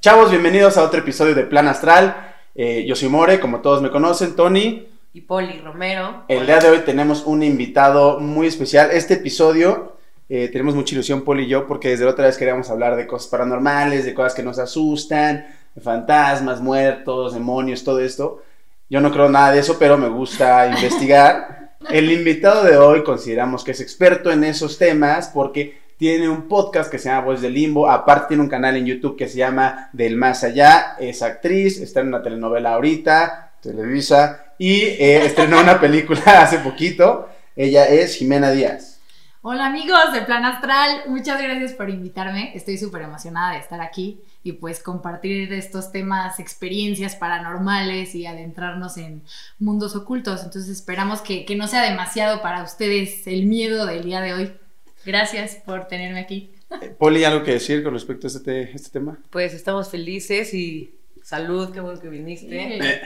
[0.00, 2.32] Chavos, bienvenidos a otro episodio de Plan Astral.
[2.54, 4.88] Eh, yo soy More, como todos me conocen, Tony.
[5.12, 6.24] Y Poli Romero.
[6.26, 8.92] El día de hoy tenemos un invitado muy especial.
[8.92, 9.98] Este episodio
[10.30, 13.06] eh, tenemos mucha ilusión, Poli y yo, porque desde la otra vez queríamos hablar de
[13.06, 18.42] cosas paranormales, de cosas que nos asustan, de fantasmas, muertos, demonios, todo esto.
[18.88, 21.74] Yo no creo nada de eso, pero me gusta investigar.
[21.90, 26.90] El invitado de hoy consideramos que es experto en esos temas porque tiene un podcast
[26.90, 29.90] que se llama Voz del Limbo, aparte tiene un canal en YouTube que se llama
[29.92, 35.78] Del Más Allá, es actriz, está en una telenovela ahorita, Televisa, y eh, estrenó una
[35.78, 38.98] película hace poquito, ella es Jimena Díaz.
[39.42, 44.22] Hola amigos de Plan Astral, muchas gracias por invitarme, estoy súper emocionada de estar aquí
[44.42, 49.22] y pues compartir estos temas, experiencias paranormales y adentrarnos en
[49.58, 54.22] mundos ocultos, entonces esperamos que, que no sea demasiado para ustedes el miedo del día
[54.22, 54.59] de hoy.
[55.04, 56.52] Gracias por tenerme aquí.
[56.80, 59.18] Eh, Poli, ¿algo que decir con respecto a este, este tema?
[59.30, 62.78] Pues estamos felices y salud, qué bueno que viniste.
[62.78, 63.00] Eh.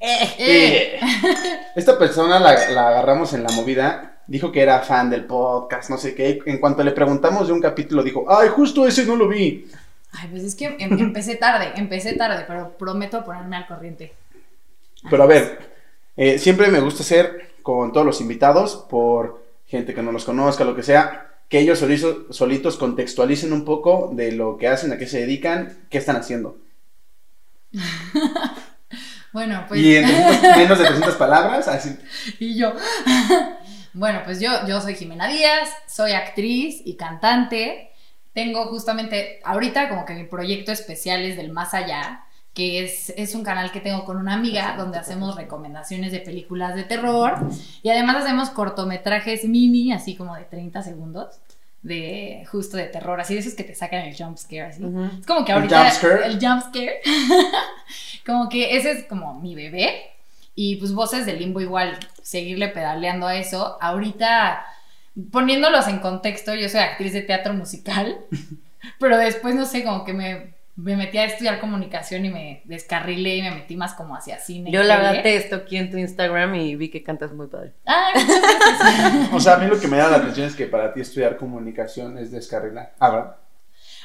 [0.00, 1.00] Eh.
[1.76, 5.96] Esta persona la, la agarramos en la movida, dijo que era fan del podcast, no
[5.98, 6.40] sé qué.
[6.46, 9.68] En cuanto le preguntamos de un capítulo, dijo, ay, justo ese no lo vi.
[10.12, 14.12] Ay, pues es que em- empecé tarde, empecé tarde, pero prometo ponerme al corriente.
[15.08, 15.58] Pero a ver,
[16.16, 19.41] eh, siempre me gusta hacer con todos los invitados, por
[19.72, 24.10] gente que no los conozca, lo que sea, que ellos solizo- solitos contextualicen un poco
[24.12, 26.58] de lo que hacen, a qué se dedican, qué están haciendo.
[29.32, 29.80] Bueno, pues...
[29.80, 31.96] Y en 300 menos de 300 palabras, así.
[32.38, 32.74] Y yo.
[33.94, 37.92] bueno, pues yo, yo soy Jimena Díaz, soy actriz y cantante.
[38.34, 43.34] Tengo justamente ahorita como que mi proyecto especial es del Más Allá, que es, es
[43.34, 47.38] un canal que tengo con una amiga donde hacemos recomendaciones de películas de terror
[47.82, 51.40] y además hacemos cortometrajes mini, así como de 30 segundos,
[51.82, 54.82] de justo de terror, así de esos que te sacan el jump scare, así.
[55.18, 56.26] Es como que ¿El ahorita jump scare?
[56.26, 57.00] el jump scare,
[58.26, 60.08] como que ese es como mi bebé.
[60.54, 63.78] Y pues voces de limbo igual, seguirle pedaleando a eso.
[63.80, 64.62] Ahorita,
[65.30, 68.18] poniéndolos en contexto, yo soy actriz de teatro musical,
[69.00, 73.36] pero después, no sé, como que me, me metí a estudiar comunicación y me descarrilé
[73.36, 74.70] y me metí más como hacia cine.
[74.72, 77.72] Yo la verdad te estoy en tu Instagram y vi que cantas muy padre.
[77.86, 78.22] Ay.
[79.32, 81.36] O sea, a mí lo que me llama la atención es que para ti estudiar
[81.36, 82.92] comunicación es descarrilar.
[82.98, 83.36] Ah, ¿verdad?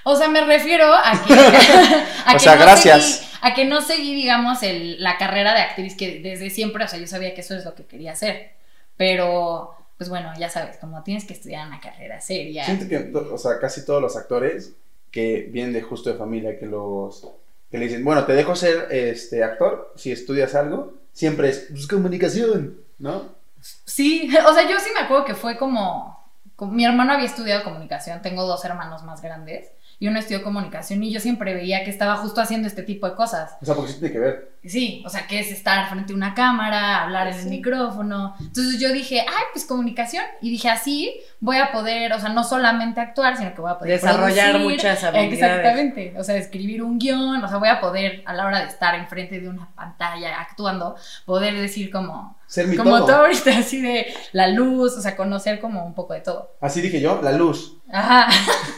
[0.03, 1.33] O sea, me refiero a que.
[2.25, 3.03] a O sea, no gracias.
[3.03, 6.87] seguí- a que no seguí, digamos, el- la carrera de actriz que desde siempre, o
[6.87, 8.51] sea, yo sabía que eso es lo que quería hacer.
[8.97, 12.65] Pero, pues bueno, ya sabes, como tienes que estudiar una carrera seria.
[12.65, 14.73] Siento que, o sea, casi todos los actores
[15.11, 17.27] que vienen de justo de familia, que los
[17.71, 21.87] que le dicen, bueno, te dejo ser este actor si estudias algo, siempre es pues,
[21.87, 23.35] comunicación, ¿no?
[23.61, 26.17] Sí, o sea, yo sí me acuerdo que fue como,
[26.55, 29.67] como- Mi hermano había estudiado comunicación, tengo dos hermanos más grandes,
[29.99, 33.15] y uno estudió comunicación, y yo siempre veía que estaba justo haciendo este tipo de
[33.15, 33.57] cosas.
[33.61, 34.51] O sea, porque sí tiene que ver.
[34.69, 37.49] Sí, o sea, que es estar frente a una cámara, hablar en el Sí.
[37.49, 38.35] micrófono.
[38.39, 40.23] Entonces yo dije, ay, pues comunicación.
[40.41, 43.77] Y dije, así voy a poder, o sea, no solamente actuar, sino que voy a
[43.77, 44.71] poder Desarrollar producir.
[44.77, 45.33] muchas habilidades.
[45.33, 46.13] Exactamente.
[46.17, 48.95] O sea, escribir un guion, o sea, voy a poder, a la hora de estar
[48.95, 50.95] enfrente de una pantalla actuando,
[51.25, 53.05] poder decir como, Ser mi como todo.
[53.07, 56.55] tú ahorita, así de la luz, o sea, conocer como un poco de todo.
[56.61, 57.73] Así dije yo, la luz.
[57.91, 58.27] Ajá.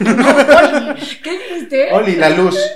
[0.00, 1.92] Oli, ¿Qué dijiste?
[1.92, 2.56] Oli, la luz.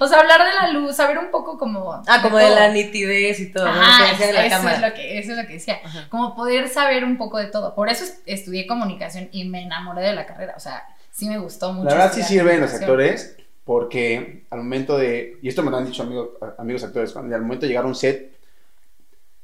[0.00, 2.02] O sea, hablar de la luz, saber un poco como...
[2.06, 3.66] Ah, como de la nitidez y todo.
[3.66, 3.70] ¿no?
[3.72, 5.78] Ajá, Lo que decía de la eso, es lo que, eso es lo que decía.
[5.84, 6.06] Ajá.
[6.08, 7.74] Como poder saber un poco de todo.
[7.74, 10.54] Por eso est- estudié comunicación y me enamoré de la carrera.
[10.56, 11.88] O sea, sí me gustó mucho.
[11.88, 15.84] La verdad sí sirven los actores porque al momento de, y esto me lo han
[15.86, 18.32] dicho amigos, amigos actores, cuando al momento de llegar a un set,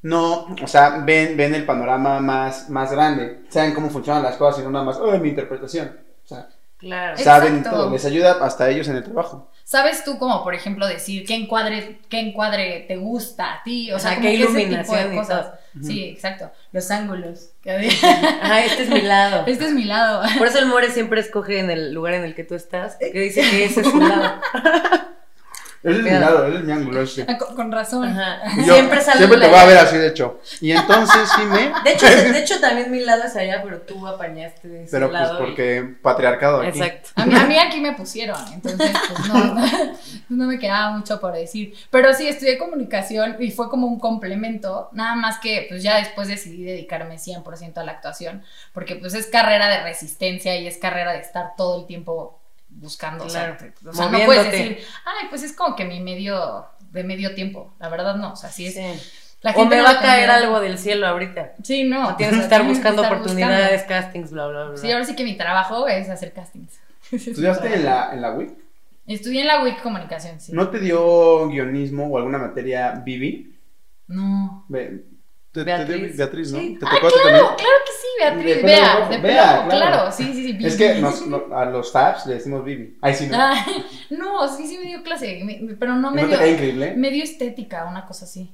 [0.03, 4.61] no, o sea, ven, ven el panorama más, más grande, saben cómo funcionan las cosas
[4.61, 5.99] y no nada más, oh, mi interpretación.
[6.25, 7.17] O sea, Claro.
[7.17, 7.79] Saben Exacto.
[7.79, 9.51] todo, les ayuda hasta ellos en el trabajo.
[9.65, 13.91] ¿Sabes tú como, por ejemplo, decir qué encuadre, qué encuadre te gusta a ti?
[13.93, 15.47] O sea, Ajá, como qué que ese tipo iluminación de y cosas.
[15.83, 16.51] Sí, exacto.
[16.73, 17.51] Los ángulos.
[17.65, 19.45] Ajá, este es mi lado.
[19.47, 20.23] Este es mi lado.
[20.37, 23.11] Por eso el More siempre escoge en el lugar en el que tú estás, que
[23.19, 24.41] dice que ese es su lado.
[25.85, 27.03] Ese es mi lado, ese es mi ángulo.
[27.03, 27.27] Ese.
[27.29, 28.05] Ah, Con, con razón.
[28.09, 28.41] Ajá.
[28.57, 30.41] Y yo Siempre sale Siempre te voy a ver así, de hecho.
[30.63, 31.73] Y entonces sí me...
[31.85, 35.11] De hecho, de hecho, también mi lado es allá, pero tú apañaste de ese Pero
[35.11, 35.35] pues lado.
[35.35, 36.79] y- porque patriarcado aquí.
[36.81, 37.11] Exacto.
[37.17, 39.55] A mí, a mí aquí me pusieron, entonces pues no,
[40.31, 41.75] no me quedaba mucho por decir.
[41.91, 46.29] Pero sí, estudié comunicación y fue como un complemento, nada más que pues ya después
[46.29, 48.43] decidí dedicarme 100% a la actuación,
[48.73, 52.41] porque pues es carrera de resistencia y es carrera de estar todo el tiempo
[52.85, 53.27] buscando.
[53.27, 53.55] Claro.
[53.55, 56.67] O sea, te- o sea, no puedes decir, ay, pues es como que mi medio,
[56.93, 57.75] de medio tiempo.
[57.81, 58.75] La verdad no, o sea, sí es...
[58.75, 58.83] Sí.
[59.43, 61.55] la O gente me lo va a caer algo del cielo ahorita.
[61.63, 62.11] Sí, no.
[62.11, 64.05] O tienes o que estar buscando estar oportunidades, buscando.
[64.07, 64.77] castings, bla, bla, bla.
[64.77, 66.79] Sí, ahora sí que mi trabajo es hacer castings.
[67.11, 68.51] ¿Estudiaste en la, en la WIC?
[69.07, 70.53] Estudié en la WIC Comunicación, sí.
[70.53, 73.55] ¿No te dio guionismo o alguna materia Vivi?
[74.07, 74.65] No.
[74.69, 75.05] Ve-
[75.55, 76.09] te- te Beatriz.
[76.09, 76.59] dio Beatriz, ¿no?
[76.61, 76.77] Sí.
[76.79, 77.57] ¿Te Ah, tocó a ti claro, también?
[77.57, 78.63] claro que sí, Beatriz.
[78.65, 79.69] Vea, de pelo, claro.
[79.71, 80.13] claro.
[80.13, 80.67] sí, sí, sí.
[80.67, 82.99] Es que nos- no- a los Fabs le decimos Vivi.
[83.01, 83.37] Ay, sí, no.
[83.39, 83.55] Ah,
[84.11, 86.47] no, sí, sí me dio clase, me- pero no me ¿No dio.
[86.47, 86.95] increíble?
[86.97, 88.51] Me dio estética, una cosa así.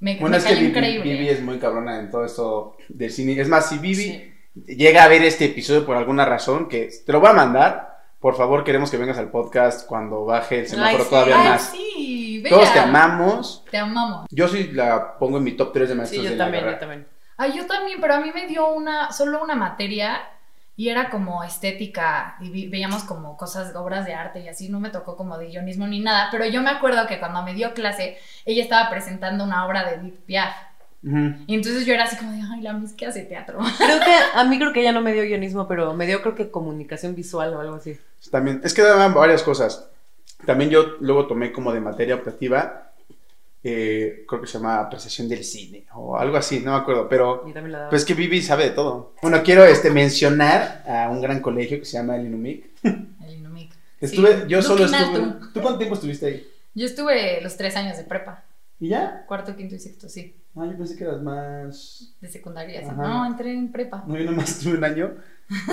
[0.00, 1.12] Me, Bueno, me es que cayó increíble.
[1.12, 3.40] Vivi es muy cabrona en todo esto del cine.
[3.40, 4.32] Es más, si Vivi Sí.
[4.76, 8.36] llega a ver este episodio por alguna razón, que te lo voy a mandar, por
[8.36, 11.10] favor queremos que vengas al podcast cuando baje el semáforo Ay, sí.
[11.10, 11.62] todavía Ay, más.
[11.70, 12.52] sí, vea.
[12.52, 13.64] Todos te amamos.
[13.70, 14.26] Te amamos.
[14.30, 16.62] Yo sí la pongo en mi top 3 de maestros Sí, de yo la también,
[16.64, 16.78] carrera.
[16.78, 17.06] yo también.
[17.36, 20.20] Ay, yo también, pero a mí me dio una, solo una materia
[20.76, 24.78] y era como estética y vi- veíamos como cosas, obras de arte y así, no
[24.80, 27.74] me tocó como de guionismo ni nada, pero yo me acuerdo que cuando me dio
[27.74, 30.54] clase, ella estaba presentando una obra de Edith Piaf
[31.04, 31.34] Ujú.
[31.46, 33.58] y entonces yo era así como de, ay, la mis que hace teatro.
[33.78, 36.34] Creo que a mí creo que ella no me dio guionismo, pero me dio creo
[36.34, 37.98] que comunicación visual o algo así.
[38.30, 39.88] También, es que daban varias cosas.
[40.46, 42.92] También yo luego tomé como de materia optativa,
[43.62, 47.44] eh, creo que se llama apreciación del cine o algo así, no me acuerdo, pero
[47.88, 49.14] pues que Vivi sabe de todo.
[49.22, 52.66] Bueno, quiero este, mencionar a un gran colegio que se llama el Inumic.
[52.82, 53.72] El Inumic.
[54.00, 54.48] Estuve, Sí.
[54.48, 55.22] yo solo estuve.
[55.24, 55.46] Alto.
[55.54, 56.46] ¿Tú cuánto tiempo estuviste ahí?
[56.74, 58.44] Yo estuve los tres años de prepa,
[58.80, 59.24] ¿Y ya?
[59.26, 62.14] cuarto, quinto y sexto, sí, Ah, yo pensé que eras más.
[62.20, 62.80] de secundaria.
[62.80, 62.92] Ajá.
[63.02, 64.04] No, entré en prepa.
[64.06, 65.14] No, yo nomás estuve un año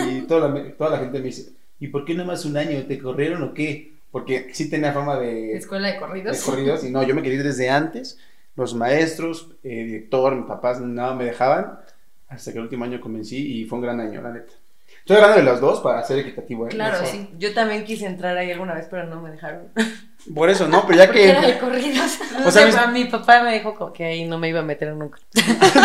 [0.09, 2.81] y toda la, toda la gente me dice, ¿y por qué nomás un año?
[2.87, 3.95] ¿Te corrieron o qué?
[4.11, 6.41] Porque sí tenía fama de, Escuela de de corridos.
[6.41, 8.17] corridos y no, yo me quería ir desde antes.
[8.55, 11.79] Los maestros, eh, director, mis papás, nada me dejaban.
[12.27, 14.53] Hasta que el último año convencí y fue un gran año, la neta.
[14.99, 16.67] Estoy hablando de las dos para ser equitativo.
[16.67, 16.69] ¿eh?
[16.69, 17.29] Claro, sí.
[17.37, 19.69] Yo también quise entrar ahí alguna vez, pero no me dejaron.
[20.35, 20.85] Por eso, ¿no?
[20.85, 21.59] Pero ya Porque era de que...
[21.59, 22.19] corridos.
[22.45, 25.19] O sea, sé, mi papá me dijo que ahí no me iba a meter nunca.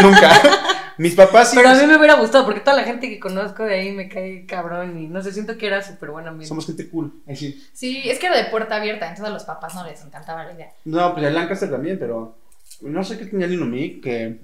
[0.02, 0.30] Nunca.
[0.98, 1.56] Mis papás sí...
[1.56, 4.08] Pero a mí me hubiera gustado, porque toda la gente que conozco de ahí me
[4.08, 6.48] cae cabrón y no sé, siento que era súper buena ambiente.
[6.48, 7.12] Somos gente cool.
[7.26, 7.66] Ahí sí.
[7.72, 10.52] Sí, es que era de puerta abierta, entonces a los papás no les encantaba la
[10.52, 10.72] idea.
[10.84, 12.36] No, pues el Lancaster también, pero
[12.80, 14.38] no sé qué tenía el Inumic que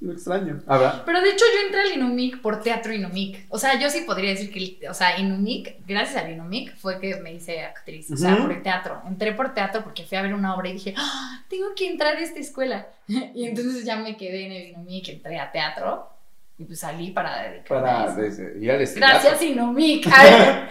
[0.00, 0.60] lo extraño.
[0.66, 3.46] Ahora, Pero de hecho yo entré al Inumic por teatro Inumic.
[3.48, 7.16] O sea, yo sí podría decir que, o sea, Inumic, gracias al Inumic fue que
[7.16, 8.10] me hice actriz.
[8.10, 9.00] O sea, por el teatro.
[9.08, 12.16] Entré por teatro porque fui a ver una obra y dije, "Ah, tengo que entrar
[12.16, 12.86] a esta escuela.
[13.08, 16.10] y entonces ya me quedé en el Inumic, entré a teatro
[16.58, 18.20] y pues salí para dedicarme para a eso.
[18.20, 18.86] desde- ir al.
[18.96, 20.06] Gracias Inumic.
[20.12, 20.68] Ay,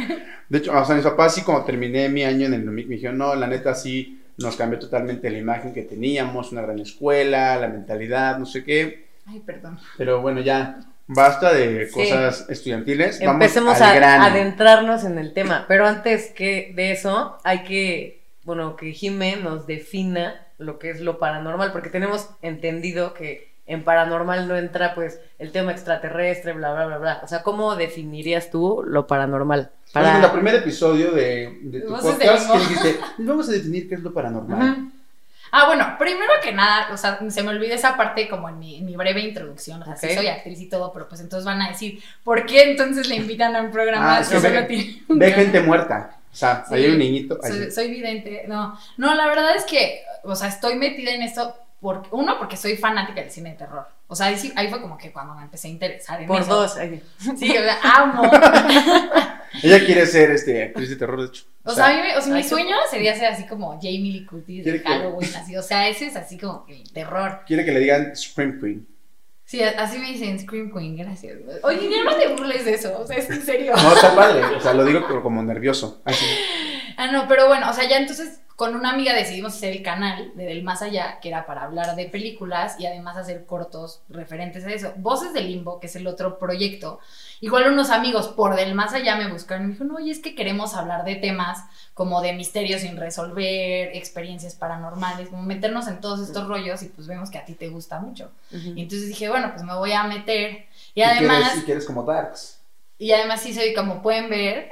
[0.49, 2.95] De hecho, o sea, mis papás sí cuando terminé mi año en el Inumic me
[2.95, 7.55] dijeron, no, la neta sí nos cambió totalmente la imagen que teníamos, una gran escuela,
[7.55, 9.04] la mentalidad, no sé qué.
[9.27, 9.79] Ay, perdón.
[9.97, 11.93] Pero bueno, ya basta de Sí.
[11.93, 13.19] cosas estudiantiles.
[13.19, 14.23] Vamos Empecemos al a grano.
[14.25, 15.65] adentrarnos en el tema.
[15.67, 21.01] Pero antes que de eso, hay que, bueno, que Jime nos defina lo que es
[21.01, 26.71] lo paranormal, porque tenemos entendido que en paranormal no entra pues el tema extraterrestre, bla,
[26.73, 27.21] bla, bla, bla.
[27.23, 29.71] O sea, ¿cómo definirías tú lo paranormal?
[29.91, 30.23] Para...
[30.23, 32.53] el primer episodio de, de tu podcast que limbo.
[32.59, 34.91] dijiste, "Les vamos a definir qué es lo paranormal.
[35.51, 38.77] Ah, bueno, primero que nada, o sea, se me olvida esa parte como en mi,
[38.77, 41.61] en mi breve introducción, o sea, sí soy actriz y todo, pero pues entonces van
[41.61, 45.01] a decir, ¿por qué entonces le invitan a un programa Ah, es que ve- tiene
[45.07, 46.17] Ve gente muerta.
[46.31, 46.75] O sea, Sí.
[46.75, 47.39] hay un niñito.
[47.41, 51.55] Soy, soy vidente, no, no, la verdad es que, o sea, estoy metida en esto,
[51.85, 54.81] porque, uno, porque soy fanática del cine de terror, o sea, ahí, sí- ahí fue
[54.81, 56.53] como que cuando me empecé a interesar en Por eso.
[56.55, 56.77] dos.
[56.77, 57.01] ay,
[57.37, 58.23] Sí, o sea, amo.
[59.63, 61.43] Ella quiere ser este, actriz de terror, de hecho.
[61.63, 64.25] O sea, a mí, me- o sea, mi sueño sería ser así como Jamie Lee
[64.25, 67.41] Curtis ¿Quiere de que- Halloween, así, o sea, ese es así como que el terror.
[67.47, 68.87] quiere que le digan Scream Queen.
[69.45, 71.37] Sí, así me dicen Scream Queen, gracias.
[71.63, 73.73] Oye, ya no te burles de eso, o sea, es en serio.
[73.75, 74.43] No, está padre.
[74.55, 76.01] O sea, lo digo como- nervioso.
[76.03, 76.25] Ahí sí.
[76.97, 80.31] Ah, no, pero bueno, o sea, ya entonces con una amiga decidimos hacer el canal
[80.35, 84.63] de Del Más Allá, que era para hablar de películas y además hacer cortos referentes
[84.65, 84.93] a eso.
[84.95, 86.99] Voces del Limbo, que es el otro proyecto.
[87.41, 90.35] Igual unos amigos por Del Más Allá me buscaron y me dijeron, oye, es que
[90.35, 96.21] queremos hablar de temas como de misterios sin resolver, experiencias paranormales, como meternos en todos
[96.21, 98.31] estos rollos y pues vemos que a ti te gusta mucho.
[98.51, 100.65] Y entonces dije, bueno, pues me voy a meter.
[100.93, 101.39] Y Y además...
[101.39, 102.61] quieres, y quieres como Darks.
[102.97, 104.69] Y además sí soy, como pueden ver,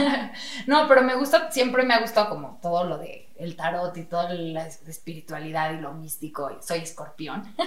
[0.66, 4.04] no, pero me gusta, siempre me ha gustado como todo lo de el tarot y
[4.04, 7.44] toda la es- espiritualidad y lo místico, y soy escorpión.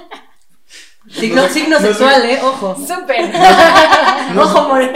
[1.09, 2.39] Signo, No signo no sexual, ¿eh?
[2.43, 2.75] Ojo.
[2.75, 3.31] ¡Súper!
[4.35, 4.93] No Ojo, Morel.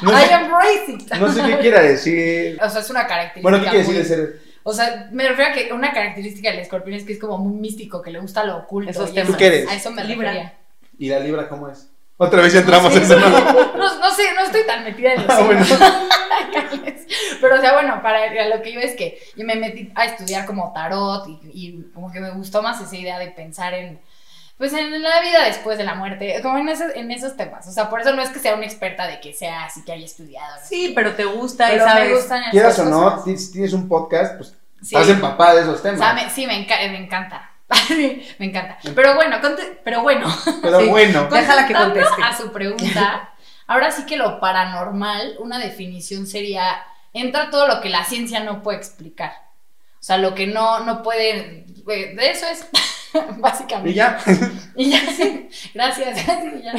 [0.00, 1.12] No I sé, embrace it.
[1.14, 2.58] no sé qué quiera decir.
[2.62, 4.40] O sea, es una característica Bueno, ¿qué quiere decir de ser?
[4.62, 7.52] O sea, me refiero a que una característica del escorpión es que es como muy
[7.60, 8.90] místico, que le gusta lo oculto.
[8.90, 9.28] Esos y temas.
[9.28, 9.68] eso- ¿Tú qué eres?
[9.68, 10.30] A eso me Libra.
[10.30, 10.54] refería.
[10.98, 11.90] ¿Y la libra cómo es?
[12.18, 13.14] Otra vez ya entramos Sí, en eso.
[13.14, 13.20] sí.
[13.20, 13.76] ¿no?
[13.76, 15.64] No, no sé, no estoy tan metida en los Ah, bueno.
[17.40, 20.46] Pero, o sea, bueno, para lo que yo es que yo me metí a estudiar
[20.46, 24.00] como tarot y, y como que me gustó más esa idea de pensar en,
[24.58, 27.66] pues en la vida después de la muerte, como en esos, en esos temas.
[27.68, 29.92] O sea, por eso no es que sea una experta de que sea así que
[29.92, 30.56] haya estudiado.
[30.56, 30.66] ¿no?
[30.66, 32.08] Sí, pero te gusta y sabes.
[32.08, 33.50] me gustan Quieras o no, cosas.
[33.52, 34.94] tienes un podcast, pues Sí.
[34.94, 35.98] estás empapada de esos O temas.
[36.00, 37.50] sea, me- sí, me, enca- me encanta.
[38.38, 38.78] me encanta.
[38.94, 40.26] Pero bueno, conte- pero bueno.
[40.62, 40.88] Pero Sí.
[40.88, 42.22] bueno, Déjala que conteste.
[42.22, 43.30] A su pregunta,
[43.66, 48.62] ahora sí que lo paranormal, una definición sería, entra todo lo que la ciencia no
[48.62, 49.32] puede explicar.
[49.98, 52.66] O sea, lo que no, no puede, de eso es,
[53.38, 53.90] básicamente.
[53.90, 54.18] y ya.
[54.76, 56.18] Y ya, sí, gracias.
[56.54, 56.74] y ya.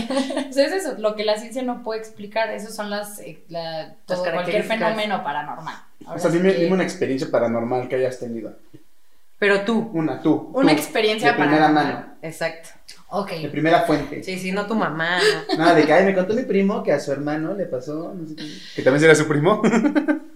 [0.50, 3.44] O sea, es eso, lo que la ciencia no puede explicar, esas son las, eh,
[3.50, 5.76] la- todo, cualquier fenómeno paranormal.
[6.06, 8.54] O sea, sí dime, que- dime una experiencia paranormal que hayas tenido.
[9.40, 9.90] Pero tú.
[9.94, 10.50] Una, tú.
[10.54, 11.94] Una tú, experiencia De primera paranormal.
[11.94, 12.70] mano, Exacto.
[13.10, 13.32] Ok.
[13.34, 14.24] de primera fuente.
[14.24, 15.20] Sí, sí, no tu mamá.
[15.50, 15.58] no.
[15.58, 18.28] Nada, de que, ay, me contó mi primo que a su hermano le pasó, no
[18.28, 18.44] sé qué.
[18.76, 19.62] Que también será su primo.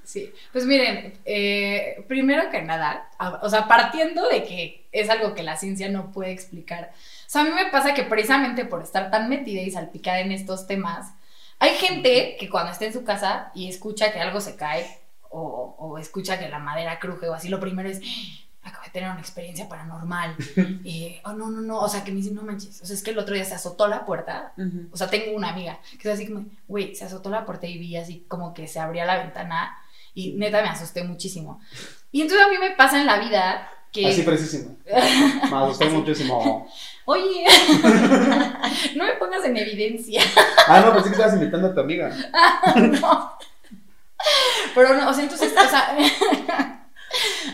[0.03, 5.35] Sí, pues miren, eh, primero que nada, a- o sea, partiendo de que es algo
[5.35, 8.81] que la ciencia no puede explicar, o sea, a mí me pasa que precisamente por
[8.81, 11.13] estar tan metida y salpicada en estos temas,
[11.59, 14.85] hay gente que cuando está en su casa y escucha que algo se cae
[15.29, 18.91] o, o escucha que la madera cruje o así, lo primero es, "Ah, acabo de
[18.91, 20.35] tener una experiencia paranormal,
[20.83, 23.01] y, oh, no, no, no, o sea, que me dicen, no manches, o sea, es
[23.01, 24.53] que el otro día se azotó la puerta
[24.91, 27.77] o sea, tengo una amiga que es así como, güey, se azotó la puerta y
[27.77, 29.77] vi así como que se abría la ventana
[30.13, 31.61] y neta me asusté muchísimo.
[32.11, 34.77] Y entonces a mí me pasa en la vida que, Así precisísimo.
[34.85, 36.67] Me asusté muchísimo.
[37.05, 37.45] oye,
[38.95, 40.21] no me pongas en evidencia.
[40.67, 42.09] Ah, no, pensé que estabas invitando a tu amiga.
[42.75, 43.37] no.
[44.75, 45.95] Pero no, o sea, entonces, o sea,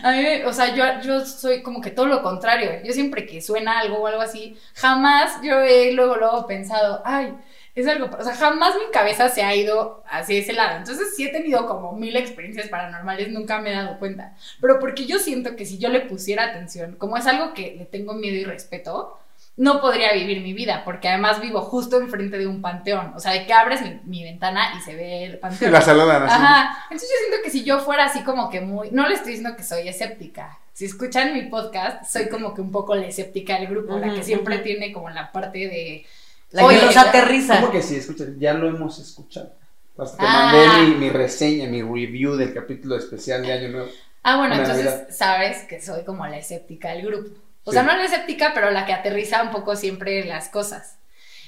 [0.04, 2.72] a mí, o sea, yo, yo soy como que todo lo contrario.
[2.84, 7.34] Yo siempre que suena algo o algo así, jamás yo he luego, luego pensado, ay,
[7.76, 10.78] es algo, o sea, jamás mi cabeza se ha ido hacia ese lado.
[10.78, 14.36] Entonces sí he tenido como mil experiencias paranormales, nunca me he dado cuenta.
[14.60, 17.86] Pero porque yo siento que si yo le pusiera atención, como es algo que le
[17.86, 19.20] tengo miedo y respeto,
[19.58, 23.12] no podría vivir mi vida, porque además vivo justo enfrente de un panteón.
[23.16, 25.72] O sea, de que abres mi, mi ventana y se ve el panteón.
[25.72, 26.36] La saludan así.
[26.36, 26.78] Ajá.
[26.92, 28.92] Entonces yo siento que si yo fuera así como que muy.
[28.92, 30.60] No le estoy diciendo que soy escéptica.
[30.74, 34.24] Si escuchan mi podcast, soy como que un poco la escéptica del grupo, la que
[34.24, 36.06] siempre tiene como la parte de.
[36.52, 37.60] La Oye, que ya- aterriza.
[37.60, 37.96] ¿Cómo que sí?
[37.96, 39.52] Escucha, ya lo hemos escuchado.
[39.98, 40.52] Hasta te Ah.
[40.54, 43.90] mandé mi, mi reseña, mi review del capítulo especial de Año Nuevo.
[44.22, 45.08] Ah, bueno, Una entonces Navidad.
[45.10, 47.30] sabes que soy como la escéptica del grupo.
[47.68, 47.76] O Sí.
[47.76, 50.98] sea, no la escéptica, pero la que aterriza un poco siempre las cosas.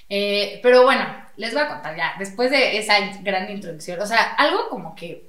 [0.09, 1.05] Eh, pero bueno,
[1.37, 5.27] les voy a contar ya, después de esa gran introducción, o sea, algo como que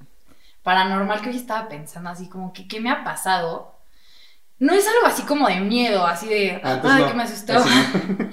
[0.63, 3.79] paranormal que hoy estaba pensando, así como que, ¿qué me ha pasado?
[4.59, 7.09] No es algo así como de miedo, así de, Ah, entonces ay, no.
[7.09, 7.53] que me asustó.
[7.55, 7.65] No.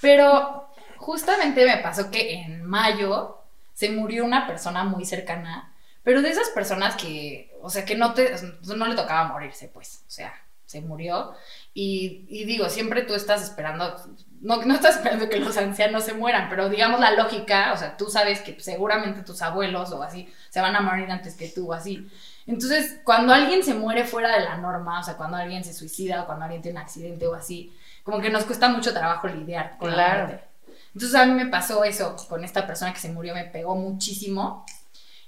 [0.00, 3.38] Pero justamente me pasó que en mayo
[3.74, 5.72] se murió una persona muy cercana,
[6.02, 10.02] pero de esas personas que, o sea, que no te, no le tocaba morirse, pues,
[10.06, 10.34] o sea,
[10.66, 11.34] se murió.
[11.72, 13.94] Y, y digo, siempre tú estás esperando,
[14.40, 17.96] no, no estás esperando que los ancianos se mueran, pero digamos la lógica, o sea,
[17.96, 21.70] tú sabes que seguramente tus abuelos o así se van a morir antes que tú
[21.70, 22.08] o así.
[22.46, 26.22] Entonces, cuando alguien se muere fuera de la norma, o sea, cuando alguien se suicida
[26.22, 27.72] o cuando alguien tiene un accidente o así,
[28.02, 30.26] como que nos cuesta mucho trabajo lidiar con la Claro.
[30.26, 30.44] muerte.
[30.92, 34.64] Entonces a mí me pasó eso con esta persona que se murió, me pegó muchísimo.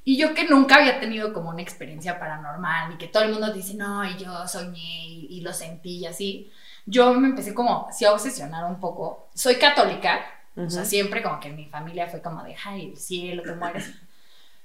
[0.05, 3.53] Y yo que nunca había tenido como una experiencia paranormal, ni que todo el mundo
[3.53, 6.51] dice, no, y yo soñé y, y lo sentí y así.
[6.87, 9.29] Yo me empecé como, sí, a obsesionar un poco.
[9.35, 10.21] Soy católica,
[10.57, 13.91] o sea, siempre como que mi familia fue como de, ay, el cielo, te mueres.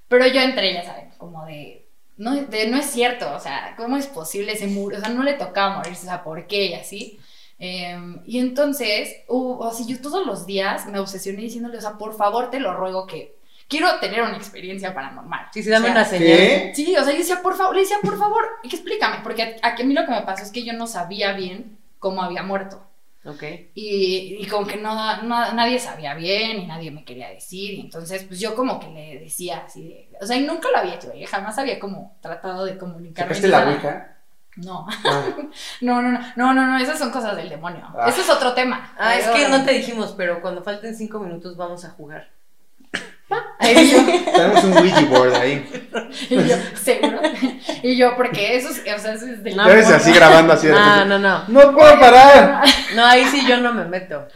[0.07, 1.09] Pero yo entre ellas, ¿saben?
[1.17, 1.85] Como de
[2.17, 4.97] no, de, no es cierto, o sea, ¿cómo es posible ese muro?
[4.97, 6.67] O sea, no le tocaba morirse, o sea, ¿por qué?
[6.67, 7.19] Y así.
[7.59, 11.97] Em, y entonces, hubo- o sea, yo todos los días me obsesioné diciéndole, o sea,
[11.97, 13.36] por favor, te lo ruego que
[13.67, 15.47] quiero tener una experiencia paranormal.
[15.53, 16.27] Sí, sí, dame O sea, una señal.
[16.27, 16.71] ¿Qué?
[16.75, 19.59] Sí, o sea, yo decía, por favor, le decía, por favor, y que explícame, porque
[19.61, 22.43] a, a mí lo que me pasó es que yo no sabía bien cómo había
[22.43, 22.83] muerto.
[23.25, 23.43] Ok.
[23.73, 27.73] Y, y como que no, no- nadie sabía bien y nadie me quería decir.
[27.73, 30.09] Y entonces, pues yo como que le decía así de.
[30.21, 31.25] O sea, y nunca lo había hecho, ¿eh?
[31.25, 33.35] jamás había como tratado de comunicarme.
[33.35, 34.13] ¿Sacaste la ouija?
[34.55, 34.87] No.
[35.03, 35.25] Ah.
[35.81, 37.85] no, no, no, no, no, no, esas son cosas del demonio.
[37.99, 38.07] Ah.
[38.07, 38.93] Eso es otro tema.
[38.97, 42.29] Ah, es que no te dijimos, pero cuando falten cinco minutos vamos a jugar.
[43.81, 43.97] Y yo,
[44.33, 45.65] Tenemos un Ouija board ahí.
[46.29, 47.19] y yo, seguro.
[47.83, 50.73] Y yo, porque eso es, o sea, eso es del No, así grabando así de
[50.73, 51.07] No, repente.
[51.09, 51.43] no, no.
[51.47, 52.63] No puedo parar.
[52.95, 54.27] No, ahí sí yo no me meto.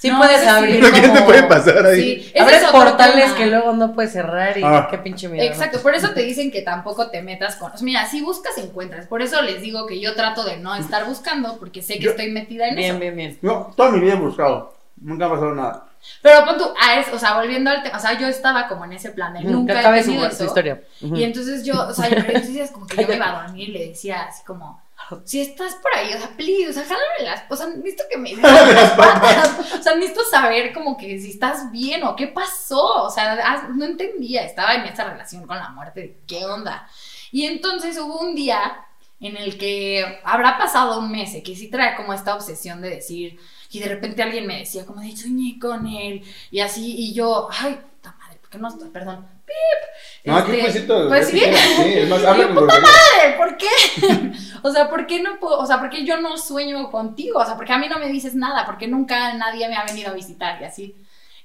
[0.00, 0.48] Sí No, puedes ese sí.
[0.48, 2.00] abrir ¿Pero qué te como- puede pasar ahí?
[2.00, 3.36] Sí, ese Abres es otro portales tema.
[3.36, 4.86] que luego no puedes cerrar y Ah.
[4.88, 5.44] qué pinche miedo.
[5.44, 7.72] Exacto, por eso te dicen que tampoco te metas con.
[7.80, 9.08] Mira, si buscas, encuentras.
[9.08, 12.10] Por eso les digo que yo trato de no estar buscando, porque sé que Yo-
[12.12, 13.00] estoy metida en Bien, eso.
[13.00, 13.38] bien, bien.
[13.42, 14.72] No, toda mi vida he buscado.
[15.00, 15.87] Nunca ha pasado nada.
[16.22, 18.84] Pero pon tú, a eso, o sea, volviendo al tema, o sea, yo estaba como
[18.84, 20.44] en ese plan de nunca he su, tenido su eso.
[20.44, 20.82] historia.
[21.00, 21.16] Ujú.
[21.16, 23.86] Y entonces yo, o sea, entonces como que yo me iba a dormir y le
[23.88, 24.82] decía así como,
[25.24, 28.18] si estás por ahí, o sea, please, o sea, jálame las, o sea, necesito que
[28.18, 33.04] me las patas, o sea, necesito saber como que si estás bien o qué pasó,
[33.04, 36.88] o sea, no entendía, estaba en esa relación con la muerte, ¿qué onda?
[37.30, 38.84] Y entonces hubo un día
[39.20, 43.38] en el que habrá pasado un mes, que sí trae como esta obsesión de decir,
[43.70, 47.48] y de repente alguien me decía como de soñé con él, y así, y yo,
[47.50, 50.24] ay, puta madre, ¿por qué no estoy, perdón, pip?
[50.24, 53.68] No, aquí Este, pues pues sí, es más, yo, puta madre, ¿por qué?
[54.62, 57.40] o sea, ¿por qué no puedo, o sea, por qué yo no sueño contigo?
[57.40, 60.10] O sea, porque a mí no me dices nada, porque nunca nadie me ha venido
[60.10, 60.96] a visitar y así.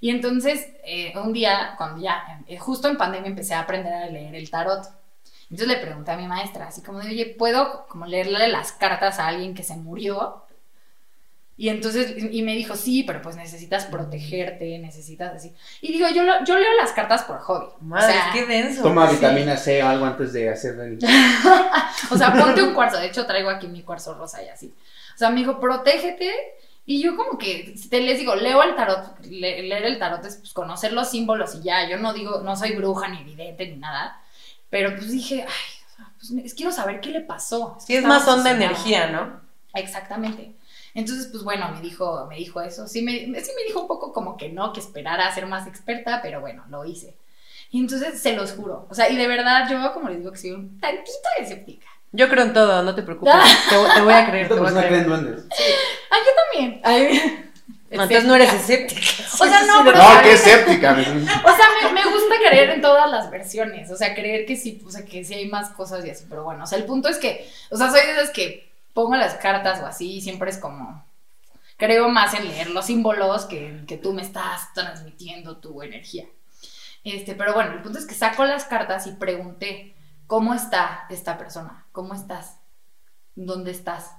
[0.04, 4.08] Y entonces, eh, un día, cuando ya, eh, justo en pandemia empecé a aprender a
[4.08, 4.86] leer el tarot.
[5.44, 9.20] Entonces le pregunté a mi maestra, así como de, oye, ¿puedo como leerle las cartas
[9.20, 10.44] a alguien que se murió?
[11.56, 15.54] Y entonces, y me dijo, sí, pero pues necesitas protegerte, necesitas así.
[15.82, 17.68] Y digo, yo, lo- yo leo las cartas por hobby.
[17.82, 18.82] Madre, o sea, qué denso.
[18.82, 19.16] Toma Sí.
[19.16, 20.98] vitamina C o algo antes de hacer el...
[22.12, 22.98] O sea, ponte un cuarzo.
[22.98, 24.74] De hecho, traigo aquí mi cuarzo rosa y así.
[25.14, 26.32] O sea, me dijo, protégete.
[26.86, 30.38] Y yo como que te les digo, leo el tarot, le- leer el tarot es
[30.38, 31.88] pues, conocer los símbolos y ya.
[31.88, 34.20] Yo no digo, no soy bruja ni vidente ni nada.
[34.72, 37.78] Pero pues dije, ay, pues, es- quiero saber qué le pasó.
[37.80, 39.40] Sí, es más onda energía, ¿no?
[39.76, 40.54] Exactamente.
[40.96, 42.88] Entonces, pues bueno, me dijo, me dijo eso.
[42.88, 45.68] Sí me, sí me dijo un poco como que no, que esperara a ser más
[45.68, 47.16] experta, pero bueno, lo hice.
[47.72, 48.86] Y entonces se los juro.
[48.90, 51.88] O sea, y de verdad, yo como les digo que soy un tantito escéptica.
[52.12, 53.34] Yo creo en todo, no te preocupes.
[53.70, 54.94] te, te voy a creer, te voy a creer.
[54.94, 55.46] en duendes.
[56.12, 56.82] Ah, yo también.
[56.84, 57.40] Ay,
[57.94, 59.02] No, entonces no eres escéptica.
[59.34, 60.94] O sea, no, pero- No, qué escéptica.
[60.98, 63.92] O sea, me, me gusta creer en todas las versiones.
[63.92, 66.26] O sea, creer que sí, o sea, que sí hay más cosas y así.
[66.28, 69.16] Pero bueno, o sea, el punto es que, o sea, soy de esas que pongo
[69.16, 71.06] las cartas o así siempre es como.
[71.78, 76.26] Creo más en leer los símbolos que, que tú me estás transmitiendo tu energía.
[77.04, 79.96] Este, pero bueno, el punto es que saco las cartas y pregunté,
[80.28, 81.86] ¿cómo está esta persona?
[81.92, 82.60] ¿Cómo estás?
[83.36, 84.12] ¿Dónde estás?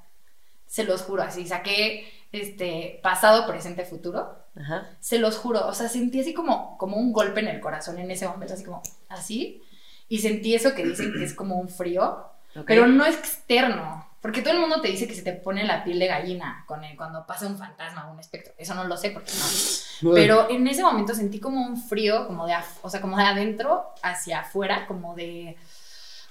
[0.67, 4.89] Se los juro, así saqué este pasado, presente, futuro Ajá.
[5.01, 8.11] se los juro, o sea, sentí así como, como un golpe en el corazón en
[8.11, 9.63] ese momento, así como así,
[10.09, 12.29] y sentí eso que dicen que es como un frío,
[12.67, 15.99] pero no externo, porque todo el mundo te dice que se te pone la piel
[15.99, 19.11] de gallina con el- cuando pasa un fantasma o un espectro, eso no lo sé
[19.11, 23.19] porque no, pero en ese momento sentí como un frío, como de, o sea, como
[23.19, 25.59] de adentro hacia afuera, como de,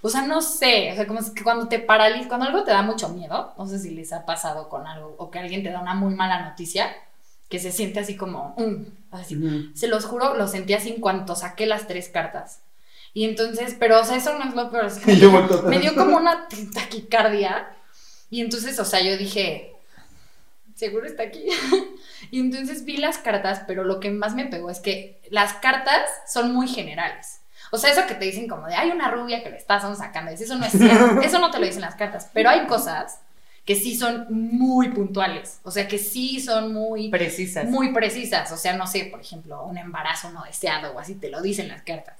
[0.01, 2.71] o sea, no sé, o sea, como es que cuando te paralizas, cuando algo te
[2.71, 5.69] da mucho miedo, no sé si les ha pasado con algo, o que alguien te
[5.69, 6.87] da una muy mala noticia,
[7.47, 9.75] que se siente así como, mm, así, Ujú.
[9.75, 12.63] se los juro, lo sentí así en cuanto saqué las tres cartas.
[13.13, 14.85] Y entonces, pero, o sea, eso no es lo peor.
[14.85, 15.13] es que
[15.67, 17.67] me dio como una taquicardia.
[18.33, 19.75] Y entonces, o sea, yo dije,
[20.73, 21.45] seguro está aquí.
[22.31, 26.01] y entonces vi las cartas, pero lo que más me pegó es que las cartas
[26.27, 27.41] son muy generales.
[27.71, 30.31] O sea, eso que te dicen como de, hay una rubia que le estás sacando,
[30.31, 33.19] eso no es cierto, eso no te lo dicen las cartas, pero hay cosas
[33.65, 37.65] que sí son muy puntuales, o sea, que sí son muy Precisas.
[37.65, 38.51] muy precisas.
[38.51, 41.67] O sea, no sé, por ejemplo, un embarazo no deseado o así te lo dicen
[41.67, 42.17] las cartas.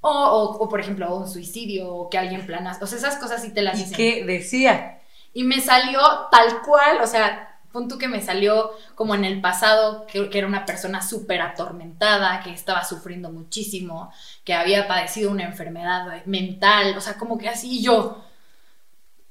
[0.00, 2.76] O, o, o, por ejemplo, un suicidio o que alguien plana.
[2.82, 3.96] O sea, esas cosas sí te las ¿Y dicen.
[3.96, 4.98] qué decía?
[5.34, 9.40] Y me salió tal cual, o sea, pon tú que me salió como en el
[9.40, 14.12] pasado, que, que era una persona súper atormentada, que estaba sufriendo muchísimo,
[14.44, 18.24] que había padecido una enfermedad mental, o sea, como que así yo.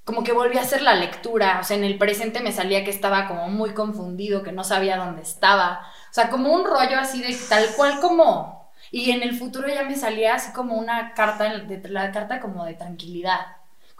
[0.03, 2.89] Como que volví a hacer la lectura, o sea, en el presente me salía que
[2.91, 7.21] estaba como muy confundido, que no sabía dónde estaba, o sea, como un rollo así
[7.21, 11.47] de tal cual como, y en el futuro ya me salía así como una carta,
[11.85, 13.39] la carta como de tranquilidad,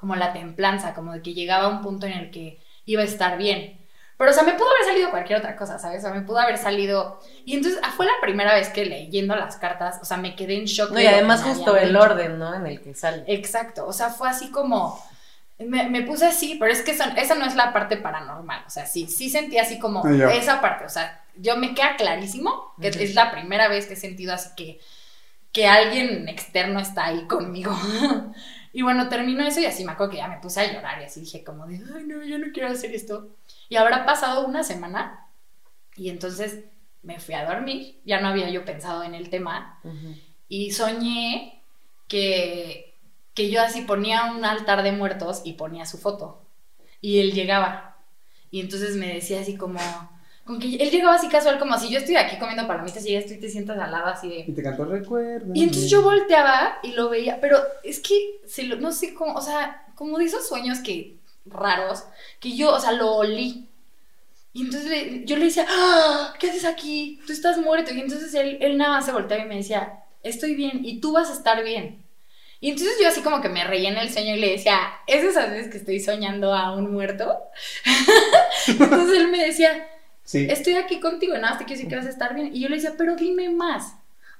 [0.04, 3.06] como la templanza, como de que llegaba a un punto en el que iba a
[3.06, 3.80] estar bien.
[4.18, 6.00] Pero, o sea, me pudo haber salido cualquier otra cosa, ¿sabes?
[6.00, 7.22] O sea, me pudo haber salido...
[7.46, 10.58] Y entonces ah, fue la primera vez que leyendo las cartas, o sea, me quedé
[10.58, 10.92] en shock.
[10.92, 12.02] No, y además justo el dicho.
[12.02, 12.54] orden, ¿no?
[12.54, 13.24] En el que sale.
[13.28, 15.02] Exacto, o sea, fue así como...
[15.58, 18.70] Me, me puse así, pero es que eso, esa no es la parte paranormal, o
[18.70, 22.74] sea, sí, sí sentí así como Ah, esa parte, o sea, yo me queda clarísimo
[22.82, 24.82] que es la primera vez que he sentido así que,
[25.54, 27.74] que alguien externo está ahí conmigo.
[28.74, 31.06] y bueno, terminó eso y así me acuerdo que ya me puse a llorar y
[31.06, 33.30] así dije como de, ay no, yo no quiero hacer esto.
[33.70, 35.30] Y habrá pasado una semana
[35.96, 36.66] y entonces
[37.04, 39.80] me fui a dormir, ya no había yo pensado en el tema
[40.50, 41.62] y soñé
[42.08, 42.98] que,
[43.36, 46.42] que yo así ponía un altar de muertos y ponía su foto.
[47.00, 47.98] Y él llegaba.
[48.50, 49.80] Y entonces me decía así como...
[50.46, 53.28] Con que él llegaba así casual, como si yo estoy aquí comiendo palomitas y llegas
[53.28, 54.40] tú y te sientas al lado así de...
[54.48, 55.54] Y te cantó recuerdo.
[55.56, 59.36] Y entonces yo volteaba y lo veía, pero es que se lo- no sé cómo,
[59.36, 62.04] o sea, como de esos sueños que raros,
[62.42, 63.70] que yo, o sea, lo olí.
[64.52, 66.34] Y entonces le- yo le decía, ¡Ah!
[66.38, 67.22] ¿qué haces aquí?
[67.26, 67.94] Tú estás muerto.
[67.94, 71.14] Y entonces él, él nada más se volteaba y me decía, estoy bien y tú
[71.14, 72.04] vas a estar bien.
[72.60, 74.78] Y entonces yo así como que me reí en el sueño y le decía,
[75.08, 77.38] ¿es esas veces que estoy soñando a un muerto?
[78.68, 79.88] entonces él me decía,
[80.26, 80.48] Sí.
[80.50, 82.50] estoy aquí contigo, nada, más te quiero decir que vas a estar bien.
[82.54, 83.94] Y yo le decía, pero dime más.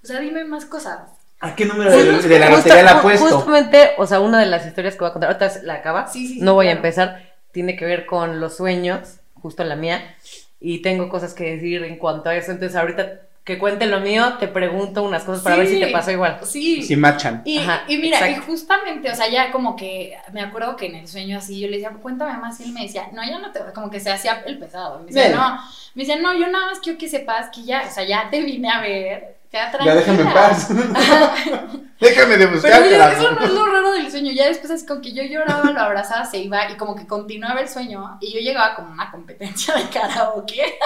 [0.04, 1.00] O sea, dime más cosas.
[1.40, 3.26] ¿A qué número de, de la lotería la ha ju- puesto?
[3.28, 6.26] Justamente, o sea, una de las historias que voy a contar, ahorita la acaba, Sí,
[6.28, 10.16] sí, sí, no voy a empezar, tiene que ver con los sueños, justo la mía,
[10.62, 14.36] y tengo cosas que decir en cuanto a eso, entonces ahorita que cuente lo mío,
[14.40, 16.40] te pregunto unas cosas para ver si te pasó igual.
[16.44, 16.82] Sí.
[16.82, 17.42] Si machan.
[17.44, 20.96] Y, Ajá, y mira, y justamente, o sea, ya como que me acuerdo que en
[20.96, 23.52] el sueño así, yo le decía, cuéntame más, y él me decía, no, ya no
[23.52, 25.00] te, como que se hacía el pesado.
[25.00, 25.36] Me decía, Bien.
[25.36, 25.60] no,
[25.94, 28.42] me decía, no, yo nada más quiero que sepas que ya, o sea, ya te
[28.42, 30.70] vine a ver, ya déjame en paz.
[32.00, 34.84] déjame de buscar, Pero yo- eso no es lo raro del sueño, ya después es
[34.86, 38.34] como que yo lloraba, lo abrazaba, se iba, y como que continuaba el sueño, y
[38.34, 40.64] yo llegaba como una competencia de karaoke.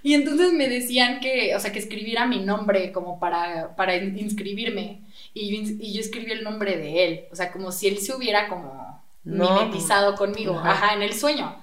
[0.00, 4.16] Y entonces me decían que, o sea, que escribiera mi nombre como para, para in-
[4.16, 5.02] inscribirme.
[5.34, 7.24] Y yo, y yo escribí el nombre de él.
[7.32, 9.50] O sea, como si él se hubiera como No.
[9.64, 10.56] mimetizado conmigo.
[10.58, 10.94] Ajá.
[10.94, 11.60] en el sueño.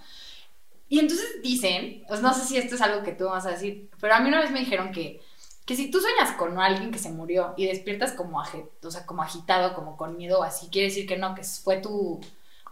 [0.89, 3.89] Y entonces dicen, pues no sé si esto es algo que tú vas a decir,
[4.01, 5.21] pero a mí una vez me dijeron que,
[5.65, 9.05] que si tú sueñas con alguien que se murió y despiertas como, aje- o sea,
[9.05, 12.21] como agitado, como con miedo así, quiere decir que no, que fue tu...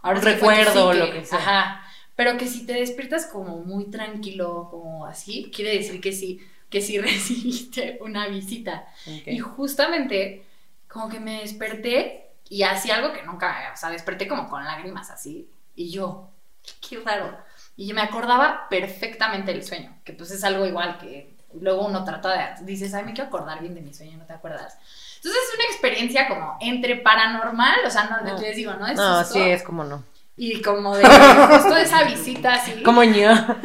[0.02, 1.38] Ahora sí recuerdo o lo que sea.
[1.38, 1.82] Ajá.
[2.16, 6.80] Pero que si te despiertas como muy tranquilo, como así, quiere decir que sí, que
[6.80, 8.86] sí recibiste una visita.
[9.06, 9.26] Ok.
[9.28, 10.46] Y justamente,
[10.88, 15.10] como que me desperté y hacía algo que nunca, o sea, desperté como con lágrimas
[15.10, 15.48] así.
[15.74, 16.30] Y yo,
[16.88, 17.36] qué raro.
[17.76, 22.04] Y yo me acordaba perfectamente del sueño, que pues es algo igual que luego uno
[22.04, 24.76] trata de, dices, ay, me quiero acordar bien de mi sueño, no te acuerdas.
[25.16, 28.38] Entonces es una experiencia como entre paranormal, o sea, no, No.
[28.38, 28.86] les digo, ¿no?
[28.86, 30.02] Es No, sí, es como no.
[30.36, 32.72] Y como de justo esa visita así.
[32.84, 33.30] Como ño.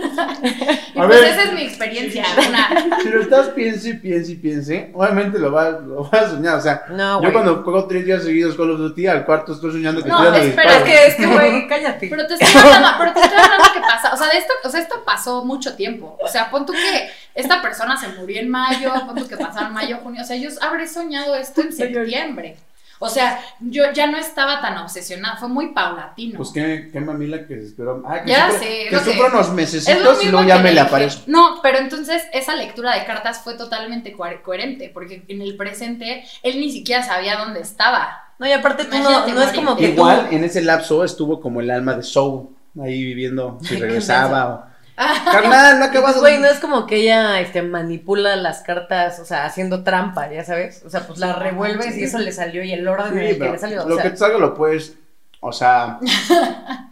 [0.94, 1.32] Y A pues ver.
[1.32, 3.00] esa es mi experiencia, una...
[3.02, 6.58] Si lo estás piense y piense y piense, obviamente lo vas, lo vas a soñar.
[6.58, 9.72] O sea, No, yo cuando juego tres días seguidos Call of Duty, al cuarto estoy
[9.72, 12.08] soñando que No, estoy dando espera, Es que, es que, güey, cállate.
[12.08, 14.70] Pero te estoy hablando, pero te estoy hablando que pasa, o sea, de esto, o
[14.70, 16.18] sea, esto pasó mucho tiempo.
[16.22, 19.74] O sea, pon tú que esta persona se murió en mayo, pon tú que pasaron
[19.74, 22.58] mayo, junio, o sea, yo habré soñado esto en septiembre.
[23.02, 26.38] O sea, yo ya no estaba tan obsesionada, fue muy paulatino.
[26.38, 28.04] Pues qué, qué mamila que se esperó.
[28.06, 31.24] Ah, que Ya sé, Que sufra unos mesecitos y luego ya me le aparezco.
[31.28, 36.26] No, pero entonces esa lectura de cartas fue totalmente coher- coherente, porque en el presente
[36.44, 38.26] él ni siquiera sabía dónde estaba.
[38.38, 40.36] No, y aparte tú no, no es como que Igual tú...
[40.36, 42.50] en ese lapso estuvo como el alma de Soul
[42.82, 44.69] ahí viviendo, si regresaba o...
[45.32, 49.46] Carnal, no acabas Güey, no es como que ella este, manipula las cartas, o sea,
[49.46, 50.84] haciendo trampa, ya sabes.
[50.86, 53.40] O sea, pues la revuelves y eso le salió y el orden en Sí, el
[53.40, 53.84] que le salió.
[53.86, 54.98] O lo sea, que te salga lo puedes,
[55.40, 56.00] o sea,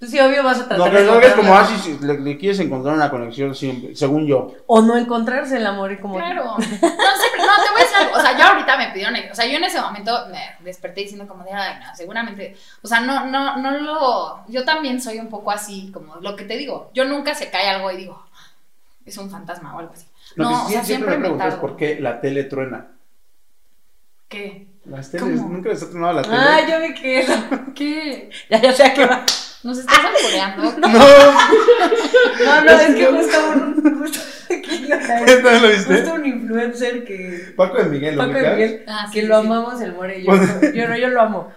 [0.00, 2.58] pues sí, obvio vas a tratar lo que es como así, si le, le quieres
[2.58, 4.50] encontrar una conexión siempre, según yo.
[4.66, 6.14] O no encontrarse el amor y como...
[6.14, 6.56] Claro.
[6.56, 8.16] No, siempre, no, te voy a decir algo.
[8.16, 11.28] O sea, yo ahorita me pidieron, o sea, yo en ese momento me desperté diciendo
[11.28, 15.28] como de, ay, no, seguramente, o sea, no, no, no lo, yo también soy un
[15.28, 18.24] poco así, como lo que te digo, yo nunca se cae algo y digo,
[19.04, 20.06] es un fantasma o algo así.
[20.36, 22.22] Lo no, que o sí sea, siempre, siempre me me preguntas es por qué la
[22.22, 22.86] tele truena.
[24.28, 24.66] ¿Qué?
[24.86, 25.52] Las teles, ¿Cómo?
[25.52, 26.36] nunca les ha tronado la tele.
[26.38, 27.34] Ah, yo vi que eso.
[27.74, 28.30] ¿Qué?
[28.48, 29.26] Ya, ya sé a qué va.
[29.62, 30.62] ¿Nos estás albureando?
[30.88, 30.88] No,
[32.44, 33.98] No, no, Es es que justo un...
[34.00, 35.28] Justo, ¿qué iba a caer?
[35.28, 35.94] ¿Esta no lo viste?
[35.96, 37.52] Justo un influencer que...
[37.56, 38.50] Paco de Miguel, ¿lo Paco de?
[38.50, 40.26] Miguel, Ah, sí, que sí, lo amamos el more yo.
[40.26, 41.52] Pues- Yo no, yo lo amo.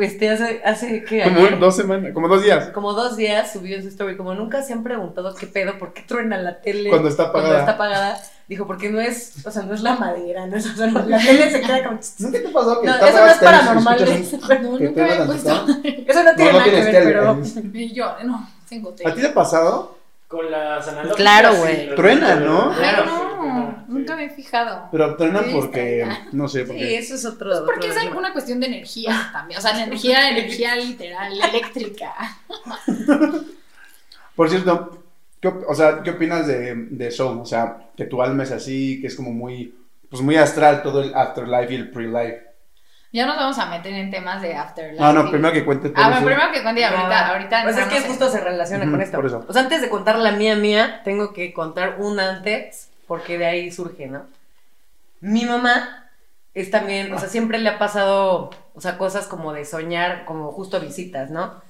[0.00, 2.68] Este, hace, hace que Como ayer, dos semanas, como dos días.
[2.70, 5.92] como dos días subió en su story, como nunca se han preguntado qué pedo, por
[5.92, 7.48] qué truena la tele Cuando está apagada.
[7.54, 8.20] cuando está apagada.
[8.48, 11.06] Dijo, porque no es, o sea, no es la madera, no es, o sea, no,
[11.06, 12.00] la tele se queda como...
[12.18, 15.26] ¿Nunca te pasó que No, eso no es y paranormal, No, nunca me he truena
[15.26, 15.66] puesto.
[16.08, 17.04] Eso no tiene No, no nada que ver, tele.
[17.06, 17.38] pero...
[17.74, 19.14] Y yo, no, tengo ¿A ti tele.
[19.20, 19.98] te ha pasado?
[20.26, 21.16] Con las analógicas.
[21.16, 21.94] Claro, güey.
[21.94, 22.72] Truena, ¿no?
[22.74, 24.16] Claro, Ay, sí, no, truena, nunca sí.
[24.18, 24.88] me he fijado.
[24.90, 26.98] Pero Sí, porque, no sé, Sí, porque...
[26.98, 27.48] eso es otro...
[27.50, 29.58] Pues porque otro es alguna cuestión de energía también.
[29.58, 32.14] O sea, energía, energía literal, eléctrica.
[34.34, 35.02] Por cierto,
[35.40, 37.40] ¿qué, o sea, ¿qué opinas de, de Soul?
[37.40, 39.74] O sea, que tu alma es así, que es como muy,
[40.08, 42.46] pues muy astral todo el afterlife y el pre-life.
[43.12, 45.02] Ya nos vamos a meter en temas de afterlife.
[45.02, 46.26] No, no, y- primero que cuente todo Ah, bueno, eso.
[46.26, 49.16] primero que cuente y ahorita, ahorita Pues es que justo se relaciona con esto.
[49.16, 49.44] por eso.
[49.48, 53.46] O sea, antes de contar la mía mía, tengo que contar un antes, porque de
[53.46, 54.28] ahí surge, ¿no?
[55.18, 56.08] Mi mamá
[56.54, 60.52] es también, o sea, siempre le ha pasado, o sea, cosas como de soñar, como
[60.52, 61.60] justo visitas, ¿no?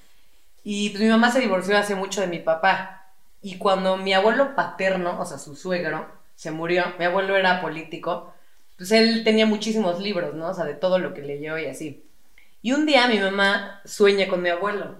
[0.64, 3.07] Y pues mi mamá se divorció hace mucho de mi papá.
[3.40, 8.35] Y cuando mi abuelo paterno, o sea, su suegro, se murió, mi abuelo era político,
[8.76, 10.48] pues él tenía muchísimos libros, ¿no?
[10.48, 12.05] O sea, de todo lo que leyó y así.
[12.61, 14.96] Y un día mi mamá sueña con mi abuelo.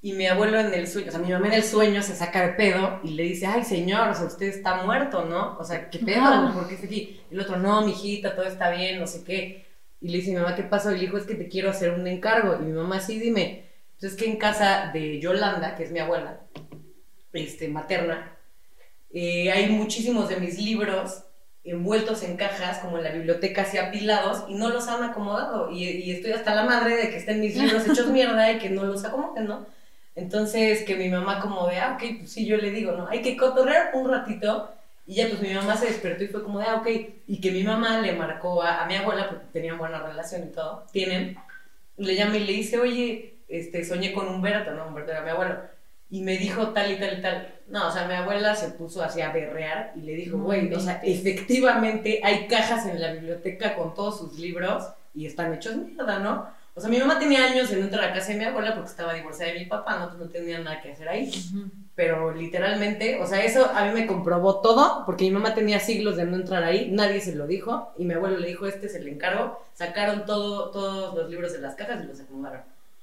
[0.00, 2.46] Y mi abuelo en el sueño, o sea, mi mamá en el sueño se saca
[2.46, 5.56] de pedo y le dice, ay señor, o sea, usted está muerto, ¿no?
[5.58, 6.22] O sea, ¿qué pedo?
[6.22, 6.52] Ah.
[6.54, 7.20] ¿Por qué está aquí?
[7.30, 9.66] El otro, no, mijita, todo está bien, no sé qué.
[10.00, 10.92] Y le dice mi mamá, ¿qué pasó?
[10.92, 12.56] Y le dijo, es que te quiero hacer un encargo.
[12.60, 13.68] Y mi mamá, sí, dime.
[13.94, 16.42] Entonces, que en casa de Yolanda, que es mi abuela,
[17.32, 18.36] este, materna,
[19.10, 21.24] eh, hay muchísimos de mis libros
[21.64, 25.72] envueltos en cajas, como en la biblioteca, así apilados, y no los han acomodado.
[25.72, 28.70] Y, y estoy hasta la madre de que estén mis libros hechos mierda y que
[28.70, 29.66] no los acomoden, ¿no?
[30.18, 33.06] Entonces, que mi mamá como de, ah, ok, pues sí, yo le digo, ¿no?
[33.08, 34.68] Hay que cotorrear un ratito.
[35.06, 36.88] Y ya, pues mi mamá se despertó y fue como de, ah, ok.
[37.28, 40.52] Y que mi mamá le marcó a, a mi abuela, porque tenían buena relación y
[40.52, 41.38] todo, tienen,
[41.96, 44.88] le llama y le dice, oye, este, soñé con Humberto, ¿no?
[44.88, 45.56] Humberto era mi abuelo.
[46.10, 47.54] Y me dijo tal y tal y tal.
[47.68, 50.80] No, o sea, mi abuela se puso así a berrear y le dijo, güey, o
[50.80, 56.18] sea, efectivamente hay cajas en la biblioteca con todos sus libros y están hechos mierda,
[56.18, 56.57] ¿no?
[56.78, 58.72] O sea, mi mamá tenía años de no entrar a la casa de mi abuela
[58.74, 61.28] porque estaba divorciada de mi papá, no, no tenía nada que hacer ahí.
[61.96, 66.16] Pero literalmente, o sea, eso a mí me comprobó todo, porque mi mamá tenía siglos
[66.16, 68.94] de no entrar ahí, nadie se lo dijo, y mi abuelo le dijo, este es
[68.94, 72.60] el encargo, sacaron todo, todos los libros de las cajas y los acomodaron.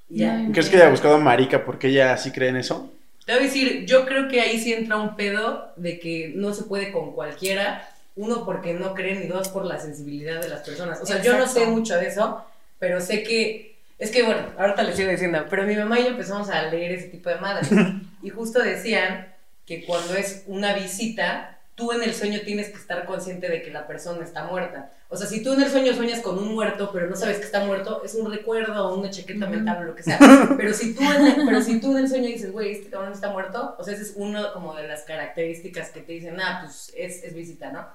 [0.09, 0.47] Y ya.
[0.53, 2.89] ¿Crees que haya buscado a Marica porque ella sí cree en eso?
[3.25, 6.53] Te voy a decir, yo creo que ahí sí entra un pedo de que no
[6.53, 10.61] se puede con cualquiera, uno porque no creen y dos por la sensibilidad de las
[10.61, 11.01] personas.
[11.01, 11.59] O sea, yo no Exacto.
[11.59, 12.45] sé mucho de eso,
[12.79, 16.09] pero sé que, es que bueno, ahorita les sigo diciendo, pero mi mamá y yo
[16.09, 17.69] empezamos a leer ese tipo de madres
[18.21, 19.33] y justo decían
[19.65, 23.69] que cuando es una visita, tú en el sueño tienes que estar consciente de que
[23.69, 24.91] la persona está muerta.
[25.09, 27.43] O sea, si tú en el sueño sueñas con un muerto, pero no sabes que
[27.43, 30.17] está muerto, es un recuerdo o una chaqueta mental o lo que sea.
[30.57, 33.11] Pero si tú en el, pero si tú en el sueño dices, güey, este cabrón
[33.11, 36.61] está muerto, o sea, esa es una como de las características que te dicen, ah,
[36.63, 37.85] pues es, es visita, ¿no?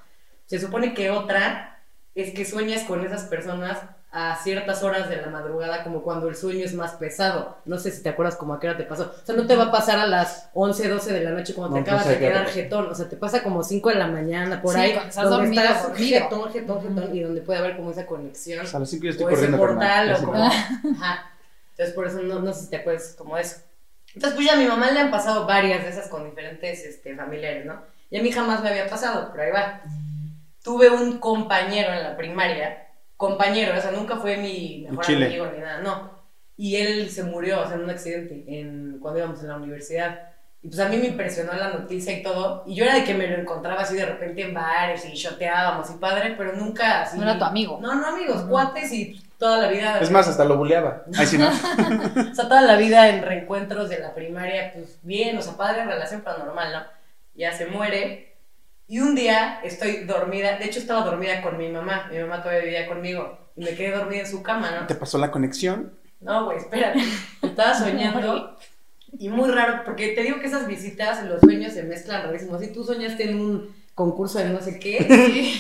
[0.47, 1.79] Se supone que otra
[2.14, 3.79] es que sueñas con esas personas
[4.12, 7.59] a ciertas horas de la madrugada, como cuando el sueño es más pesado.
[7.64, 9.12] No sé si te acuerdas como a qué hora te pasó.
[9.23, 11.77] O sea, no te va a pasar a las 11, 12 de la noche cuando
[11.77, 12.90] No, te acabas pues, de ¿a qué quedar jetón.
[12.90, 14.90] O sea, te pasa como 5 de la mañana, por Sí, ahí.
[14.90, 16.20] estás donde dormido, estás dormido.
[16.20, 18.64] jetón, jetón, jetón, y donde puede haber como esa conexión.
[18.64, 19.59] O sea, a las 5 yo estoy O ese corriendo.
[19.59, 20.23] portal, carnal.
[20.23, 20.44] o como.
[20.96, 21.31] Ajá.
[21.70, 23.59] Entonces, por eso no, no sé si te acuerdas como eso.
[24.12, 27.14] Entonces, pues ya a mi mamá le han pasado varias de esas con diferentes este,
[27.14, 27.81] familiares, ¿no?
[28.11, 29.81] Y a mí jamás me había pasado, pero ahí va.
[30.64, 32.88] Tuve un compañero en la primaria,
[33.20, 35.26] compañero, o sea, nunca fue mi mejor Chile.
[35.26, 36.11] amigo ni nada, no.
[36.56, 40.20] Y él se murió, o sea, en un accidente en, cuando íbamos en la universidad.
[40.62, 42.64] Y pues a mí me impresionó la noticia y todo.
[42.66, 45.90] Y yo era de que me lo encontraba así de repente en bares y shoteábamos
[45.90, 47.18] y padre, pero nunca así.
[47.18, 47.78] No era tu amigo.
[47.83, 49.98] No, no amigos, cuates y toda la vida.
[50.00, 51.02] Es más, hasta lo buleaba.
[51.14, 51.50] Ay, sí, no.
[52.30, 55.85] O sea, toda la vida en reencuentros de la primaria, pues bien, o sea, padre,
[55.85, 56.83] relación paranormal, ¿no?
[57.35, 58.30] Ya se muere.
[58.90, 62.64] Y un día estoy dormida, de hecho estaba dormida con mi mamá, mi mamá todavía
[62.64, 64.87] vivía conmigo, y me quedé dormida en su cama, ¿no?
[64.88, 65.92] ¿Te pasó la conexión?
[66.18, 66.98] No, güey, espérate.
[67.42, 68.59] Estaba soñando.
[69.16, 72.59] Y muy raro, porque te digo que esas visitas, los sueños se mezclan rarísimo.
[72.59, 75.55] Si tú soñaste en un concurso de no sé qué,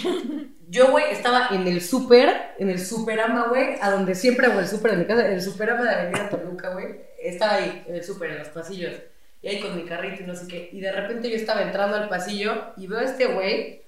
[0.68, 4.66] yo, güey, estaba en el súper, en el superama, güey, a donde siempre hago el
[4.66, 6.96] súper de mi casa, el superama de Avenida Toluca, güey.
[7.22, 8.94] Estaba ahí, en el súper, en los pasillos.
[9.42, 10.68] Y ahí con mi carrito y no sé qué.
[10.72, 13.82] Y de repente yo estaba entrando al pasillo y veo a este güey,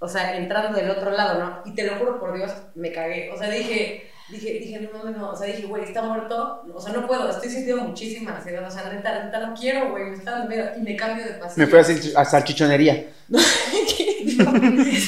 [0.00, 1.62] o sea, entrando del otro lado, ¿no?
[1.64, 3.30] Y te lo juro por Dios, me cagué.
[3.30, 5.30] O sea, dije, dije, dije, no mames, no.
[5.30, 6.64] O sea, dije, güey, está muerto.
[6.74, 8.66] O sea, no puedo, estoy sintiendo muchísima ansiedad.
[8.66, 10.70] O sea, neta, neta, no quiero, güey, me está miedo.
[10.76, 11.66] Y me cambio de pasillo.
[11.66, 13.06] Me fui a, a salchichonería.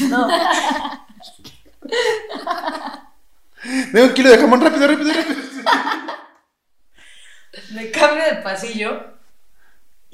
[0.09, 0.29] No.
[3.93, 5.41] Dame un kilo de jamón, rápido, rápido, rápido.
[7.75, 9.16] me cambio de pasillo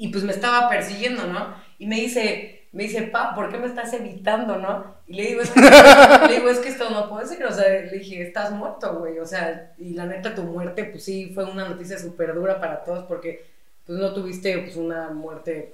[0.03, 1.55] y pues me estaba persiguiendo, ¿no?
[1.79, 4.83] Y me dice, me dice, pa, ¿por qué me estás evitando, no?
[5.07, 5.61] Y le digo, es que,
[6.27, 9.17] le digo, es que esto no puede ser, o sea, le dije, estás muerto, güey,
[9.19, 12.83] o sea, y la neta tu muerte, pues sí, fue una noticia súper dura para
[12.83, 13.45] todos porque,
[13.85, 15.73] pues no tuviste, pues una muerte,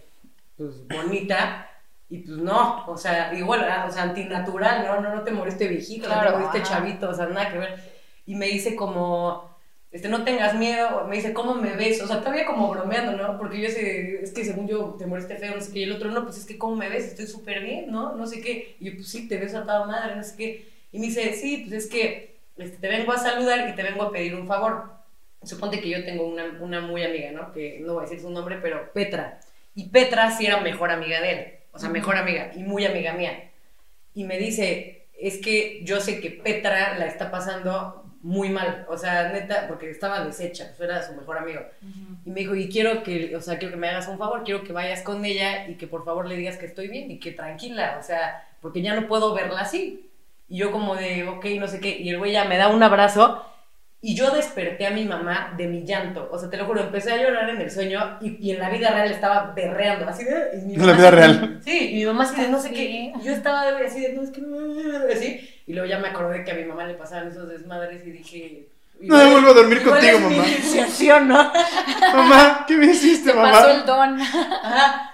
[0.55, 1.65] pues bonita.
[2.07, 5.01] Y pues no, o sea, igual, ah, o sea, antinatural, ¿no?
[5.01, 6.77] No, no te moriste viejito, Claro, no te moriste ajá.
[6.77, 7.79] chavito, o sea, nada que ver.
[8.27, 9.48] Y me dice como,
[9.91, 12.01] este, no tengas miedo, me dice, ¿cómo me ves?
[12.01, 13.37] O sea, todavía como bromeando, ¿no?
[13.39, 15.93] Porque yo sé, es que según yo te moriste feo, no sé qué, y el
[15.93, 17.05] otro, no, pues es que ¿cómo me ves?
[17.05, 18.15] Estoy súper bien, ¿no?
[18.15, 18.75] No sé qué.
[18.79, 20.69] Y yo, pues sí, te ves a toda madre, no sé qué.
[20.91, 24.03] Y me dice, sí, pues es que este, te vengo a saludar y te vengo
[24.03, 24.91] a pedir un favor.
[25.43, 27.51] Suponte que yo tengo una, una muy amiga, ¿no?
[27.51, 29.39] Que no voy a decir su nombre, pero Petra.
[29.73, 33.13] Y Petra sí era mejor amiga de él, o sea, mejor amiga y muy amiga
[33.13, 33.49] mía.
[34.13, 38.97] Y me dice, es que yo sé que Petra la está pasando muy mal, o
[38.97, 41.61] sea, neta, porque estaba deshecha, eso era su mejor amigo.
[42.25, 44.63] Y me dijo, y quiero que, o sea, quiero que me hagas un favor, quiero
[44.63, 47.31] que vayas con ella y que por favor le digas que estoy bien y que
[47.31, 50.09] tranquila, o sea, porque ya no puedo verla así.
[50.49, 52.83] Y yo como de, ok, no sé qué, y el güey ya me da un
[52.83, 53.45] abrazo
[54.01, 56.29] Y yo desperté a mi mamá de mi llanto.
[56.31, 58.69] O sea, te lo juro, empecé a llorar en el sueño y, y en la
[58.69, 60.07] vida real estaba berreando.
[60.07, 60.51] Así de.
[60.53, 61.61] y mi En la mamá vida así- real.
[61.65, 63.11] Sí, y mi mamá así de no sé qué.
[63.19, 64.39] Y Yo estaba así de no es que.
[64.41, 64.57] no",
[65.13, 65.49] Así.
[65.67, 68.67] Y luego ya me acordé que a mi mamá le pasaban esos desmadres y dije.
[69.01, 70.47] No me vuelvo a dormir igual contigo, es mi mamá.
[70.49, 71.51] iniciación, ¿no?
[72.13, 73.51] Mamá, ¿qué me hiciste, Te mamá?
[73.51, 74.19] pasó el don.
[74.21, 75.11] Ajá.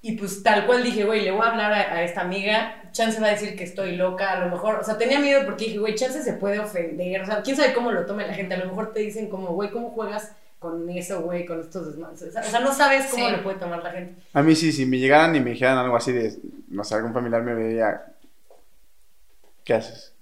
[0.00, 3.20] Y pues tal cual dije, güey, le voy a hablar a, a esta amiga, Chance
[3.20, 5.78] va a decir que estoy loca, a lo mejor, o sea, tenía miedo porque dije,
[5.78, 8.58] güey, Chance se puede ofender, o sea, quién sabe cómo lo tome la gente, a
[8.58, 12.50] lo mejor te dicen como, güey, ¿cómo juegas con eso, güey, con estos sea, o
[12.50, 13.32] sea, no sabes cómo Sí.
[13.32, 14.20] lo puede tomar la gente.
[14.32, 16.34] A mí sí, si me llegaran y me dijeran algo así de,
[16.68, 18.02] no sé, algún familiar me veía,
[19.64, 20.14] ¿qué haces?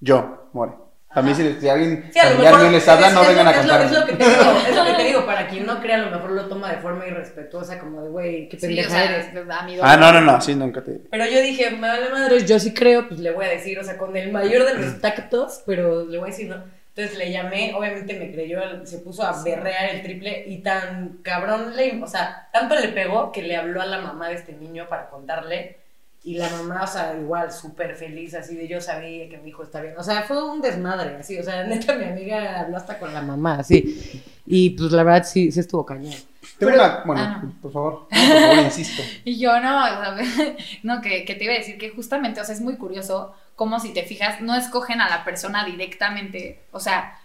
[0.00, 0.72] Yo, more.
[1.14, 3.22] A mí si, si alguien Sí, a lo familiar mejor mío les habla, es- no
[3.22, 3.84] es vengan lo- a contarme.
[3.86, 5.98] Es lo, que te digo, es lo que te digo, para quien no crea, a
[6.00, 9.04] lo mejor lo toma de forma irrespetuosa, como de, güey, qué Sí, o pendeja sea,
[9.04, 9.26] eres.
[9.50, 11.00] a mi Ah, no, no, no, sí, nunca te...
[11.10, 13.84] Pero yo dije, me vale madre, yo sí creo, pues le voy a decir, o
[13.84, 16.56] sea, con el mayor de los tactos, pero le voy a decir, ¿no?
[16.96, 21.74] Entonces le llamé, obviamente me creyó, se puso a berrear el triple y tan cabrón
[21.76, 24.86] le, o sea, tanto le pegó que le habló a la mamá de este niño
[24.88, 25.78] para contarle
[26.24, 29.62] y la mamá, o sea, igual súper feliz, así de yo sabía que mi hijo
[29.62, 32.98] está bien, o sea, fue un desmadre, así, o sea, neta mi amiga habló hasta
[32.98, 36.14] con la mamá, así, y pues la verdad sí, sí estuvo cañón.
[36.58, 37.52] Tengo Pero- una, bueno, ah, no.
[37.60, 39.02] por favor, no, por favor, insisto.
[39.24, 40.16] Y yo no, o sea,
[40.82, 43.78] no, que, que te iba a decir que justamente, o sea, es muy curioso cómo
[43.80, 46.60] si te fijas, no escogen a la persona directamente.
[46.70, 47.18] O sea,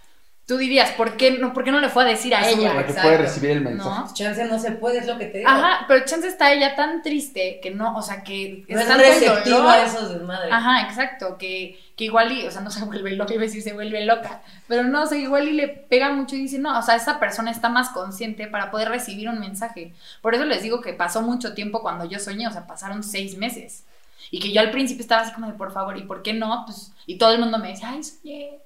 [0.50, 2.74] tú dirías, ¿por qué no, ¿por qué no le fue a decir a Eso, ella?
[2.74, 3.88] Para que pueda recibir el mensaje.
[3.88, 4.14] ¿No?
[4.16, 5.50] Chance no se puede, es lo que te digo.
[5.50, 9.04] Ajá, pero chance está ella tan triste que no, o sea, que no es tanto
[9.04, 9.72] el receptiva dolor.
[9.72, 10.52] a esos desmadres.
[10.52, 13.62] Ajá, exacto, que, que igual y, o sea, no se vuelve loca, iba a decir
[13.62, 16.80] se vuelve loca, pero no, o sea, igual y le pega mucho y dice, no,
[16.80, 19.94] o sea, esa persona está más consciente para poder recibir un mensaje.
[20.24, 23.38] Por eso les digo que pasó mucho tiempo cuando yo soñé, o sea, pasaron seis
[23.38, 23.84] meses.
[24.32, 26.64] Y que yo al principio estaba así como de, por favor, ¿y por qué no?
[26.66, 28.60] Pues, y todo el mundo me decía, ay, soñé.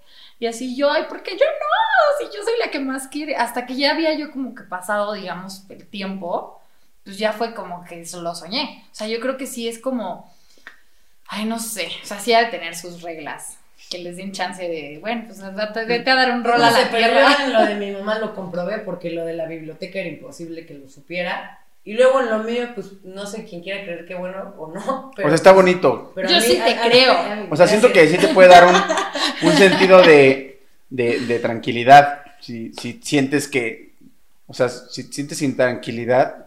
[0.44, 2.20] Y así yo, ay, ¿por qué yo no?
[2.30, 3.38] Si yo soy la que más quiere.
[3.38, 6.62] Hasta que ya había yo como que pasado, digamos, el tiempo,
[7.06, 8.84] pues ya fue como que eso lo soñé.
[8.92, 10.30] O sea, yo creo que sí es como,
[11.28, 13.58] ay, no sé, o sea, sí ha de tener sus reglas.
[13.90, 16.72] Que les den chance de, bueno, pues date- vete a dar un rol No a
[16.72, 17.48] la tierra.
[17.48, 20.90] lo de mi mamá lo comprobé porque lo de la biblioteca era imposible que lo
[20.90, 21.63] supiera.
[21.86, 25.12] Y luego en lo mío, pues no sé quién quiera creer que bueno o no.
[25.16, 26.12] Pero, O sea, está bonito.
[26.16, 27.12] pero Yo mí- sí te a- a- creo.
[27.14, 28.76] a O sea, siento que sí te puede dar un,
[29.50, 32.22] un sentido de, de, de tranquilidad.
[32.40, 33.94] Si, si sientes que,
[34.48, 36.46] o sea, si sientes intranquilidad,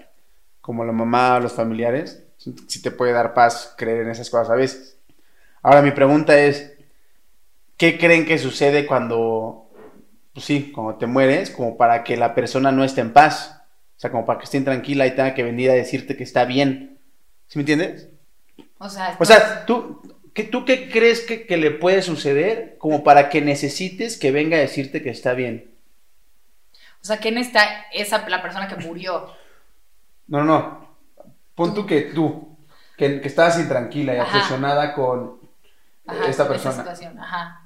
[0.62, 4.50] como la mamá o los familiares, sí te puede dar paz creer en esas cosas
[4.50, 4.96] a veces.
[5.62, 6.72] Ahora mi pregunta es,
[7.76, 9.68] ¿qué creen que sucede cuando,
[10.32, 13.52] pues sí, cuando te mueres, como para que la persona no esté en paz?
[13.96, 16.44] O sea, como para que esté intranquila y tenga que venir a decirte que está
[16.44, 16.98] bien.
[17.48, 18.08] ¿Sí me entiendes?
[18.78, 20.02] O sea, O sea, ¿tú
[20.34, 24.56] qué, tú qué crees que, que le puede suceder como para que necesites que venga
[24.56, 25.70] a decirte que está bien?
[27.02, 29.32] o sea, ¿quién está esa, la persona que murió?
[30.28, 30.88] No, no, no.
[31.54, 32.56] Pon tú que tú,
[32.96, 34.26] que, que estabas intranquila y Ajá.
[34.38, 35.40] obsesionada con
[36.06, 36.72] Ajá, esta esa persona.
[36.72, 37.65] situación, ajá.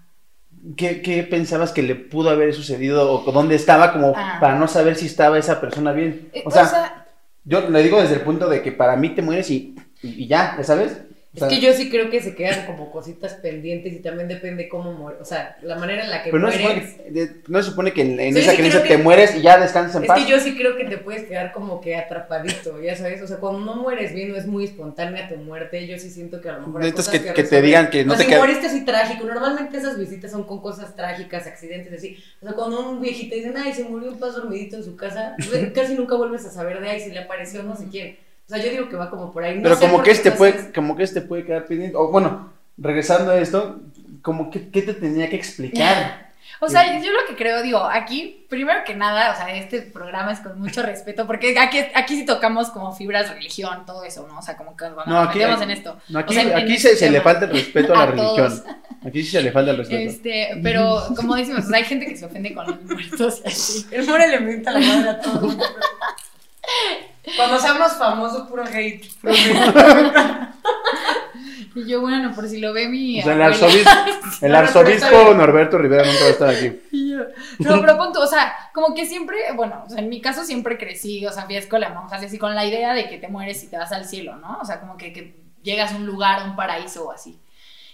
[0.76, 4.38] ¿Qué, qué pensabas que le pudo haber sucedido o dónde estaba como Ah.
[4.40, 6.28] para no saber si estaba esa persona bien?
[6.32, 7.06] Eh, O sea,
[7.44, 10.26] yo le digo desde el punto de que para mí te mueres y, y, y
[10.26, 10.98] ya, ¿ya sabes?
[11.32, 14.68] O Es que yo sí creo que se quedan como cositas pendientes y también depende
[14.68, 15.18] cómo muere.
[15.20, 17.70] O sea, la manera en la que Pero no se, supone que, de- no se
[17.70, 20.18] supone que en, esa sí creencia te mueres y ya descansas en Es paz.
[20.18, 23.22] que yo sí creo que te puedes quedar como que atrapadito, ya sabes.
[23.22, 25.86] O sea, cuando no mueres bien, no es muy espontánea tu muerte.
[25.86, 26.82] Yo sí siento que a lo mejor.
[26.82, 29.24] hay cosas que- que te digan que no O te si moriste así trágico.
[29.24, 32.16] Normalmente esas visitas son con cosas trágicas, accidentes así.
[32.42, 35.36] O sea, cuando un viejito dice, ay, se murió un paz dormidito en su casa,
[35.76, 38.16] casi nunca vuelves a saber de ahí si le apareció no sé quién.
[38.50, 39.56] O sea, yo digo que va como por ahí.
[39.56, 41.96] No Pero sé como que este puede, como que este puede quedar pendiente.
[41.96, 43.78] O bueno, regresando a esto,
[44.22, 46.28] como que ¿qué te tenía que explicar?
[46.62, 50.32] O sea, yo lo que creo, digo, aquí, primero que nada, o sea, este programa
[50.32, 54.38] es con mucho respeto, porque aquí, aquí sí tocamos como fibras, religión, todo eso, ¿no?
[54.40, 55.98] O sea, como que cuando No, nos aquí- metemos en esto.
[56.10, 57.96] No, aquí O sea, en- en aquí este se, se le falta el respeto a
[57.96, 58.36] la A religión.
[58.36, 58.62] todos.
[59.06, 60.10] Aquí sí se le falta el respeto.
[60.10, 63.48] Este, pero como decimos, o sea, hay gente que se ofende con los muertos y
[63.48, 63.86] así.
[63.90, 65.56] El more le mienta la madre a todo.
[67.36, 69.06] Cuando seamos famosos, puro hate.
[69.20, 70.50] puro hate.
[71.74, 73.90] Y yo, bueno, por si lo ve mi O sea, el arzobispo,
[74.40, 75.34] el arzobispo.
[75.34, 76.80] Norberto Rivera nunca va a estar aquí.
[76.92, 77.20] Yo,
[77.58, 80.78] No, pero punto, o sea, como que siempre, bueno, o sea, en mi caso siempre
[80.78, 83.62] crecí, o sea, fui a escuela monjas así con la idea de que te mueres
[83.62, 84.58] y te vas al cielo, ¿no?
[84.60, 87.38] O sea, como que, que llegas a un lugar, a un paraíso o así.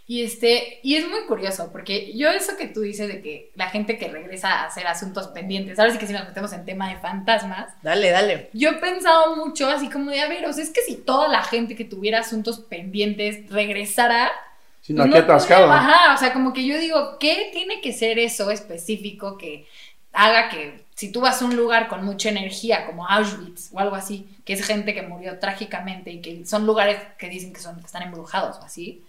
[0.09, 3.71] Y este, y es muy curioso, porque yo eso que tú dices de que la
[3.71, 6.89] gente que regresa a hacer asuntos pendientes, ahora sí que si nos metemos en tema
[6.89, 8.51] de fantasmas, Dale, dale.
[8.53, 11.27] yo he pensado mucho así como de, a ver, o sea, es que si toda
[11.27, 14.31] la gente que tuviera asuntos pendientes regresara,
[14.81, 15.73] Sino pues aquí no atascado.
[15.73, 19.67] Ajá, o sea, como que yo digo, ¿qué tiene que ser eso específico que
[20.13, 23.97] haga que si tú vas a un lugar con mucha energía, como Auschwitz o algo
[23.97, 27.81] así, que es gente que murió trágicamente y que son lugares que dicen que, son,
[27.81, 29.03] que están embrujados o así,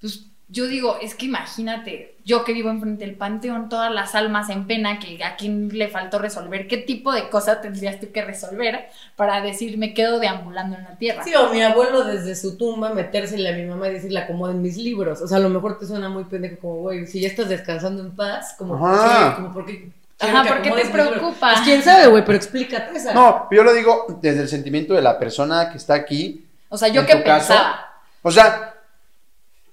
[0.00, 4.48] pues yo digo, es que imagínate, yo que vivo enfrente del panteón, todas las almas
[4.48, 8.24] en pena, que a quién le faltó resolver, ¿qué tipo de cosa tendrías tú que
[8.24, 11.22] resolver para decir, me quedo deambulando en la tierra?
[11.22, 14.78] Sí, o mi abuelo desde su tumba metérsele a mi mamá y decirle acomoden mis
[14.78, 15.20] libros.
[15.20, 18.02] O sea, a lo mejor te suena muy pendejo como, güey, si ya estás descansando
[18.02, 19.36] en paz, como, Ajá.
[19.36, 19.90] como porque...
[20.20, 21.52] Ajá, ¿por qué te preocupa?
[21.52, 23.12] Pues quién sabe, güey, pero explícate esa.
[23.12, 26.46] No, yo lo digo desde el sentimiento de la persona que está aquí.
[26.70, 27.48] O sea, yo ¿En qué tu caso?
[27.48, 27.84] pensaba.
[28.22, 28.74] O sea,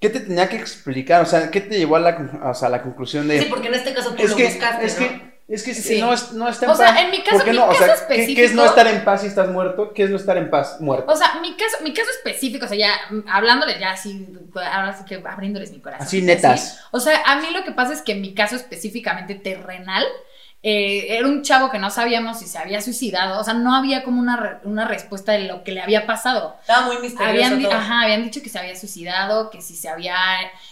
[0.00, 1.22] ¿qué te tenía que explicar?
[1.22, 3.40] O sea, ¿qué te llevó a la, o sea, a la conclusión de...
[3.40, 5.08] Sí, porque en este caso tú es lo que, buscaste, es ¿no?
[5.08, 6.00] que, es que Sí.
[6.00, 7.00] no, es, no está en O sea, paz.
[7.02, 7.68] en mi caso- ¿Por qué mi no?
[7.68, 9.92] O sea, caso ¿qué- ¿qué, es no específico- estar en paz si estás muerto?
[9.94, 11.12] ¿Qué es no estar en paz muerto?
[11.12, 12.92] O sea, mi caso, mi caso específico, o sea, ya
[13.30, 16.06] hablándoles ya así, ahora sí que abriéndoles mi corazón.
[16.06, 16.80] Así netas.
[16.90, 20.04] O sea, a mí lo que pasa es que en mi caso específicamente terrenal,
[20.68, 24.02] eh, era un chavo que no sabíamos si se había suicidado, o sea, no había
[24.02, 26.56] como una, re- una respuesta de lo que le había pasado.
[26.60, 27.74] Estaba muy misterioso Habían, di- todo.
[27.74, 30.16] ajá, habían dicho que se había suicidado, que si se había,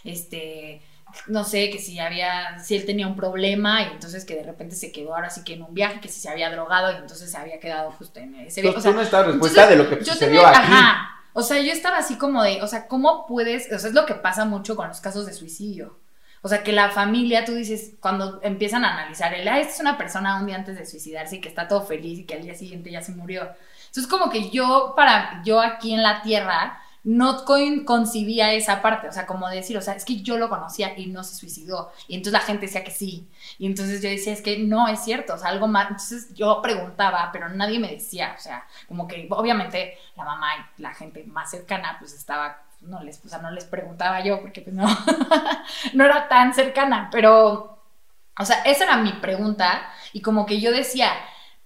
[0.03, 0.83] este,
[1.29, 4.75] no sé, que si había, si él tenía un problema y entonces que de repente
[4.75, 7.31] se quedó ahora sí que en un viaje, que si se había drogado y entonces
[7.31, 8.79] se había quedado justo en ese viaje.
[8.79, 10.73] O sea, tú no estás respuesta de lo que yo sucedió tenía- aquí.
[10.73, 11.11] Ajá.
[11.35, 13.73] O sea, yo estaba así como de, o sea, ¿cómo puedes?
[13.73, 15.99] O sea, es lo que pasa mucho con los casos de suicidio.
[16.45, 19.81] O sea, que la familia, tú dices, cuando empiezan a analizar, el, ah, esta es
[19.81, 22.43] una persona un día antes de suicidarse y que está todo feliz y que al
[22.43, 23.49] día siguiente ya se murió.
[23.87, 29.09] Entonces, como que yo, para, yo aquí en la tierra, no con- concibía esa parte,
[29.09, 31.93] o sea, como decir, o sea, es que yo lo conocía y no se suicidó.
[32.09, 33.29] Y entonces la gente decía que sí.
[33.59, 35.85] Y entonces yo decía, es que no es cierto, o sea, algo más.
[35.91, 40.83] Entonces yo preguntaba, pero nadie me decía, o sea, como que obviamente la mamá y
[40.83, 44.61] la gente más cercana, pues estaba, no les, o sea, no les preguntaba yo, porque
[44.61, 44.87] pues no,
[45.95, 47.79] no era tan cercana, pero,
[48.39, 49.83] o sea, esa era mi pregunta
[50.13, 51.11] y como que yo decía,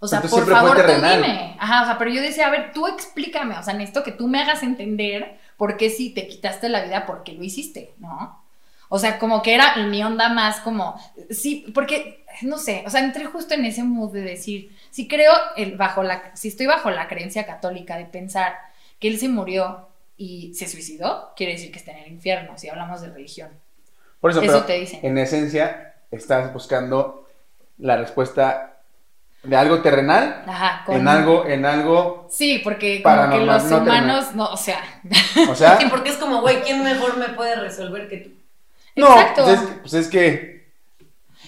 [0.00, 1.56] o sea, Entonces por favor, tú dime.
[1.58, 4.28] Ajá, o sea, pero yo decía, a ver, tú explícame, o sea, necesito que tú
[4.28, 8.42] me hagas entender por qué si te quitaste la vida, por qué lo hiciste, ¿no?
[8.88, 10.98] O sea, como que era mi onda más como,
[11.30, 15.32] sí, porque, no sé, o sea, entré justo en ese mood de decir, si creo,
[15.56, 18.56] el, bajo la, si estoy bajo la creencia católica de pensar
[18.98, 19.87] que él se murió
[20.18, 23.48] y se suicidó, quiere decir que está en el infierno, si hablamos de religión.
[24.20, 25.00] Por eso, Eso pero te dicen.
[25.02, 27.26] en esencia estás buscando
[27.78, 28.74] la respuesta
[29.44, 30.96] de algo terrenal Ajá, con...
[30.96, 34.80] en algo, en algo, Sí, porque como que los no humanos, no, o sea,
[35.48, 38.30] o sea, Sí, porque es como, güey, ¿quién mejor me puede resolver que tú?
[38.96, 39.44] no, exacto.
[39.44, 40.68] pues es, que- pues es que,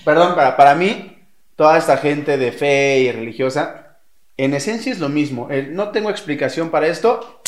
[0.04, 1.18] perdón, para, para mí,
[1.56, 3.96] toda esta gente de fe y religiosa,
[4.36, 7.39] en esencia es lo mismo, el, no tengo explicación para esto,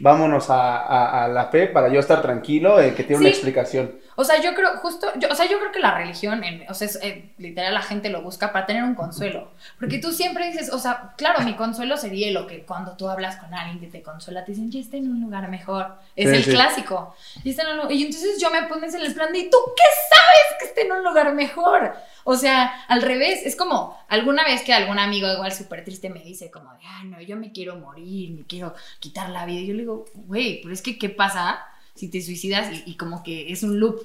[0.00, 3.99] vámonos a, a- a la fe para yo estar tranquilo, el que tiene una explicación.
[4.16, 6.74] O sea, yo creo, justo, yo, o sea, yo creo que la religión, en- o
[6.74, 9.50] sea, es, eh, literal la gente lo busca para tener un consuelo.
[9.78, 13.36] Porque tú siempre dices, o sea, claro, mi consuelo sería lo que cuando tú hablas
[13.36, 15.94] con alguien que te consuela, te dicen, ya está en un lugar mejor.
[16.16, 16.50] Es Sí, el sí.
[16.50, 17.14] clásico.
[17.44, 17.90] "Ya está en un lu-".
[17.90, 20.86] Y entonces yo me pones en el plan de, ¿y tú qué sabes que esté
[20.86, 21.94] en un lugar mejor?
[22.24, 26.20] O sea, al revés, es como alguna vez que algún amigo igual súper triste me
[26.20, 29.60] dice como de, ah, no, yo me quiero morir, me quiero quitar la vida.
[29.60, 31.64] Y yo le digo, güey, pero es que, ¿qué pasa
[32.00, 34.00] si te suicidas y, y como que es un loop,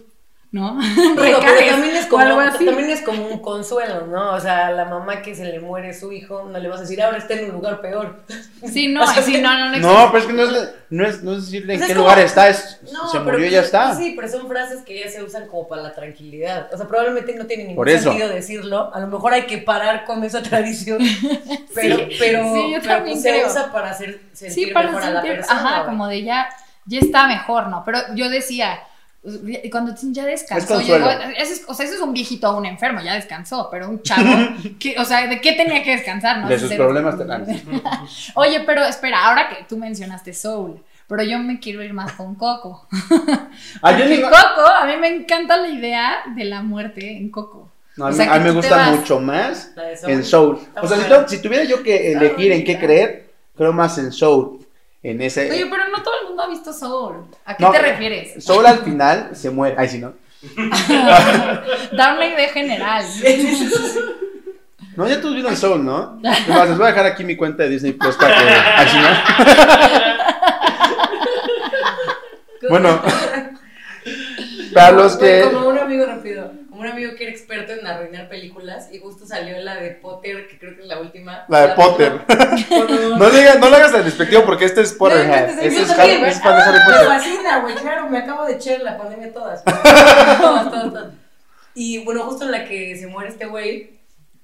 [0.52, 0.80] ¿no?
[0.80, 2.66] Digo, pero también es, como, algo así.
[2.66, 4.34] también es como un consuelo, ¿no?
[4.36, 6.82] O sea, a la mamá que se le muere su hijo, no le vas a
[6.84, 8.22] decir, ahora está en un lugar peor.
[8.72, 9.78] Sí, no, O sea, sí, no, no, no.
[9.80, 11.98] No, pero es que no es, no es, no es decirle en Pues qué es
[11.98, 13.96] como- lugar está, es, No, se murió y pues, ya está.
[13.96, 16.70] Sí, pero son frases que ya se usan como para la tranquilidad.
[16.74, 18.10] O sea, probablemente no tiene ningún Por eso.
[18.10, 18.92] sentido decirlo.
[18.94, 21.00] A lo mejor hay que parar con esa tradición.
[21.76, 23.48] Pero, Sí, pero, sí, yo pero, también pues, se creo.
[23.48, 25.60] usa para hacer sentir Sí, para mejor a la sentir, persona.
[25.60, 25.86] ajá, güey.
[25.86, 26.50] como de ya,
[26.86, 27.84] ya está mejor, ¿no?
[27.86, 28.80] Pero yo decía,
[29.72, 31.08] cuando ya Es descansó, consuelo.
[31.10, 33.90] llegó, ese es- o sea, ese es un viejito o un enfermo, ya descansó, pero
[33.90, 34.24] un chavo,
[34.80, 36.38] que, o sea, ¿de qué tenía que descansar?
[36.40, 37.64] No De sé sus problemas tenales.
[38.36, 42.36] Oye, pero espera, ahora que tú mencionaste Soul, pero yo me quiero ir más con
[42.36, 42.88] Coco.
[43.82, 47.72] Ah, yo digo- Coco, a mí me encanta la idea de la muerte en Coco.
[47.98, 49.72] No, a O mí, sea, a mí me gusta mucho más
[50.02, 50.12] Soul.
[50.12, 50.58] en Soul.
[50.62, 54.12] Está O sea, si, si tuviera yo que elegir en qué creer, creo más en
[54.12, 54.60] Soul.
[55.02, 55.50] En ese.
[55.52, 57.26] Oye, pero no todo el mundo ha visto Soul.
[57.46, 58.44] ¿A qué No, te refieres?
[58.44, 59.76] Soul al final se muere.
[59.78, 60.14] Ay, sí, ¿no?
[61.94, 63.06] Da una idea general.
[64.96, 66.20] No, ya todos vieron Soul, ¿no?
[66.22, 68.44] Les voy a dejar aquí mi cuenta de Disney Plus para que.
[68.44, 70.16] Ay, sí, ¿no?
[72.70, 73.00] Bueno,
[74.74, 75.50] para los que.
[75.54, 76.52] Como un amigo rápido.
[76.80, 80.58] Un amigo que era experto en arruinar películas y justo salió la de Potter, que
[80.60, 81.46] creo que es la última.
[81.48, 82.22] La de Potter.
[82.70, 85.56] Cuando- No, digas, no lo hagas tan despectivo porque este es Potterhead.
[85.56, 87.08] No, Este es fan de Harry Me Potter.
[87.08, 89.64] fascina, güey, claro, me acabo de echar la pandemia todas.
[89.64, 91.14] todas, todas, todas.
[91.74, 93.95] Y bueno, justo en la que se muere este güey,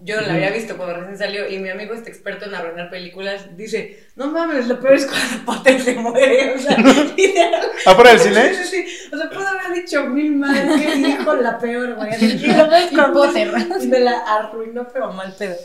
[0.03, 3.55] yo la había visto cuando recién salió y mi amigo, este experto en arruinar películas,
[3.55, 6.77] dice, no mames, lo peor es cuando Potter se muere, o sea,
[7.17, 7.71] literal.
[7.85, 8.53] ¿Afuera del cine?
[8.53, 9.09] Sí, sí, sí.
[9.13, 12.11] O sea, puedo haber dicho mil madres, que dijo la peor, güey.
[12.21, 13.51] Y lo peor es Y cuando Potter.
[13.87, 15.55] Me la arruinó, pero mal pedo.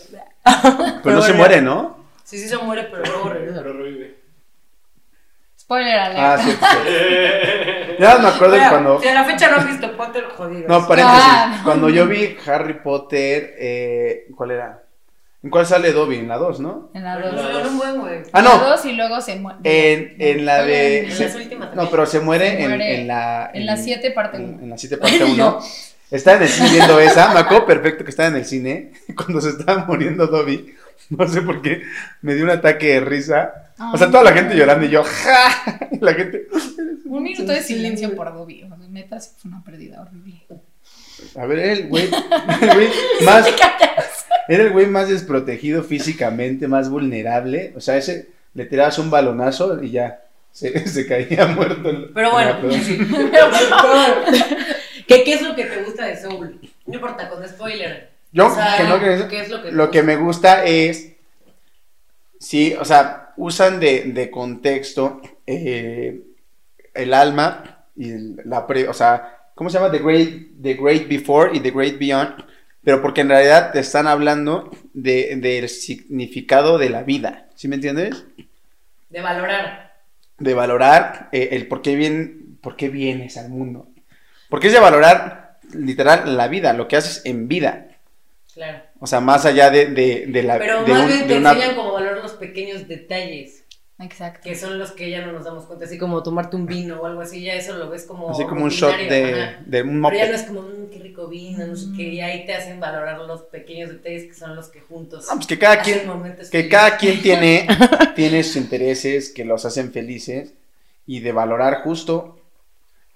[1.03, 2.05] Pero no se muere, ¿no?
[2.25, 3.63] Sí, sí se muere, pero luego regresa.
[3.63, 4.26] Pero revive.
[5.67, 6.19] Spoiler alert.
[6.19, 6.51] Ah, sí.
[6.51, 6.57] sí.
[7.99, 9.01] Ya me acuerdo Bueno, cuando.
[9.01, 10.69] Si a la fecha no has visto Potter, jodido.
[10.69, 11.23] No, paréntesis.
[11.25, 11.65] Ah, no.
[11.65, 14.83] Cuando yo vi Harry Potter, eh, ¿cuál era?
[15.43, 16.17] ¿En cuál sale Dobby?
[16.17, 16.91] En la 2, ¿no?
[16.93, 17.43] En la Pero dos.
[17.43, 18.19] no, no, un buen, güey.
[18.33, 18.59] Ah, La no.
[18.59, 19.59] dos y luego se muere.
[19.63, 21.05] En, en la de.
[21.07, 23.51] En se- las últimas no, pero se muere, Se en, muere en la.
[23.55, 24.63] en la siete parte en- uno.
[24.63, 25.59] En la 7 parte 1.
[26.11, 27.33] Estaba en el cine viendo esa.
[27.33, 28.93] Me acuerdo perfecto que estaba en el cine.
[29.17, 30.75] Cuando se estaba muriendo Dobby.
[31.11, 31.83] No sé por qué.
[32.23, 33.53] Me dio un ataque de risa.
[33.93, 35.05] O sea, toda la gente llorando y yo.
[35.05, 35.79] ¡Ja!
[35.93, 36.47] Y la gente.
[37.05, 38.63] Un minuto de silencio por Dobby.
[38.65, 40.43] O sea, Neta, sí fue una pérdida horrible.
[41.37, 42.09] A ver, era el güey.
[42.61, 42.89] El güey
[43.25, 43.47] más.
[44.49, 47.73] Era el güey más desprotegido físicamente, más vulnerable.
[47.75, 50.21] O sea, ese le tirabas un balonazo y ya
[50.53, 51.91] se, se caía muerto.
[51.91, 52.57] en- Pero en bueno.
[52.63, 54.15] Pero, favor,
[55.07, 56.61] ¿qué, ¿qué es lo que te gusta de Soul?
[56.87, 58.11] No importa, con spoiler.
[58.33, 61.13] Yo, O sea, que no que- ¿qué es lo que lo que me gusta es.
[62.39, 66.21] Sí, o sea, usan de, de contexto eh,
[66.95, 69.91] el alma y el- la pre, o sea, ¿cómo se llama?
[69.91, 70.33] The Great,
[70.63, 72.45] The Great Before y The Great Beyond,
[72.85, 77.77] pero porque en realidad te están hablando de, del significado de la vida, ¿sí me
[77.77, 78.25] entiendes?
[79.09, 79.95] De valorar.
[80.39, 83.89] De valorar eh, el por qué, bien, por qué vienes al mundo.
[84.49, 87.89] Porque es de valorar literal la vida, lo que haces en vida.
[88.55, 88.79] Claro.
[89.01, 91.53] O sea, más allá de, de, de la Pero de más un- bien te una-
[91.53, 93.65] enseñan como valorar los pequeños detalles,
[93.99, 94.41] Exacto.
[94.49, 97.07] que son los que ya no nos damos cuenta, así como tomarte un vino o
[97.07, 100.01] algo así, ya eso lo ves como así como un shot de, de un Pero
[100.01, 100.17] moped.
[100.17, 102.79] ya no es como, mmm, qué rico vino, no sé qué, y ahí te hacen
[102.81, 106.01] valorar los pequeños detalles que son los que juntos No, pues que cada quien,
[106.51, 107.67] que cada quien tiene,
[108.15, 110.53] tiene sus intereses que los hacen felices
[111.07, 112.39] y de valorar justo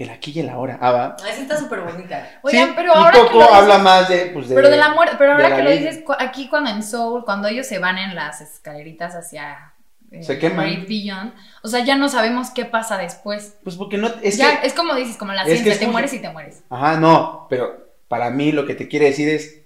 [0.02, 0.78] el aquí y el ahora.
[0.80, 1.16] Ah, va.
[1.22, 2.38] Ah, esa está súper bonita.
[2.42, 4.76] Oigan, Sí, pero ahora que Coco lo dices- habla más de, pues, de, Pero de
[4.76, 7.98] la muerte, pero ahora que lo dices, aquí cuando en Soul, cuando ellos se van
[7.98, 9.72] en las escaleritas hacia
[10.10, 10.86] eh, Se queman.
[10.88, 11.32] Beyond,
[11.62, 13.56] o sea, ya no sabemos qué pasa después.
[13.62, 16.12] Pues porque no, es ya, que, es como dices, como la que ciencia, te mueres
[16.14, 16.62] y te mueres.
[16.68, 19.60] ajá, no, pero para mí lo que te quiere decir es,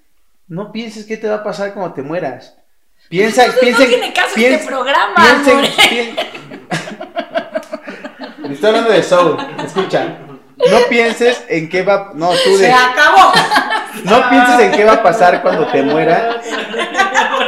[0.49, 2.57] no pienses qué te va a pasar cuando te mueras.
[3.09, 5.65] Piensa, Entonces piensa, no tiene caso piensa- este programa, piensa- amor.
[5.89, 6.17] pien-
[8.53, 10.19] Estoy hablando de Soul, escucha.
[10.71, 13.33] No pienses en qué va, no, tú de, ¡Se acabó!
[14.05, 16.37] no pienses en qué va a pasar cuando te mueras,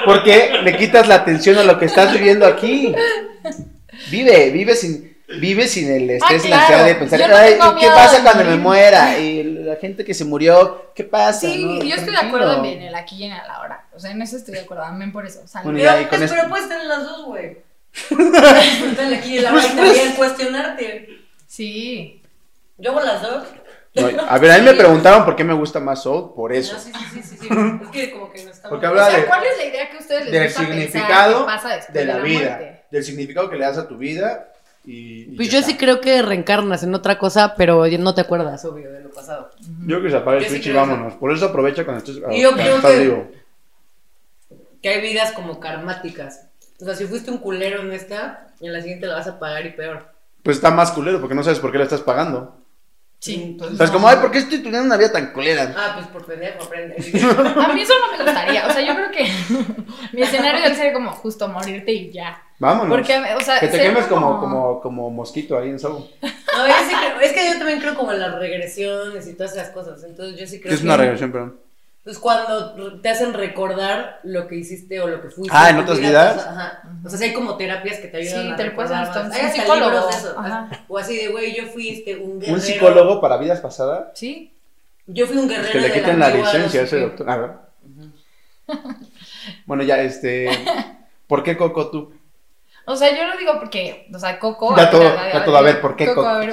[0.04, 2.94] porque le quitas la atención a lo que estás viviendo aquí.
[4.10, 7.76] Vive, vive sin, vive sin el estrés la ansiedad de pensar, Yo no "Ay, tengo
[7.76, 8.60] ¿y ¿qué pasa cuando me morir".
[8.62, 9.18] muera?
[9.18, 11.40] Y la gente que se murió, ¿qué pasa?
[11.48, 13.84] Sí, No, yo estoy de acuerdo en el aquí y en el ahora.
[13.94, 15.40] O sea, en eso estoy de acuerdo, amén por eso.
[15.44, 17.56] O sea, Bueno, Pero, ya, pues, esto- pero puedes tener las dos, güey.
[18.10, 21.08] Disfrutar aquí y la Pues, y también cuestionarte.
[21.46, 22.22] sí.
[22.78, 23.44] Yo hago las dos.
[23.94, 26.74] No, a ver, a mí me preguntaron por qué me gusta más Soul, por eso.
[26.74, 27.48] No, sí, sí, sí, sí, sí.
[27.82, 28.68] Es que como que no estamos...
[28.70, 30.60] Porque O habla sea, de- ¿cuál es la idea que a ustedes les del gusta
[30.66, 32.82] significado pensar pasa después de de la, la, vida, muerte?
[32.90, 34.52] del significado que le das a tu vida
[34.84, 35.22] y...
[35.32, 35.70] y Pues yo está.
[35.70, 39.50] sí creo que reencarnas en otra cosa, pero no te acuerdas, obvio, de lo pasado.
[39.80, 40.78] Yo creo que se apague el Yo sí switch y eso.
[40.78, 41.14] vámonos.
[41.14, 43.28] Por eso aprovecha cuando estés, Y yo creo que- vivo.
[44.82, 46.48] Que hay vidas como karmáticas.
[46.82, 49.64] O sea, si fuiste un culero en esta, en la siguiente la vas a pagar
[49.64, 50.06] y peor.
[50.42, 52.58] Pues está más culero porque no sabes por qué le estás pagando.
[53.18, 53.42] Sí.
[53.42, 55.74] Entonces, O sea, es como, ay, ¿por qué estoy teniendo una vida tan culera?
[55.76, 56.94] Ah, pues por pendejo, aprende.
[56.96, 58.66] A mí eso no me gustaría.
[58.66, 59.26] O sea, yo creo que
[60.12, 62.42] mi escenario debe ser como justo morirte y ya.
[62.58, 62.88] Vámonos.
[62.96, 66.04] Porque, o sea, que te quemes como, como, como mosquito ahí en Soul.
[66.22, 69.52] No, yo sí creo- es que yo también creo como en las regresiones y todas
[69.56, 70.02] esas cosas.
[70.04, 70.86] Entonces yo sí creo Que es que...
[70.86, 71.60] una regresión, perdón.
[72.06, 75.52] Pues cuando te hacen recordar lo que hiciste o lo que fuiste.
[75.52, 76.46] Ah, ¿en otras vida vidas?
[76.46, 76.82] Ajá.
[77.04, 79.26] O sea, sí hay como terapias que te ayudan Sí, a te lo puedes recordar
[79.26, 80.38] un Hay hasta libros de eso.
[80.38, 80.84] Ajá.
[80.86, 82.54] O así de, güey, yo fui este, un guerrero.
[82.54, 84.10] ¿Un psicólogo para vidas pasadas?
[84.14, 84.52] Sí.
[85.08, 87.28] Yo fui un guerrero Que le quiten la licencia a ese doctor.
[87.28, 87.50] A ver.
[89.66, 90.48] Bueno, ya, este.
[91.26, 92.12] ¿Por qué Coco tú?
[92.88, 94.74] O sea, yo lo digo porque, o sea, Coco.
[94.76, 96.26] Ya todo- ahorita- ya todo, a ver, ¿por qué Coco?
[96.26, 96.50] a ver,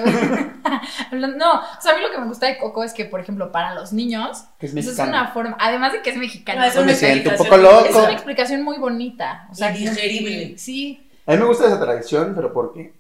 [1.12, 3.20] Hablando- no, o sea, a mí lo que me gusta de Coco es que, por
[3.20, 5.10] ejemplo, para los niños, Que es eso es mexicano.
[5.12, 7.72] una forma, además de que es mexicano, No, es una me siento un explicación poco
[7.82, 8.04] muy- es loco.
[8.06, 9.48] una explicación muy bonita.
[9.52, 10.58] O sea, digerible.
[10.58, 12.94] Sí, A mí me gusta esa tradición, pero ¿por qué?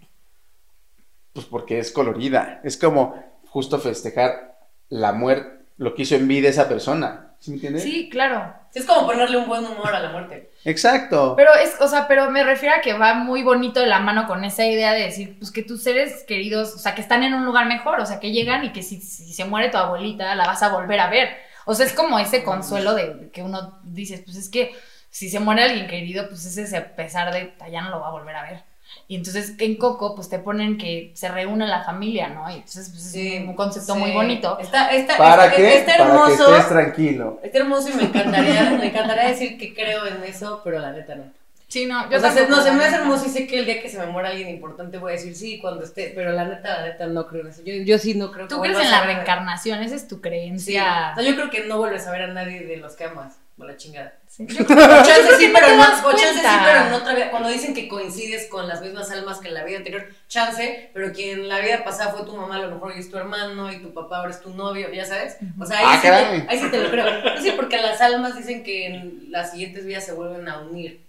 [1.34, 2.62] Pues porque es colorida.
[2.64, 3.16] Es como
[3.50, 4.58] justo festejar
[4.90, 5.64] la muerte.
[5.78, 7.33] lo que hizo en vida esa persona.
[7.44, 7.84] ¿Sí me entiendes?
[7.84, 8.56] Sí, claro.
[8.74, 10.50] Es como ponerle un buen humor a la muerte.
[10.64, 11.34] Exacto.
[11.36, 14.28] Pero es, o sea, pero me refiero a que va muy bonito de la mano
[14.28, 17.34] con esa idea de decir, pues que tus seres queridos, o sea, que están en
[17.34, 20.34] un lugar mejor, o sea, que llegan y que si, si se muere tu abuelita,
[20.36, 21.36] la vas a volver a ver.
[21.66, 24.74] O sea, es como ese consuelo de que uno dice, pues es que
[25.10, 28.08] si se muere alguien querido, pues es ese pesar de "Ah, ya no lo va
[28.08, 28.64] a volver a ver.
[29.08, 32.49] Y entonces en Coco, pues te ponen que se reúne la familia, ¿no?
[32.49, 33.99] Y entonces, pues es un concepto Sí.
[33.99, 34.58] muy bonito.
[34.60, 35.78] Está, está, ¿Para está- qué?
[35.78, 36.56] está Para que hermoso.
[36.56, 37.39] estés tranquilo.
[37.43, 41.16] Está hermoso y me encantaría, me encantaría decir que creo en eso, pero la neta
[41.16, 41.24] no.
[41.68, 43.82] Sí, no, o sea, se, no, se me hace hermoso y sé que el día
[43.82, 46.82] que se me muera alguien importante voy a decir sí cuando esté, pero la neta,
[46.82, 47.64] la neta no creo en eso.
[47.66, 50.22] Yo, yo sí no creo que Tú crees en la reencarnación, esa es tu Sí.
[50.22, 51.14] creencia.
[51.14, 53.34] O sea, yo creo que no vuelves a ver a nadie de los que amas.
[53.64, 54.14] O la chingada.
[54.28, 54.45] Sí.
[54.49, 56.61] O chance sí, no pero no, o chance sí, cuenta.
[56.66, 57.32] pero en otra vida.
[57.32, 61.14] Cuando dicen que coincides con las mismas almas que en la vida anterior, chance, pero
[61.14, 63.72] quien en la vida pasada fue tu mamá, a lo mejor hoy es tu hermano
[63.72, 65.38] y tu papá ahora es tu novio, ya sabes.
[65.59, 67.05] O sea, ahí, Ah, sí, te, ahí sí te lo creo.
[67.36, 71.05] No sé, porque las almas dicen que en las siguientes vidas se vuelven a unir.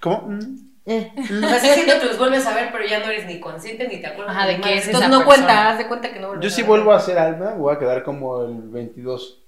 [0.00, 0.22] ¿Cómo?
[0.28, 0.70] Mm.
[0.86, 3.86] O sea, sí siento que los vuelves a ver, pero ya no eres ni consciente
[3.86, 4.34] ni te acuerdas.
[4.34, 4.70] Ajá, de madre.
[4.72, 5.70] que es Entonces esa no cuenta, persona.
[5.70, 6.68] haz de cuenta que no vuelves Yo a si ver.
[6.68, 9.39] vuelvo a ser alma, voy a quedar como el 22.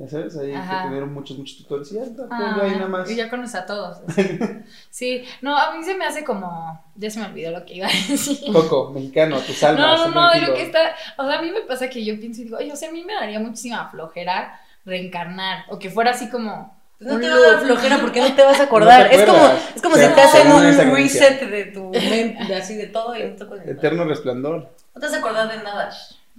[0.00, 0.84] Ya sabes, ahí Ajá.
[0.84, 1.92] que tener muchos, muchos tutores.
[1.92, 3.10] Y ya está, Ah, ahí nada más.
[3.10, 3.98] Y ya conoces a todos.
[4.90, 6.82] Sí, no, a mí se me hace como.
[6.94, 8.50] Ya se me olvidó lo que iba a decir.
[8.50, 10.00] Coco, mexicano, tus almas.
[10.00, 10.96] No, no, no, de lo que está.
[11.18, 12.92] O sea, a mí me pasa que yo pienso y digo, oye, o sea, a
[12.92, 15.64] mí me daría muchísima flojera reencarnar.
[15.68, 16.74] O que fuera así como.
[16.98, 19.06] No te va a dar flojera porque no te vas a acordar.
[19.06, 19.46] No es como,
[19.76, 23.24] es como O si te hacen un reset de tu mente, así de todo y
[23.24, 23.68] no te acuerdas.
[23.68, 24.70] Eterno resplandor.
[24.94, 25.90] No te vas a acordar de nada.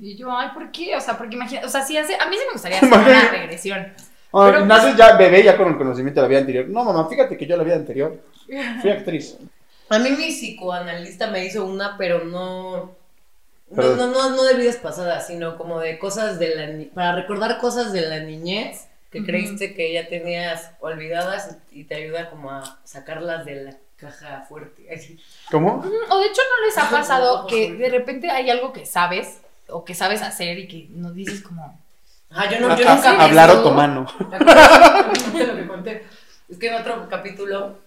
[0.01, 0.95] Y yo, ay, ¿por qué?
[0.95, 1.61] O sea, porque imagina.
[1.63, 2.15] O sea, sí hace.
[2.15, 3.93] A mí sí me gustaría hacer una regresión.
[4.33, 6.67] Ah, Pero, pues, naces ya bebé, ya con el conocimiento de la vida anterior.
[6.69, 8.19] No, mamá, fíjate que yo la vida anterior
[8.81, 9.37] fui actriz.
[9.89, 12.77] A mí mi psicoanalista me hizo una, pero no.
[13.69, 16.85] No, Pero- no, no, no de vidas pasadas, sino como de cosas de la ni-
[16.85, 22.29] para recordar cosas de la niñez que creíste que ya tenías olvidadas y te ayuda
[22.29, 24.87] como a sacarlas de la caja fuerte.
[24.93, 25.19] Así.
[25.51, 25.75] ¿Cómo?
[26.09, 29.41] O de hecho, ¿no les ha pasado que de repente hay algo que sabes
[29.71, 31.79] o que sabes hacer y que nos dices como.
[32.29, 34.05] Ajá, yo, no, A- yo a- nunca me hablar otomano.
[34.29, 36.05] ¿Te acuerdas de lo que conté?
[36.49, 37.79] Es que en otro capítulo.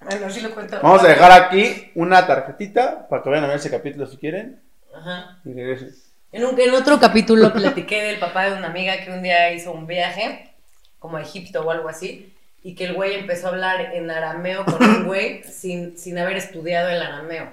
[0.00, 0.78] Bueno, sí lo cuento.
[0.82, 4.60] Vamos a dejar aquí una tarjetita para que vayan a ver ese capítulo si quieren.
[4.94, 5.38] Ajá.
[5.44, 5.94] Y regresen.
[6.32, 9.72] En, un- en otro capítulo platiqué del papá de una amiga que un día hizo
[9.72, 10.50] un viaje,
[10.98, 12.32] como a Egipto o algo así,
[12.62, 16.36] y que el güey empezó a hablar en arameo con un güey sin, sin haber
[16.36, 17.52] estudiado el arameo.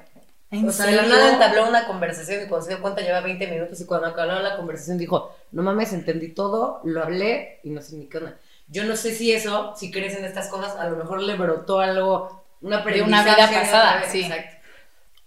[0.51, 3.21] ¿En O sea, de la nada entabló una conversación y cuando se dio cuenta lleva
[3.21, 7.69] 20 minutos y cuando acabó la conversación dijo, no mames, entendí todo, lo hablé y
[7.69, 8.37] no sé ni qué onda.
[8.67, 11.79] Yo no sé si eso, si crees en estas cosas, a lo mejor le brotó
[11.79, 14.23] algo, una De una vida pasada, sí.
[14.23, 14.57] Exacto.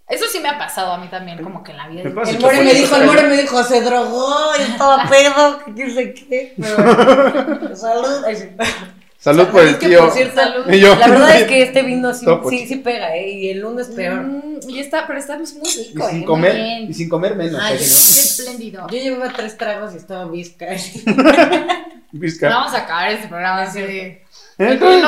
[0.06, 2.02] Eso sí me ha pasado a mí también, como que en la vida.
[2.02, 6.12] El More me dijo, el More me dijo, se drogó, estaba pedo, que quién sé
[6.12, 6.54] qué.
[6.60, 8.24] Pero, salud.
[9.24, 10.00] Salud por el Es tío.
[10.00, 10.70] por cierto, Salud.
[10.70, 13.30] Y yo- La verdad es que este vino sí, sí, sí pega, ¿eh?
[13.30, 14.20] Y el lunes peor.
[14.20, 16.24] Mm, y está, pero está muy Y rico, sin ¿eh?
[16.26, 16.90] comer, Muy bien.
[16.90, 17.58] y sin comer menos.
[17.62, 18.86] Ay, Qué espléndido.
[18.90, 20.66] Yo llevaba tres tragos y estaba visca.
[21.06, 21.14] ¿no?
[22.12, 22.48] Vizca.
[22.48, 24.24] Vamos a acabar este programa Es así de...
[24.56, 25.02] Entonces,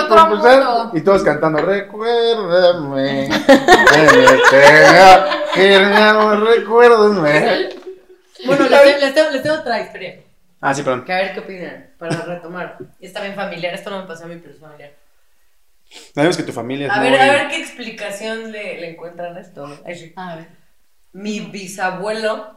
[0.95, 7.69] y todos cantando, recuérdame, que me tenga, que no recuérdame.
[8.45, 10.17] Bueno, les, tengo- les, tengo, les tengo otra historia.
[10.61, 11.05] Ah, sí, perdón.
[11.05, 12.79] Que a ver qué opinan, para retomar.
[13.01, 14.93] Está bien familiar, esto no me pasó a mí, pero es familiar.
[16.15, 17.11] Sabemos que tu familia es A muy...
[17.11, 19.67] ver, a ver qué explicación le, le encuentran a esto.
[19.85, 20.13] Ay, sí.
[20.17, 20.49] A ver.
[21.13, 22.57] mi bisabuelo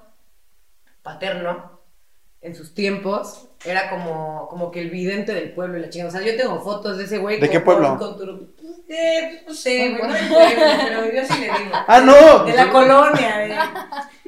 [1.04, 1.80] paterno
[2.42, 6.10] en sus tiempos era como, como que el vidente del pueblo y la chingada.
[6.10, 7.40] O sea, yo tengo fotos de ese güey.
[7.40, 7.98] ¿De con- qué pueblo?
[7.98, 8.54] con- con
[8.92, 11.72] Eh, no sé, güey, no del pueblo, pero yo sí le digo.
[11.88, 12.44] Ah, no.
[12.46, 13.56] De la colonia, de, de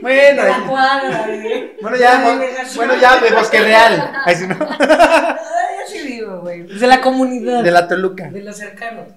[0.02, 1.78] Bueno, la cuadra, de...
[1.82, 4.12] bueno ya, de bueno ya, de Bosque Real.
[4.24, 4.56] Ay, sí, no.
[4.80, 6.62] Ay, yo sí digo, güey.
[6.62, 7.64] De la comunidad.
[7.64, 8.30] De la Toluca.
[8.30, 9.08] De los cercanos.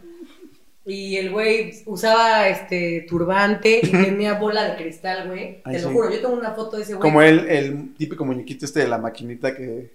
[0.86, 5.60] Y el güey usaba este turbante y tenía bola de cristal, güey.
[5.64, 5.94] Ay, Te lo sí.
[5.94, 7.02] juro, yo tengo una foto de ese güey.
[7.02, 9.90] Como el, el típico muñequito este de la maquinita que...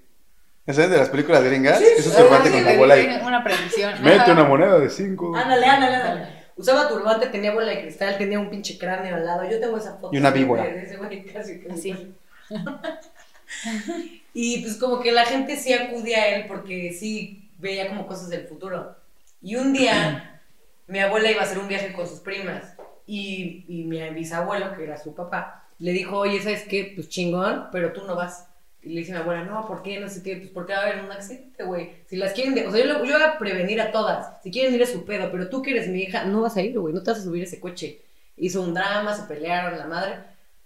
[0.74, 1.80] ¿Sabes de las películas gringas?
[1.80, 3.06] Sí, Eso se parte con la bola y...
[3.26, 3.94] Una predicción.
[4.04, 5.36] Mete una moneda de cinco.
[5.36, 6.28] Ándale, ándale, ándale.
[6.56, 9.50] Usaba turbante, tenía bola de cristal, tenía un pinche cráneo al lado.
[9.50, 10.14] Yo tengo esa foto.
[10.14, 10.64] Y una víbora.
[10.64, 12.14] de ese güey casi que- Así.
[14.34, 18.30] Y pues como que la gente sí acudía a él porque sí veía como cosas
[18.30, 18.96] del futuro.
[19.42, 20.42] Y un día
[20.88, 22.76] mi abuela iba a hacer un viaje con sus primas
[23.08, 26.92] y, y mi bisabuelo, que era su papá, le dijo, oye, ¿sabes qué?
[26.96, 28.49] Pues chingón, pero tú no vas.
[28.82, 30.00] Y le dice mi abuela, no, ¿por qué?
[30.00, 31.92] No sé qué, pues porque va a haber un accidente, güey.
[32.08, 34.42] Si las quieren, de- o sea, yo, yo voy a prevenir a todas.
[34.42, 36.62] Si quieren ir a su pedo, pero tú que eres mi hija, no vas a
[36.62, 38.00] ir, güey, no te vas a subir a ese coche.
[38.38, 40.16] Hizo un drama, se pelearon, la madre.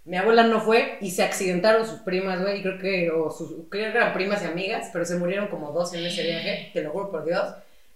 [0.04, 3.50] Mi abuela no fue y se accidentaron sus primas, güey, y creo que, o sus,
[3.70, 6.82] creo que eran primas y amigas, pero se murieron como dos en ese viaje, te
[6.82, 7.42] lo juro por Dios.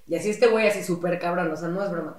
[0.09, 2.17] Y así este güey, así súper cabrón, o sea, no es broma.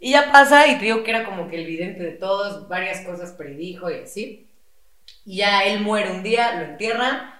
[0.00, 3.00] Y ya pasa, y te digo que era como que el vidente de todos, varias
[3.06, 4.46] cosas predijo y así.
[5.24, 7.32] Y ya él muere un día, lo entierran,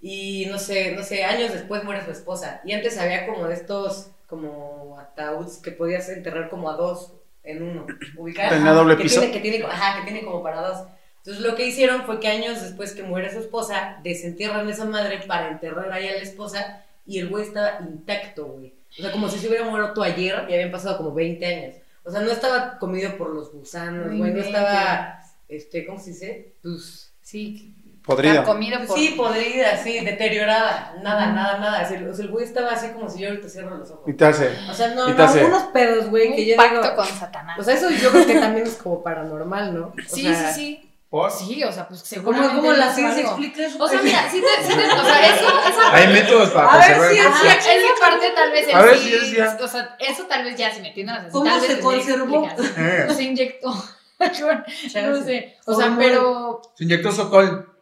[0.00, 2.60] y no sé, no sé, años después muere su esposa.
[2.64, 7.12] Y antes había como de estos, como ataúdes que podías enterrar como a dos
[7.42, 7.86] en uno.
[8.16, 8.50] ¿Ubicar?
[8.50, 9.20] ¿Tenía doble que piso?
[9.20, 10.86] Tiene, que tiene, ajá, que tiene como para dos.
[11.18, 14.84] Entonces lo que hicieron fue que años después que muere su esposa, desentierran a esa
[14.84, 18.72] madre para enterrar ahí a la esposa y el güey estaba intacto, güey.
[18.98, 21.74] O sea, como si se hubiera muerto ayer y habían pasado como 20 años.
[22.04, 26.10] O sea, no estaba comido por los gusanos, No güey, no estaba, este, ¿cómo se
[26.10, 26.52] dice?
[26.62, 27.07] Pues...
[27.30, 27.74] Sí.
[28.06, 28.42] Podrida.
[28.42, 28.96] comido por...
[28.98, 31.82] Sí, podrida, sí, deteriorada, nada, nada, nada.
[31.84, 33.90] O sea, el- o sea, el güey estaba así como si yo ahorita cierro los
[33.90, 34.04] ojos.
[34.08, 34.50] Y te hace.
[34.70, 36.96] O sea, no, no, hace- unos pedos, güey, que yo pacto digo...
[36.96, 37.58] con Satanás.
[37.58, 39.86] O sea, eso yo creo que también es como paranormal, ¿no?
[39.88, 40.90] O sí, sea, sí, sí.
[41.10, 41.30] ¿Por?
[41.30, 43.82] Sí, o sea, pues ¿Cómo, seguramente cómo la hizo ciencia explica eso?
[43.84, 46.78] O sea, mira, sí te, sí te- o sea, eso, esa Hay métodos para A
[46.78, 47.70] ver, conservar sí, sí.
[47.70, 49.58] esa parte tal vez A ver el si sí, es ya.
[49.62, 52.48] o sea, eso tal vez ya si metiéndonos así, ¿Cómo tal se vez conservó?
[52.78, 53.74] Eh, Se inyectó.
[54.18, 55.56] No sé.
[55.66, 57.72] O sea, pero Se inyectó Sotol.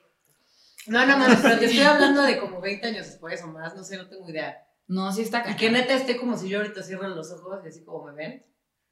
[0.87, 3.83] No, no mames, pero te estoy hablando de como 20 años después o más, no
[3.83, 4.65] sé, no tengo idea.
[4.87, 7.69] no, sí está Y que neta esté como si yo ahorita cierro los ojos y
[7.69, 8.47] así como me ven.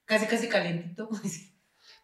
[0.05, 1.09] Casi, casi calientito.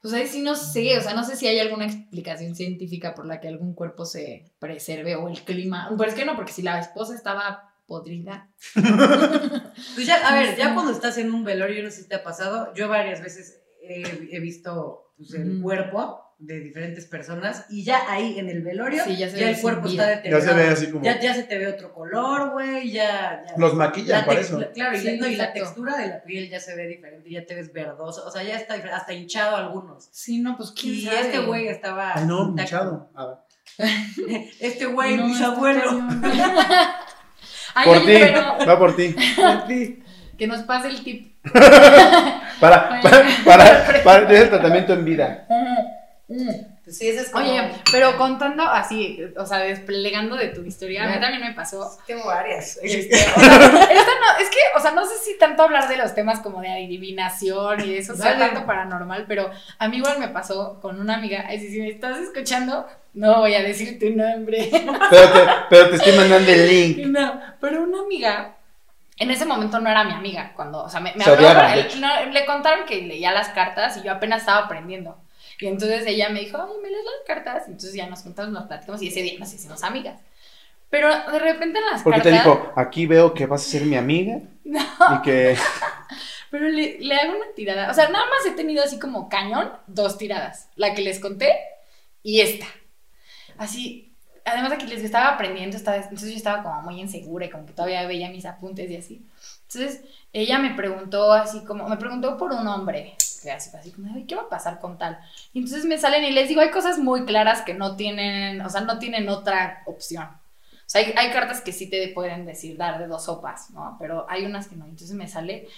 [0.02, 3.26] Pues ahí sí no sé, o sea, no sé si hay alguna explicación científica por
[3.26, 5.90] la que algún cuerpo se preserve o el clima.
[5.94, 8.48] Pero es que no, porque si la esposa estaba podrida.
[9.94, 12.14] Pues ya, a ver, ya cuando estás en un velorio, yo no sé si te
[12.14, 17.84] ha pasado, yo varias veces he, he visto pues, el cuerpo de diferentes personas y
[17.84, 19.92] ya ahí en el velorio, Sí, ya ya, ve el cuerpo vida.
[19.92, 20.48] está Ya deteriorado.
[20.48, 21.04] se ve así como.
[21.04, 23.54] Ya, ya se te ve otro color, güey, ya, ya.
[23.58, 24.58] Los maquillan La para eso.
[24.58, 27.28] la- Claro, y, Sí, no, y la textura de la piel ya se ve diferente,
[27.30, 30.08] ya te ves verdoso, o sea, ya está diferente, hasta hinchado algunos.
[30.12, 31.20] Sí, no, pues quién Y sabe.
[31.20, 32.12] este güey estaba.
[32.14, 32.62] Ay, no, intacto.
[32.62, 33.10] hinchado.
[33.14, 33.36] A ver.
[34.60, 35.94] Este güey, No, mis abuelos.
[37.84, 38.14] Por ti.
[38.68, 39.14] Va por ti.
[40.38, 41.36] que nos pase el tip.
[42.60, 45.46] Para, para, para, para tener el tratamiento en vida.
[46.84, 47.44] Pues sí, ese es como.
[47.44, 51.90] Oye, pero contando así, o sea, desplegando de tu historia, a mí también me pasó.
[52.06, 52.78] Tengo varias.
[52.82, 55.96] este, o sea, esta no- es que, o sea, no sé si tanto hablar de
[55.96, 58.46] los temas como de adivinación y de eso sea Dale.
[58.46, 61.44] tanto paranormal, pero a mí igual me pasó con una amiga.
[61.48, 64.68] Ay, si, si me estás escuchando, no voy a decir tu nombre.
[65.10, 67.06] Pero te, pero te estoy mandando el link.
[67.06, 68.54] No, pero una amiga,
[69.20, 72.26] en ese momento no era mi amiga, cuando, o sea, me, me habló, él- no,
[72.26, 75.18] le contaron que leía las cartas y yo apenas estaba aprendiendo.
[75.60, 77.64] Y entonces ella me dijo, oye, ¿me lees las cartas?
[77.68, 80.20] Y entonces ya nos contamos, nos platicamos y ese día nos hicimos amigas.
[80.90, 82.44] Pero de repente en las Porque te cartas...
[82.44, 84.40] dijo, aquí veo que vas a ser mi amiga.
[84.64, 85.56] No, Y que.
[86.50, 87.90] pero le, le hago una tirada.
[87.90, 90.68] O sea, nada más he tenido así como cañón dos tiradas.
[90.76, 91.52] La que les conté
[92.22, 92.66] y esta.
[93.58, 94.09] Así,
[94.44, 97.66] además de que les estaba aprendiendo, estaba, entonces yo estaba como muy insegura y como
[97.66, 99.26] que todavía veía mis apuntes y así.
[99.62, 103.14] Entonces ella me preguntó así como, me preguntó por un hombre.
[103.54, 105.18] Así, así como, "Ay, ¿qué va a pasar con tal?
[105.54, 108.68] Y entonces me salen y les digo, hay cosas muy claras que no tienen, o
[108.68, 110.24] sea, no tienen otra opción.
[110.24, 113.96] O sea, hay, hay cartas que sí te pueden decir dar de dos sopas, ¿no?
[113.98, 114.84] Pero hay unas que no.
[114.84, 115.68] Entonces me sale,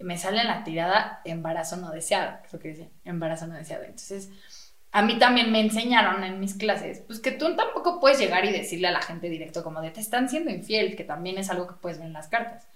[0.00, 3.84] me sale en la tirada embarazo no deseado, eso que dice, embarazo no deseado.
[3.84, 4.30] Entonces,
[4.94, 8.52] a mí también me enseñaron en mis clases, pues que tú tampoco puedes llegar y
[8.52, 11.66] decirle a la gente directo como de te están siendo infiel, que también es algo
[11.66, 12.66] que puedes ver en las cartas.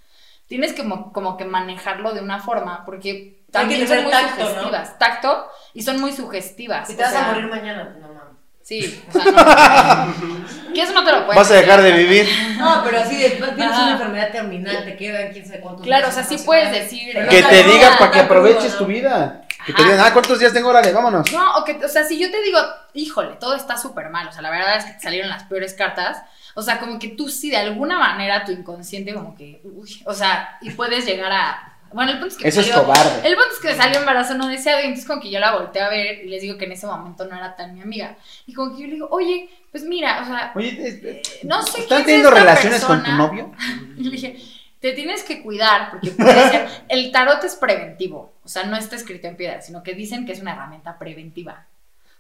[0.48, 4.48] Tienes que como, como que manejarlo de una forma, porque también son muy tacto, ¿no?
[4.48, 4.98] sugestivas.
[4.98, 6.88] Tacto y son muy sugestivas.
[6.88, 8.36] Si te vas sea, a morir mañana, pues no mames.
[8.62, 10.72] Sí, o sea, no.
[10.74, 12.28] que eso no te lo puedes Vas a dejar de vivir.
[12.58, 16.10] No, pero así de, tienes una enfermedad terminal, te quedan quién sabe cuántos Claro, o
[16.10, 17.14] sea, sí puedes decir.
[17.28, 19.45] Que te digan para que aproveches tu vida.
[19.66, 20.68] Que te digan, ah, ¿cuántos días tengo?
[20.68, 21.30] Órale, vámonos.
[21.32, 22.58] No, o que, o sea, si yo te digo,
[22.94, 25.74] híjole, todo está súper mal, o sea, la verdad es que te salieron las peores
[25.74, 26.22] cartas,
[26.54, 30.14] o sea, como que tú sí, de alguna manera, tu inconsciente, como que, uy, o
[30.14, 31.72] sea, y puedes llegar a.
[31.92, 32.48] Bueno, el punto es que.
[32.48, 33.28] Eso es salió- cobarde.
[33.28, 35.82] El punto es que salió embarazo no deseado, y entonces, como que yo la volteé
[35.82, 38.16] a ver y les digo que en ese momento no era tan mi amiga.
[38.46, 41.80] Y como que yo le digo, oye, pues mira, o sea, Oye, eh, no sé
[41.80, 43.52] ¿están es teniendo relaciones con tu novio?
[43.96, 44.36] Y le dije,
[44.80, 48.96] te tienes que cuidar porque puede ser, el tarot es preventivo, o sea, no está
[48.96, 51.66] escrito en piedra, sino que dicen que es una herramienta preventiva.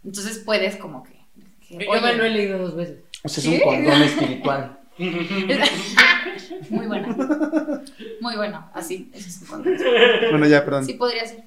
[0.04, 1.20] Entonces puedes como que...
[1.66, 2.98] que, Yo oye, me lo he leído dos veces.
[3.22, 3.54] O sea, es ¿Sí?
[3.56, 4.78] un condón espiritual.
[6.70, 7.14] muy buena.
[8.20, 9.10] Muy bueno, así.
[9.12, 9.76] Eso es un condón.
[10.30, 10.86] Bueno, ya, perdón.
[10.86, 11.44] Sí podría ser.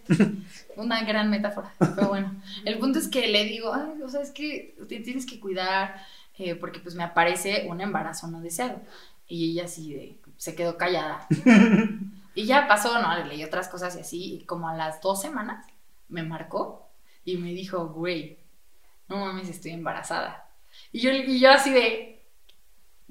[0.75, 2.35] Una gran metáfora, pero bueno.
[2.63, 5.95] El punto es que le digo, ay, o sea, es que te tienes que cuidar
[6.37, 8.81] eh, porque pues me aparece un embarazo no deseado.
[9.27, 11.27] Y ella así de, se quedó callada.
[12.33, 13.13] y ya pasó, ¿no?
[13.15, 15.67] Le leí otras cosas y así, y como a las dos semanas
[16.07, 16.87] me marcó
[17.25, 18.39] y me dijo, güey,
[19.09, 20.47] no mames, estoy embarazada.
[20.91, 22.25] Y yo, y yo así de,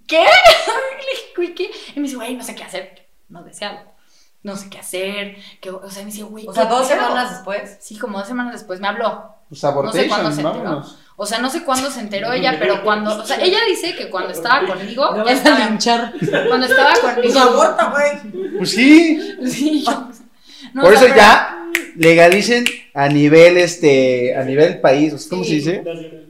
[0.07, 0.25] ¿qué?
[0.25, 1.71] Le dije, "Güey, ¿qué?
[1.95, 3.07] Y me dice, güey, no sé qué hacer.
[3.29, 3.79] No deseado.
[4.43, 5.37] No sé qué hacer.
[5.61, 7.77] Que, o sea, me dice, güey, O sea, ¿qué dos pedo?" semanas después.
[7.81, 9.35] Sí, como dos semanas después me habló.
[9.49, 10.85] Pues No sé cuándo enteró.
[11.21, 14.09] O sea, no sé cuándo se enteró ella, pero cuando, o sea, ella dice que
[14.09, 16.13] cuando estaba conmigo, Me ya vas a estaba, linchar.
[16.49, 17.41] cuando estaba conmigo,
[17.91, 18.57] güey.
[18.59, 19.21] Pues sí.
[19.45, 20.09] Sí, yo-
[20.75, 21.59] no, Por o sea, eso pero- ya
[21.97, 22.65] legalicen
[22.95, 25.49] a nivel este a nivel país, ¿cómo Sí.
[25.49, 25.85] se dice?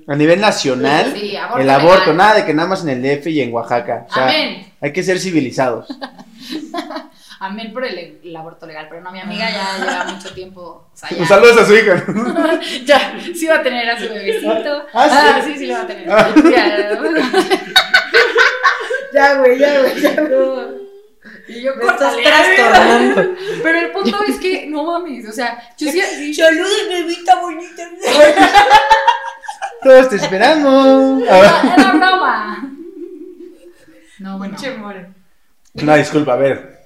[0.07, 2.16] A nivel nacional Sí, aborto el aborto, legal.
[2.16, 4.07] nada de que nada más en el DF y en Oaxaca.
[4.09, 4.66] O sea, Amén.
[4.80, 5.86] hay que ser civilizados.
[7.41, 10.97] Amén por el, el aborto legal, pero no, mi amiga ya lleva mucho tiempo, o
[10.97, 12.05] sea, ya, Un saludo a su hija.
[12.84, 14.86] ya, sí va a tener a su bebecito.
[14.93, 15.53] Ah, ¿sí?
[15.53, 16.11] sí, sí lo va a tener.
[16.11, 16.34] Ah.
[16.51, 16.89] Ya,
[19.12, 20.16] Ya, güey, ya, güey, ya.
[21.47, 22.22] Y yo Me estás córtale.
[22.22, 23.34] trastornando.
[23.62, 27.89] Pero el punto es que, no mames, o sea, yo sí, Saludos, bebita bonita.
[29.82, 31.22] Todos te esperamos.
[31.28, 32.72] A era, era broma.
[34.18, 34.57] No, bueno.
[34.78, 35.09] More.
[35.74, 36.78] No, disculpa, a ver.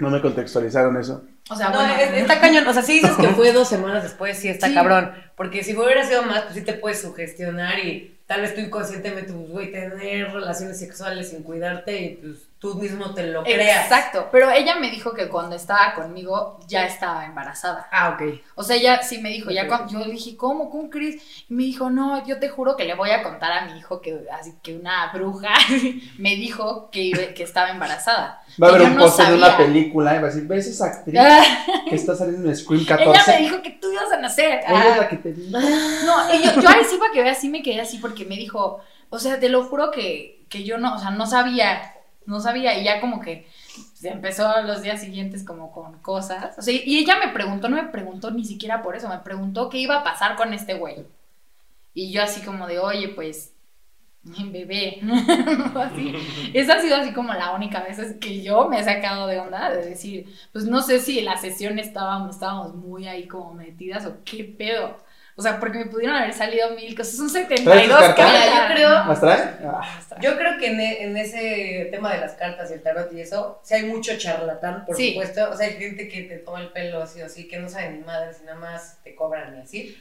[0.00, 1.24] No me contextualizaron eso.
[1.50, 1.94] O sea, No, bueno.
[1.94, 2.66] es- está cañón.
[2.66, 4.74] O sea, si dices que fue dos semanas después, sí está Sí.
[4.74, 5.12] cabrón.
[5.36, 9.32] Porque si hubiera sido más, pues sí te puedes sugestionar y tal vez tú inconscientemente,
[9.32, 13.84] pues, güey, tener relaciones sexuales sin cuidarte y pues tú mismo te lo creas.
[13.84, 17.86] Exacto, pero ella me dijo que cuando estaba conmigo ya estaba embarazada.
[17.92, 18.40] Ah, ok.
[18.54, 20.70] O sea, ella sí me dijo, ya cuando, yo le dije, ¿cómo?
[20.70, 21.16] ¿Cómo crees?
[21.50, 24.00] Y me dijo, no, yo te juro que le voy a contar a mi hijo
[24.00, 25.50] que, así, que una bruja
[26.18, 28.42] me dijo que, iba- que estaba embarazada.
[28.62, 30.86] Va a haber un no post de una película y va a decir, ¿ves esa
[30.86, 31.20] actriz
[31.88, 33.30] que está saliendo en Scream Ella 14?
[33.32, 34.60] me dijo que tú ibas a nacer.
[34.66, 34.96] Ella es Ah.
[35.00, 35.58] la que te dijo.
[35.58, 38.80] No, yo, yo ahí sí para que veas, sí me quedé así porque me dijo,
[39.10, 41.93] o sea, te lo juro que, que yo no, o sea, no sabía,
[42.26, 43.46] no sabía, y ya como que
[43.94, 46.58] se empezó los días siguientes como con cosas.
[46.58, 49.68] O sea, y ella me preguntó, no me preguntó ni siquiera por eso, me preguntó
[49.68, 51.06] qué iba a pasar con este güey.
[51.94, 53.52] Y yo así como de, oye, pues,
[54.24, 55.00] bebé.
[55.74, 56.14] así.
[56.54, 59.70] Esa ha sido así como la única vez que yo me he sacado de onda
[59.70, 64.06] de decir, pues no sé si en la sesión estábamos, estábamos muy ahí como metidas
[64.06, 65.03] o qué pedo.
[65.36, 67.16] O sea, porque me pudieron haber salido mil cosas.
[67.16, 68.44] Son 72 ¿Traes tus cartas?
[68.68, 69.50] yo creo- ¿Las trae?
[69.66, 73.12] Ah, Yo creo que en, e- en ese tema de las cartas y el tarot
[73.12, 75.08] y eso, sí hay mucho charlatán, por Sí.
[75.10, 75.50] supuesto.
[75.50, 77.90] O sea, hay gente que te toma el pelo así o así, que no sabe
[77.90, 79.96] ni madres y nada más te cobran y así.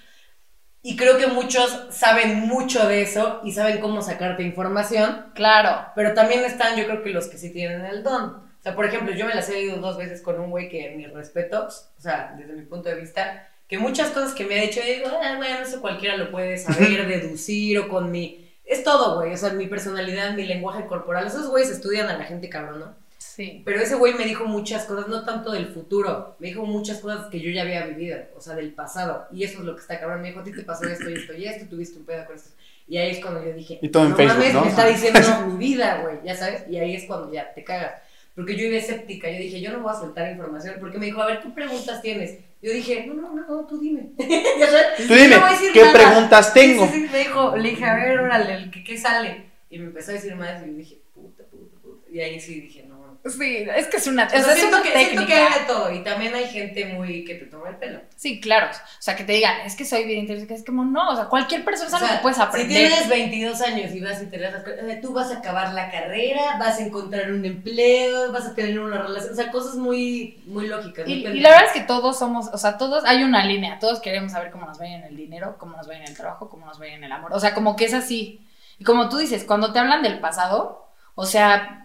[0.84, 5.86] Y creo que muchos saben mucho de eso y saben cómo sacarte información, Claro.
[5.96, 8.24] pero también están, yo creo que los que sí tienen el don.
[8.36, 10.92] O sea, por ejemplo, yo me las he ido dos veces con un güey que
[10.92, 14.62] mis respetos, o sea, desde mi punto de vista, que muchas cosas que me ha
[14.62, 18.48] dicho, yo digo, ah, bueno, eso cualquiera lo puede saber, deducir o con mi...
[18.64, 22.24] Es todo, güey, o sea, mi personalidad, mi lenguaje corporal, esos güeyes estudian a la
[22.24, 22.96] gente cabrón, ¿no?
[23.18, 23.64] Sí.
[23.66, 27.32] Pero ese güey me dijo muchas cosas, no tanto del futuro, me dijo muchas cosas
[27.32, 29.26] que yo ya había vivido, o sea, del pasado.
[29.32, 30.22] Y eso es lo que está cabrón.
[30.22, 32.36] Me dijo, a ti te pasó esto y esto y esto, tuviste un pedo con
[32.36, 32.52] esto.
[32.88, 34.62] Y ahí es cuando yo dije, Y todo en no Facebook, mames, ¿no?
[34.66, 36.66] me está diciendo mi vida, güey, ya sabes.
[36.70, 38.04] Y ahí es cuando ya te cagas.
[38.36, 41.24] Porque yo iba escéptica, yo dije, yo no voy a soltar información, porque me dijo,
[41.24, 42.38] a ver, ¿qué preguntas tienes?
[42.64, 44.12] Yo dije, no, no, no, tú dime.
[44.18, 44.86] ya sabes.
[45.08, 45.44] Tú dime, no
[45.74, 45.94] ¿qué nada.
[45.94, 46.88] preguntas tengo?
[46.88, 49.52] sí, sí, me dijo, le dije, a ver, órale, ¿qué, ¿qué sale?
[49.70, 52.10] Y me empezó a decir más y dije, puta, puta, puta.
[52.10, 52.93] Y ahí sí dije, no.
[53.26, 55.28] Sí, es que es una, O sea, es una siento, que, siento técnica.
[55.28, 55.92] que hay de todo.
[55.94, 58.02] Y también hay gente muy que te toma el pelo.
[58.18, 58.68] Sí, claro.
[58.68, 60.56] O sea, que te digan, es que soy bien inteligente.
[60.56, 62.90] Es como, no, o sea, cualquier persona es O sea, que puedes Si aprender.
[62.90, 64.54] tienes 22 años y vas y te das
[65.02, 69.02] tú vas a acabar la carrera, vas a encontrar un empleo, vas a tener una
[69.02, 71.08] relación, o sea, cosas muy, muy lógicas.
[71.08, 74.00] muy Y, la verdad es que todos somos, o sea, todos, hay una línea, todos
[74.02, 76.16] queremos saber cómo nos va a en el dinero, cómo nos va a en el
[76.16, 78.42] trabajo, cómo nos va a en el amor, o sea, como que es así.
[78.80, 81.83] Y como tú dices, cuando te hablan del pasado, o sea,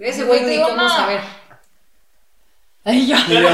[0.00, 1.20] Ese güey ni Digo, cómo saber.
[2.84, 3.48] ay, yo, Y yo,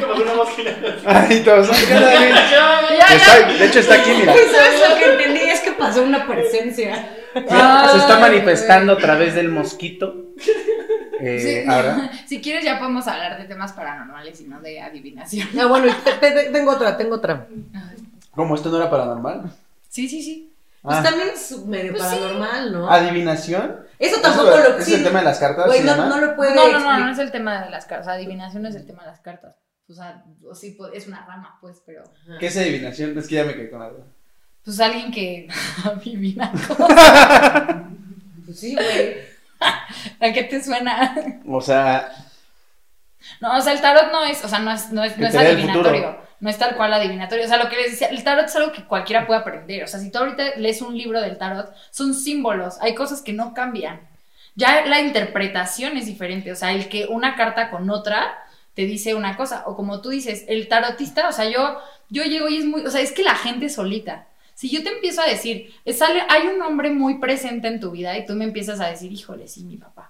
[0.00, 0.76] Como una máquina.
[1.06, 1.68] Ay, todos.
[1.88, 3.48] ya, ya.
[3.58, 4.32] De hecho, está aquí, mira.
[4.34, 5.40] ¿Sabes lo que entendí?
[5.40, 7.08] Es que pasó una presencia.
[7.32, 7.40] Se
[7.98, 10.14] está manifestando a través del mosquito.
[11.22, 11.70] Eh, Sí.
[11.70, 12.10] ahora.
[12.26, 15.48] Si quieres ya podemos hablar de temas paranormales y no de adivinación.
[15.60, 17.46] Ah, bueno, te- te- tengo otra, tengo otra.
[18.32, 19.52] ¿Cómo esto no era paranormal?
[19.88, 20.49] Sí, sí, sí.
[20.82, 22.16] Pues Ah, también es medio Pues sí.
[22.16, 22.90] paranormal, ¿no?
[22.90, 23.86] ¿Adivinación?
[23.98, 25.66] Eso tampoco ¿Eso lo ¿Es sí, el tema de las cartas?
[25.66, 28.06] Güey, no, no lo puede No, no, no, no es el tema de las cartas.
[28.06, 29.56] O sea, adivinación es el tema de las cartas.
[29.88, 32.04] O sea, o sí, es una rama, pues, pero.
[32.38, 33.18] ¿Qué es adivinación?
[33.18, 34.04] Es que ya me quedé con la duda.
[34.64, 35.48] Pues alguien que
[35.84, 36.52] adivina.
[38.46, 39.16] Pues sí, güey.
[39.60, 41.14] ¿A qué te suena?
[41.46, 42.10] O sea,
[43.40, 45.34] No, o sea, el tarot no es, o sea, no es, no es, no es
[45.34, 46.18] adivinatorio.
[46.40, 47.44] No es tal cual adivinatorio.
[47.44, 49.84] O sea, lo que les decía, el tarot es algo que cualquiera puede aprender.
[49.84, 52.78] O sea, si tú ahorita lees un libro del tarot, son símbolos.
[52.80, 54.00] Hay cosas que no cambian.
[54.54, 56.50] Ya la interpretación es diferente.
[56.52, 58.38] O sea, el que una carta con otra
[58.74, 59.64] te dice una cosa.
[59.66, 61.78] O como tú dices, el tarotista, o sea, yo,
[62.08, 64.26] yo llego y es muy, o sea, es que la gente solita
[64.60, 67.92] si yo te empiezo a decir, eh, sale, hay un hombre muy presente en tu
[67.92, 70.09] vida y tú me empiezas a decir, híjole, sí, mi papá.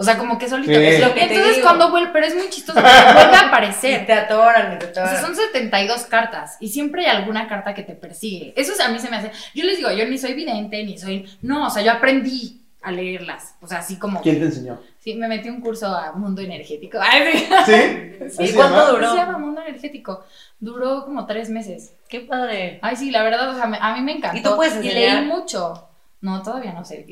[0.00, 0.72] O sea, como que solito.
[0.72, 0.84] Sí.
[0.86, 1.66] Es lo que te Entonces, digo.
[1.66, 4.06] cuando vuelve, pero es muy chistoso, porque vuelve a Y aparecer.
[4.06, 5.10] te atoran, y te O atoran.
[5.10, 8.52] sea, son 72 cartas y siempre hay alguna carta que te persigue.
[8.56, 9.32] Eso a mí se me hace.
[9.54, 11.28] Yo les digo, yo ni soy vidente, ni soy.
[11.42, 13.56] No, o sea, yo aprendí a leerlas.
[13.60, 14.22] O sea, así como.
[14.22, 14.78] ¿Quién te enseñó?
[15.00, 16.98] Sí, me metí un curso a mundo energético.
[17.00, 17.46] Ay, sí.
[17.66, 18.24] ¿Sí?
[18.24, 18.90] ¿Así ¿Y se cuánto llama?
[18.90, 19.10] duró?
[19.10, 20.24] Se llama mundo energético.
[20.60, 21.92] Duró como tres meses.
[22.08, 22.78] Qué padre.
[22.82, 24.38] Ay, sí, la verdad, o sea, me- a mí me encantó.
[24.38, 25.22] ¿Y tú puedes Y enseñar?
[25.22, 25.88] leí mucho.
[26.20, 27.04] No, todavía no sé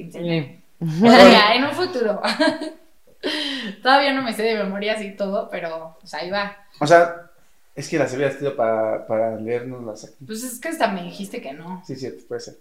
[0.80, 2.20] Ya, en un futuro.
[3.82, 6.56] todavía no me sé de memoria así todo, pero pues ahí va.
[6.80, 7.30] O sea,
[7.74, 11.40] es que las había estudiado para, para leernos las Pues es que hasta me dijiste
[11.40, 11.82] que no.
[11.86, 12.56] Sí, cierto, puede ser.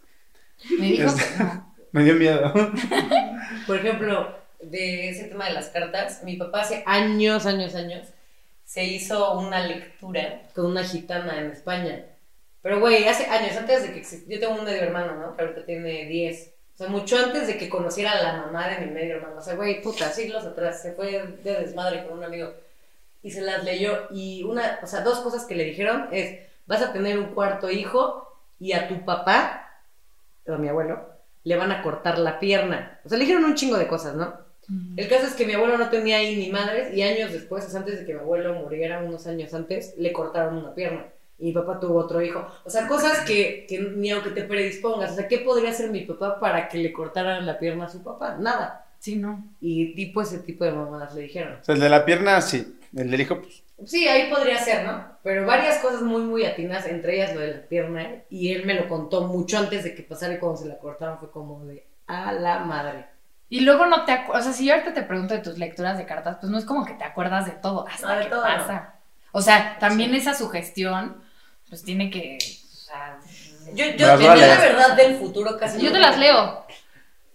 [0.80, 1.76] Me dijo que no.
[1.92, 2.54] Me dio miedo.
[3.68, 8.08] Por ejemplo, de ese tema de las cartas, mi papá hace años, años, años,
[8.66, 12.04] se hizo una lectura con una gitana en España.
[12.62, 15.36] Pero, güey, hace años, antes de que exist- Yo tengo un medio hermano, ¿no?
[15.38, 16.52] Que ahorita tiene 10.
[16.76, 19.38] O sea, mucho antes de que conociera a la mamá de mi medio hermano.
[19.38, 20.82] O sea, güey, puta, siglos atrás.
[20.82, 22.54] Se fue de desmadre con un amigo.
[23.24, 24.08] Y se las leyó.
[24.12, 27.72] Y una, o sea, dos cosas que le dijeron es: vas a tener un cuarto
[27.72, 29.82] hijo y a tu papá,
[30.48, 31.10] o a mi abuelo,
[31.46, 33.00] le van a cortar la pierna.
[33.06, 34.46] O sea, le dijeron un chingo de cosas, ¿no?
[34.98, 38.00] El caso es que mi abuelo no tenía ahí ni madres y años después, antes
[38.00, 41.06] de que mi abuelo muriera, unos años antes, le cortaron una pierna.
[41.38, 42.48] Y mi papá tuvo otro hijo.
[42.64, 45.12] O sea, cosas que, que ni aunque te predispongas.
[45.12, 48.04] O sea, ¿qué podría hacer mi papá para que le cortaran la pierna a su
[48.04, 48.38] papá?
[48.40, 48.86] Nada.
[49.00, 49.44] Sí, no.
[49.60, 51.58] Y tipo ese tipo de mamadas le dijeron.
[51.62, 52.80] O sea, el de la pierna, sí.
[52.96, 53.64] El del hijo, pues.
[53.86, 55.04] Sí, ahí podría ser, ¿no?
[55.22, 58.08] Pero varias cosas muy, muy atinas, entre ellas lo de la pierna.
[58.30, 61.20] Y él me lo contó mucho antes de que pasara y cuando se la cortaron
[61.20, 63.06] fue como de a la madre.
[63.50, 65.98] Y luego no te acuerdas, o sea, si yo ahorita te pregunto de tus lecturas
[65.98, 68.30] de cartas, pues no es como que te acuerdas de todo, hasta Ah, de que
[68.30, 68.96] todo, pasa.
[69.34, 71.22] O sea, también esa sugestión,
[71.70, 73.20] pues tiene que, o sea,
[73.74, 74.60] Yo, yo, yo leer.
[74.60, 76.66] verdad del futuro casi yo no te las leo.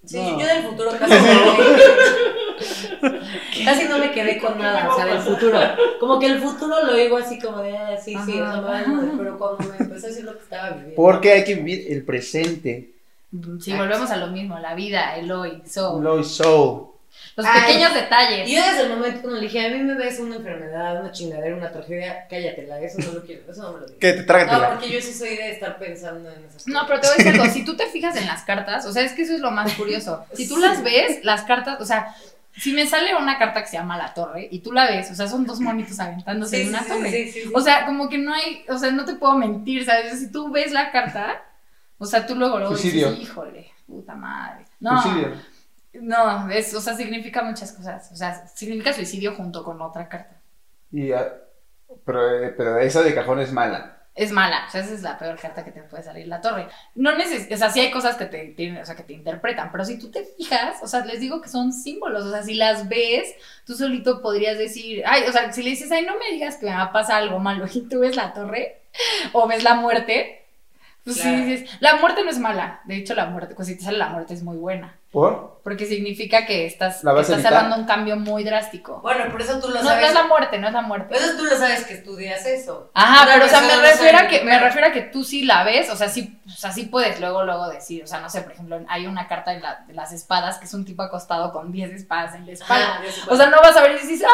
[0.06, 0.40] Sí, No.
[0.40, 1.60] yo del futuro casi no, me-
[3.64, 5.58] casi no me quedé con nada, o sea, del futuro.
[5.98, 8.60] Como que el futuro lo digo así como de, ah, sí, sí, o sea, me
[8.62, 10.96] vale madre, pero cuando me empecé a decir lo que estaba viviendo.
[10.96, 12.90] Porque hay que vivir el presente.
[13.60, 16.89] Si volvemos a lo mismo, la vida, el hoy, so, Low soul.
[17.42, 17.60] Los Ay.
[17.62, 18.48] pequeños detalles.
[18.48, 21.12] Y yo desde el momento cuando le dije, a mí me ves una enfermedad, una
[21.12, 23.98] chingadera, una tragedia, cállatela, eso no lo quiero, eso no me lo digas.
[24.00, 24.70] Que te No, trágatela.
[24.70, 26.86] porque yo sí soy de estar pensando en esas No, cosas.
[26.88, 29.02] pero te voy a decir algo, si tú te fijas en las cartas, o sea,
[29.02, 30.24] es que eso es lo más curioso.
[30.34, 32.14] Si tú las ves, las cartas, o sea,
[32.56, 35.14] si me sale una carta que se llama La Torre y tú la ves, o
[35.14, 37.10] sea, son dos monitos aventándose Sí, en una sí, torre.
[37.10, 37.50] sí, sí, sí.
[37.54, 40.18] O sea, como que no hay, o sea, no te puedo mentir, ¿sabes?
[40.18, 41.42] Si tú ves la carta,
[41.98, 43.10] o sea, tú luego, luego Suicidio.
[43.12, 44.64] dices, híjole, puta madre.
[44.80, 45.32] No, Suicidio.
[45.94, 48.10] No, es, o sea, significa muchas cosas.
[48.12, 50.40] O sea, significa suicidio junto con otra carta.
[50.92, 51.32] Y, ah,
[52.04, 54.08] pero, eh, pero esa de cajón es mala.
[54.14, 56.66] Es mala, o sea, esa es la peor carta que te puede salir la torre.
[56.96, 59.70] No neces o sea, sí hay cosas que te, tienen- o sea, que te interpretan,
[59.72, 62.54] pero si tú te fijas, o sea, les digo que son símbolos, o sea, si
[62.54, 63.32] las ves,
[63.64, 66.66] tú solito podrías decir, ay, o sea, si le dices, ay, no me digas que
[66.66, 68.82] me va a pasar algo malo, y tú ves la torre,
[69.32, 70.44] o ves la muerte,
[71.04, 71.38] pues Claro.
[71.38, 73.98] sí dices, la muerte no es mala, de hecho la muerte, pues si te sale
[73.98, 75.50] la muerte es muy buena, ¿Por?
[75.62, 79.00] porque significa que estás, ¿La que estás cerrando un cambio muy drástico.
[79.02, 80.08] Bueno, por eso tú lo No, no sabes.
[80.08, 81.14] es la muerte, no es la muerte.
[81.14, 82.90] Eso tú lo sabes que estudias eso.
[82.94, 85.62] Ajá, pero o sea, me refiero, a que, me refiero a que tú sí la
[85.62, 88.40] ves, o sea, sí, o sea, sí puedes luego, luego decir, o sea, no sé,
[88.40, 91.52] por ejemplo, hay una carta de, la- de las espadas que es un tipo acostado
[91.52, 93.02] con 10 espadas en la espalda.
[93.28, 94.26] O sea, no vas a ver y dices,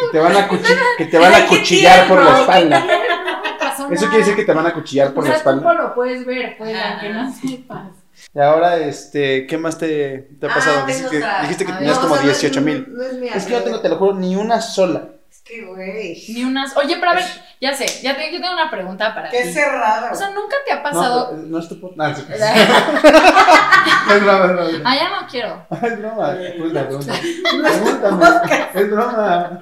[0.00, 2.84] Que te van a, cuchi- que te van a Ay, cuchillar por la espalda.
[3.78, 5.82] no Eso quiere decir que te van a cuchillar por o la sea, tú espalda.
[5.82, 7.86] lo puedes ver, pues, aunque no sepas.
[8.34, 10.76] Y ahora, este, ¿qué más te, te ha Ah, pasado?
[10.86, 12.86] tengo Dijiste que, dijiste tenías No, como o sea, no es- 18 mil.
[12.88, 13.32] No, no es mía.
[13.34, 15.08] Es que yo tengo, te lo juro, ni una sola.
[15.30, 16.22] Es que, güey.
[16.28, 16.76] Ni unas.
[16.76, 17.24] Oye, pero a ver,
[17.60, 19.52] ya sé, ya te- yo tengo una pregunta para Qué ti.
[19.52, 20.12] cerrado.
[20.12, 21.28] O sea, nunca te ha No, pasado.
[21.30, 24.96] pero, no es tu no, es, ah, es broma, es broma.
[24.96, 25.66] ya no quiero.
[25.82, 26.36] Es broma.
[26.58, 27.12] Pues la pregunta.
[27.62, 28.68] Pregúntame.
[28.74, 29.58] Es broma.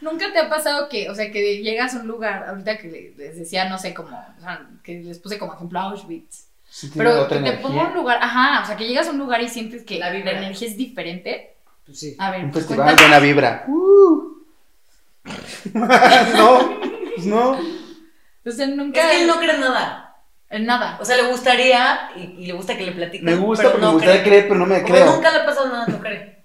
[0.00, 3.14] Nunca te ha pasado que, o sea, que llegas a un lugar, ahorita que le-
[3.16, 6.47] les decía, no sé, como, o sea, que les puse como ejemplo Auschwitz.
[6.80, 9.18] Sí, Pero otra que te pongo un lugar, ajá, o sea, que llegas a un
[9.18, 10.30] lugar y sientes que La la, vibra.
[10.38, 11.56] energía es diferente.
[11.84, 12.14] Pues sí.
[12.20, 13.08] A ver, Un pues festival, cuéntame.
[13.08, 13.64] buena vibra.
[15.74, 16.78] no,
[17.16, 17.50] pues no.
[17.50, 19.10] O sea, Es nunca.
[19.10, 20.16] que él no cree nada.
[20.50, 20.98] En nada.
[21.00, 23.24] O sea, le gustaría y, y le gusta que le platiquen.
[23.24, 24.30] Me gusta pero no me gustaría cree.
[24.30, 25.14] creer, pero no me Como creo.
[25.16, 26.38] nunca le ha pasado nada, no cree.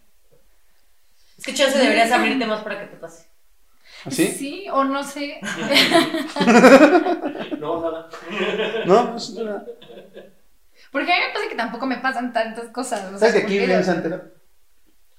[1.37, 3.27] Es que chance deberías abrirte más para que te pase.
[4.05, 4.27] ¿Así?
[4.27, 5.39] Sí, o no sé.
[7.59, 8.09] No, nada.
[8.85, 9.63] No, es una-
[10.93, 13.03] Porque a mí me pasa que tampoco me pasan tantas cosas.
[13.05, 14.23] o sea, ¿Sabes que aquí viví en Santera?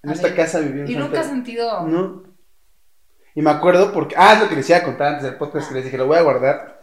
[0.02, 0.36] En esta ver.
[0.36, 1.24] casa viví en Y nunca Santera.
[1.28, 1.86] sentido.
[1.86, 2.22] No.
[3.34, 4.14] Y me acuerdo porque.
[4.16, 6.06] Ah, es lo que les iba a contar antes del podcast que les dije, lo
[6.06, 6.80] voy a guardar.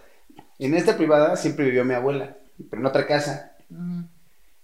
[0.60, 2.38] En esta privada siempre vivió mi abuela.
[2.70, 3.54] pero en otra casa.
[3.70, 4.04] Mm.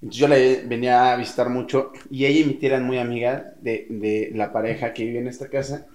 [0.01, 0.35] Entonces yo la
[0.67, 4.51] venía a visitar mucho y ella y mi tía eran muy amigas de, de la
[4.51, 5.87] pareja que vive en esta casa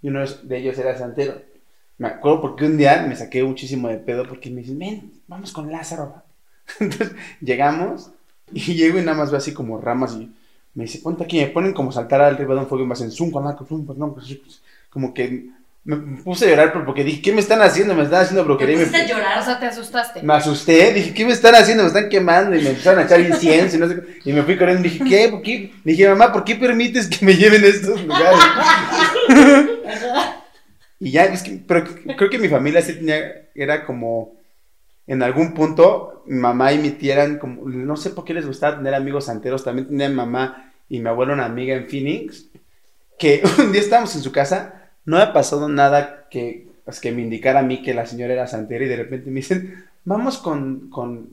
[0.00, 1.42] y uno de ellos era santero.
[1.98, 5.52] Me acuerdo porque un día me saqué muchísimo de pedo porque me dicen, ven, vamos
[5.52, 6.22] con Lázaro.
[6.78, 8.10] Entonces llegamos
[8.52, 10.30] y llego y nada más veo así como ramas y
[10.74, 13.10] me dice, ponte aquí, me ponen como saltar arriba de un fuego y me hacen
[13.10, 14.38] zoom pues no, pues,
[14.88, 15.46] como que
[15.82, 17.94] me puse a llorar porque dije, ¿qué me están haciendo?
[17.94, 18.74] Me están haciendo ¿Te brujería.
[18.74, 19.38] y me- pusiste a llorar?
[19.40, 20.22] O sea, te asustaste.
[20.22, 21.82] me asusté, dije, ¿qué me están haciendo?
[21.82, 24.30] Me están quemando y me empezaron a echar incienso y no sé qué.
[24.30, 25.28] Y me fui corriendo y dije, ¿qué?
[25.30, 25.72] ¿Por qué?
[25.82, 28.40] Le dije, mamá, ¿por qué permites que me lleven a estos lugares?
[31.00, 31.84] y ya, es que, pero
[32.16, 34.34] creo que mi familia sí tenía, era como,
[35.10, 38.46] en algún punto, mi mamá y mi tía eran como, no sé por qué les
[38.46, 42.46] gustaba tener amigos santeros, también tenía mamá y mi abuelo una amiga en Phoenix,
[43.18, 47.22] que un día estábamos en su casa, no había pasado nada que, pues, que me
[47.22, 50.88] indicara a mí que la señora era santera y de repente me dicen, vamos con,
[50.90, 51.30] con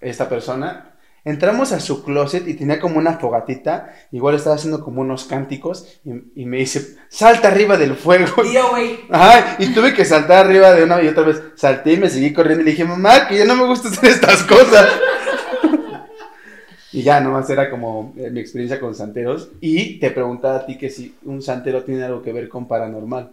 [0.00, 0.95] esta persona.
[1.26, 5.98] Entramos a su closet y tenía como una fogatita, igual estaba haciendo como unos cánticos
[6.04, 8.44] y, y me dice, salta arriba del fuego.
[8.44, 9.00] Tío, güey.
[9.10, 11.42] Ajá, y tuve que saltar arriba de una y otra vez.
[11.56, 14.08] Salté y me seguí corriendo y le dije, mamá, que ya no me gusta hacer
[14.08, 14.88] estas cosas.
[16.92, 19.48] y ya, nomás era como eh, mi experiencia con santeros.
[19.60, 23.32] Y te preguntaba a ti que si un santero tiene algo que ver con paranormal.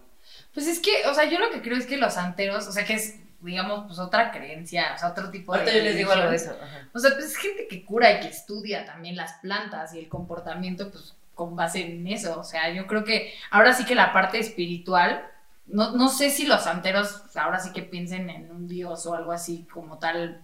[0.51, 2.85] Pues es que, o sea, yo lo que creo es que los santeros, o sea,
[2.85, 5.59] que es, digamos, pues otra creencia, o sea, otro tipo de.
[5.59, 6.51] Ahorita yo les digo algo de eso.
[6.61, 6.87] Ajá.
[6.93, 10.09] O sea, pues es gente que cura y que estudia también las plantas y el
[10.09, 12.39] comportamiento, pues con base en eso.
[12.39, 15.25] O sea, yo creo que ahora sí que la parte espiritual,
[15.67, 19.31] no, no sé si los santeros ahora sí que piensen en un dios o algo
[19.31, 20.41] así como tal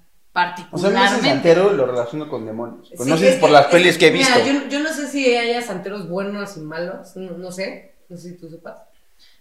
[0.72, 1.28] O sea, a mí ese particularmente.
[1.28, 2.92] santero lo relaciono con demonios.
[2.96, 4.52] Pues Sí, no sé si es por las es pelis que he mira, visto.
[4.52, 8.30] yo, yo no sé si haya santeros buenos y malos, no, no sé, no sé
[8.30, 8.78] si tú sepas.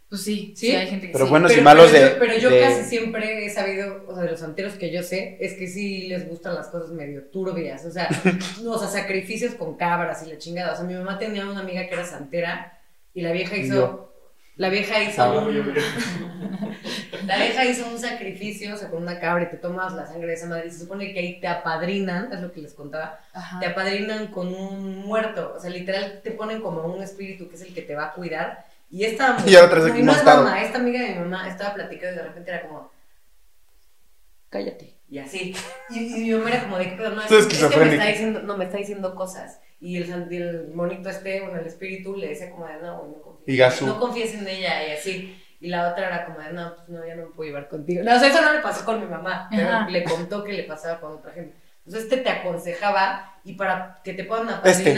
[0.08, 0.68] Pues sí, ¿Sí?
[0.70, 1.30] sí, hay gente que Pero sí.
[1.30, 4.14] bueno, Buenos y malos pero de- yo, pero yo de- casi siempre he sabido, o
[4.14, 7.24] sea, de los santeros que yo sé, es que sí les gustan las cosas medio
[7.24, 8.08] turbias, o sea,
[8.62, 10.72] no, o sea, sacrificios con cabras y la chingada.
[10.72, 12.78] O sea, mi mamá tenía una amiga que era santera
[13.12, 14.14] y la vieja hizo, yo.
[14.56, 15.74] la vieja hizo Ah, un,
[17.26, 20.28] la vieja hizo un sacrificio, o sea, con una cabra y te tomas la sangre
[20.28, 23.18] de esa madre y se supone que ahí te apadrinan, es lo que les contaba,
[23.34, 23.60] Ajá.
[23.60, 25.54] te apadrinan con un muerto.
[25.56, 28.12] O sea, literal te ponen como un espíritu que es el que te va a
[28.14, 28.64] cuidar.
[28.90, 32.14] Y esta Y aquí y no es mamá, esta amiga de mi mamá estaba platicando
[32.14, 32.90] y de repente era como,
[34.48, 34.96] cállate.
[35.08, 35.54] Y así.
[35.90, 37.94] Y, y mi mamá era como de, pero no, es, Tú es que me esquizofrénica.
[37.96, 39.60] está diciendo, no, me está diciendo cosas.
[39.80, 43.82] Y el, el monito este, bueno, el espíritu le decía como de, no, no confíes.
[43.82, 45.42] No confíes en ella y así.
[45.60, 48.02] Y la otra era como de, no, pues no, ya no me puedo llevar contigo.
[48.04, 49.88] No, o sea, eso no le pasó con mi mamá, pero Ajá.
[49.88, 51.56] le contó que le pasaba con otra gente.
[51.86, 54.94] Entonces este te aconsejaba y para que te puedan Este.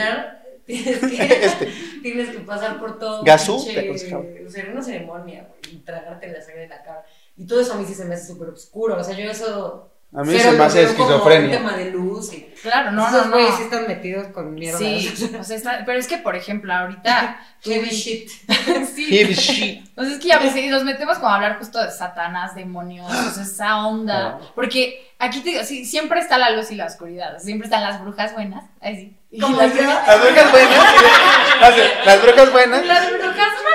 [0.67, 1.73] tienes, que, Este.
[2.03, 3.25] tienes que pasar por todo.
[3.65, 3.75] pinche-
[4.09, 4.47] te.
[4.47, 7.05] O sea, una ceremonia, güey, y tragarte la sangre de la cara.
[7.37, 8.97] Y todo eso a mí sí se me hace súper oscuro.
[8.99, 9.91] O sea, yo eso.
[10.13, 11.59] A mí cero se me hace veo como esquizofrenia.
[11.59, 12.51] Un tema de luz y.
[12.63, 13.57] Claro, no, esos no, no.
[13.57, 14.79] sí están metidos con mierda.
[14.79, 17.39] Sí, o sea, está- pero es que, por ejemplo, ahorita.
[17.63, 18.29] Heavy shit.
[18.95, 19.07] sí.
[19.07, 19.87] Heavy shit.
[19.97, 23.11] O sea, es que ya y nos metemos como a hablar justo de Satanás, demonios,
[23.11, 24.41] o sea, esa onda.
[24.55, 27.39] Porque aquí te digo, sí, siempre está la luz y la oscuridad.
[27.39, 28.65] Siempre están las brujas buenas.
[28.81, 29.17] Ahí sí.
[29.33, 30.71] Y Como las, brujas buenas.
[32.05, 32.85] Las, brujas buenas.
[32.85, 33.20] las brujas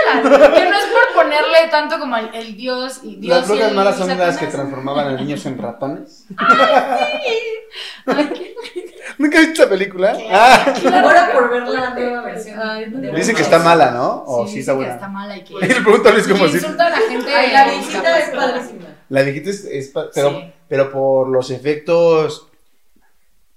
[0.05, 0.49] malas.
[0.51, 3.37] Que no es por ponerle tanto como el, el dios y Dios.
[3.37, 6.25] Las brujas y el- malas son las que transformaban a niños en ratones.
[6.37, 8.55] Ay, qué-
[9.17, 10.17] ¿Nunca viste esa película?
[10.31, 10.73] Ah.
[11.03, 12.59] Ahora por ver la nueva versión.
[12.61, 13.11] Ay, no.
[13.15, 14.23] Dicen que está mala, ¿no?
[14.25, 14.93] O sí, sí, está dicen que buena.
[14.95, 15.53] está mala y que.
[15.61, 16.55] Y le pregunto a Luis cómo que sí.
[16.57, 17.33] insulta a la gente.
[17.33, 18.85] Ay, la viejita es padrísima.
[19.09, 20.53] La viejita es, es pero, Sí.
[20.67, 22.47] pero por los efectos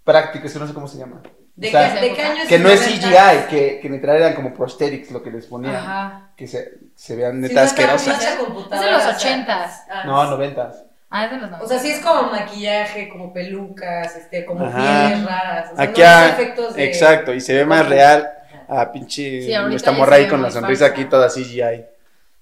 [0.05, 1.21] prácticos, que no sé cómo se llama.
[1.59, 2.81] ¿De, O sea, qué, ¿De qué año Que no es?
[2.87, 5.75] CGI, que, que literal eran como prosthetics lo que les ponían.
[5.75, 6.31] Ajá.
[6.37, 8.23] Que se, se vean Sí, neta no asquerosas.
[8.25, 9.83] Es de los ochentas.
[9.91, 10.85] ah, No, noventas.
[11.11, 15.09] Ah, es de los O sea, sí es como maquillaje, como pelucas, este, como Ajá.
[15.09, 15.73] pieles raras.
[15.73, 16.85] O sea, Aquí no es efectos de...
[16.85, 18.31] Exacto, y se ve más real
[18.69, 20.95] a pinche Sí, esta morra ahí con la sonrisa falsa.
[21.01, 21.87] aquí toda CGI.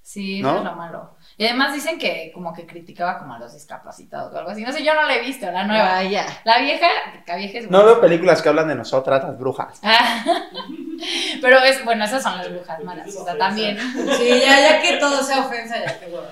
[0.03, 0.51] Sí, ¿No?
[0.51, 1.16] eso es lo malo.
[1.39, 4.63] Y además dicen que como que criticaba como a los discapacitados o algo así.
[4.63, 5.99] No sé, yo no la he visto, la nueva.
[5.99, 6.27] Ah, ya.
[6.45, 6.87] La vieja,
[7.27, 7.85] la vieja es No buena.
[7.93, 9.79] veo películas que hablan de nosotras, las brujas.
[9.83, 10.25] Ah,
[11.43, 13.15] Pero es, bueno, esas son las brujas malas.
[13.15, 13.77] O sea, también.
[14.17, 16.29] Sí, ya, ya que todo sea ofensa, ya que hueva.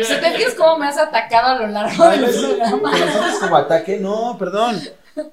[0.00, 2.92] O sea, ¿te fijas cómo me has atacado a lo largo del programa?
[2.94, 4.80] Que nosotros como ataque, no, perdón.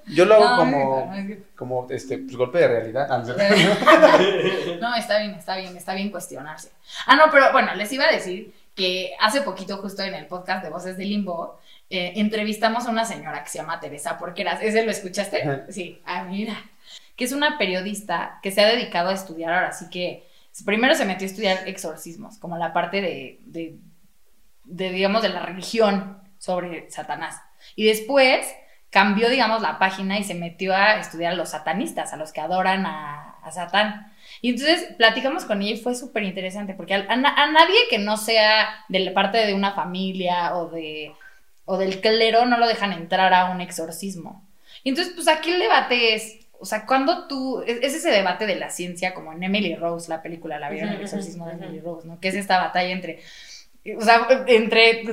[0.08, 3.08] Yo lo hago No, como, no, como este, pues, golpe de realidad.
[3.10, 3.34] Ah, no.
[4.82, 6.72] No, está bien, está bien, está bien cuestionarse.
[7.06, 10.64] Ah, no, pero bueno, les iba a decir que hace poquito, justo en el podcast
[10.64, 11.60] de Voces de Limbo,
[11.90, 14.62] eh, entrevistamos a una señora que se llama Teresa Porqueras.
[14.62, 15.44] ¿Ese lo escuchaste?
[15.44, 15.66] Ajá.
[15.70, 16.56] Sí, ah, mira.
[17.16, 20.28] Que es una periodista que se ha dedicado a estudiar ahora, así que
[20.66, 23.78] primero se metió a estudiar exorcismos, como la parte de, de,
[24.64, 27.40] de, digamos, de la religión sobre Satanás.
[27.76, 28.48] Y después
[28.90, 32.42] cambió, digamos, la página y se metió a estudiar a los satanistas, a los que
[32.42, 34.13] adoran a, a Satán.
[34.44, 37.78] Y entonces platicamos con ella y fue súper interesante, porque a, a na- a nadie
[37.90, 41.14] que no sea de la parte de una familia o, de,
[41.66, 44.46] o del clero no lo dejan entrar a un exorcismo.
[44.84, 48.46] Y entonces, pues aquí el debate es, o sea, cuando tú, es, es ese debate
[48.46, 51.54] de la ciencia, como en Emily Rose, la película, la vieron, el exorcismo de.
[51.54, 52.20] Emily Rose, ¿no?
[52.20, 53.22] Que es esta batalla entre,
[53.98, 55.04] o sea, entre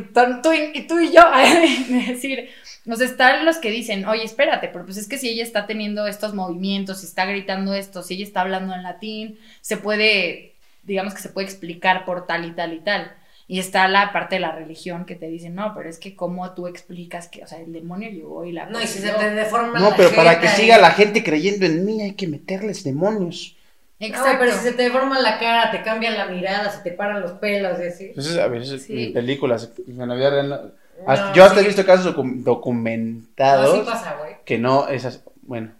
[0.42, 2.50] tú y, tú y yo, es decir,
[2.88, 5.66] o sea, están los que dicen, oye, espérate, pero pues es que si ella está
[5.66, 10.54] teniendo estos movimientos, si está gritando esto, si ella está hablando en latín, se puede,
[10.84, 13.12] digamos que se puede explicar por tal y tal y tal.
[13.46, 16.52] Y está la parte de la religión que te dice, no, pero es que cómo
[16.54, 18.66] tú explicas que, o sea, el demonio llegó y la...
[18.66, 19.18] No, y si se poseyó".
[19.28, 22.14] te deforma No, la pero para que y- siga la gente creyendo en mí hay
[22.14, 23.56] que meterles demonios.
[23.98, 24.32] Exacto.
[24.34, 27.20] No, pero si se te deforma la cara, te cambian la mirada, se te paran
[27.20, 28.04] los pelos y así.
[28.06, 29.06] Entonces, a veces Sí.
[29.06, 30.74] en películas, en la vida real,
[31.06, 34.36] no- yo hasta he visto casos docu- documentados No, sí pasa, güey.
[34.44, 35.72] que no esas, bueno,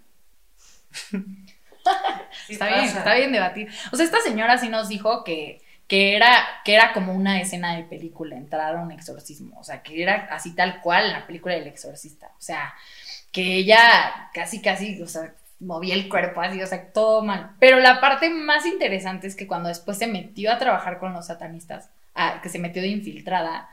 [2.46, 2.80] Sí está pasa.
[2.80, 3.68] bien, está bien debatir.
[3.92, 7.76] O sea, esta señora sí nos dijo que, que, era, que era como una escena
[7.76, 9.58] de película, entrar a un exorcismo.
[9.58, 12.26] O sea, que era así tal cual la película del exorcista.
[12.38, 12.74] O sea,
[13.32, 17.50] que ella casi, casi, o sea, movía el cuerpo así, o sea, todo mal.
[17.58, 21.26] Pero la parte más interesante es que cuando después se metió a trabajar con los
[21.26, 23.68] satanistas, a- que se metió de infiltrada,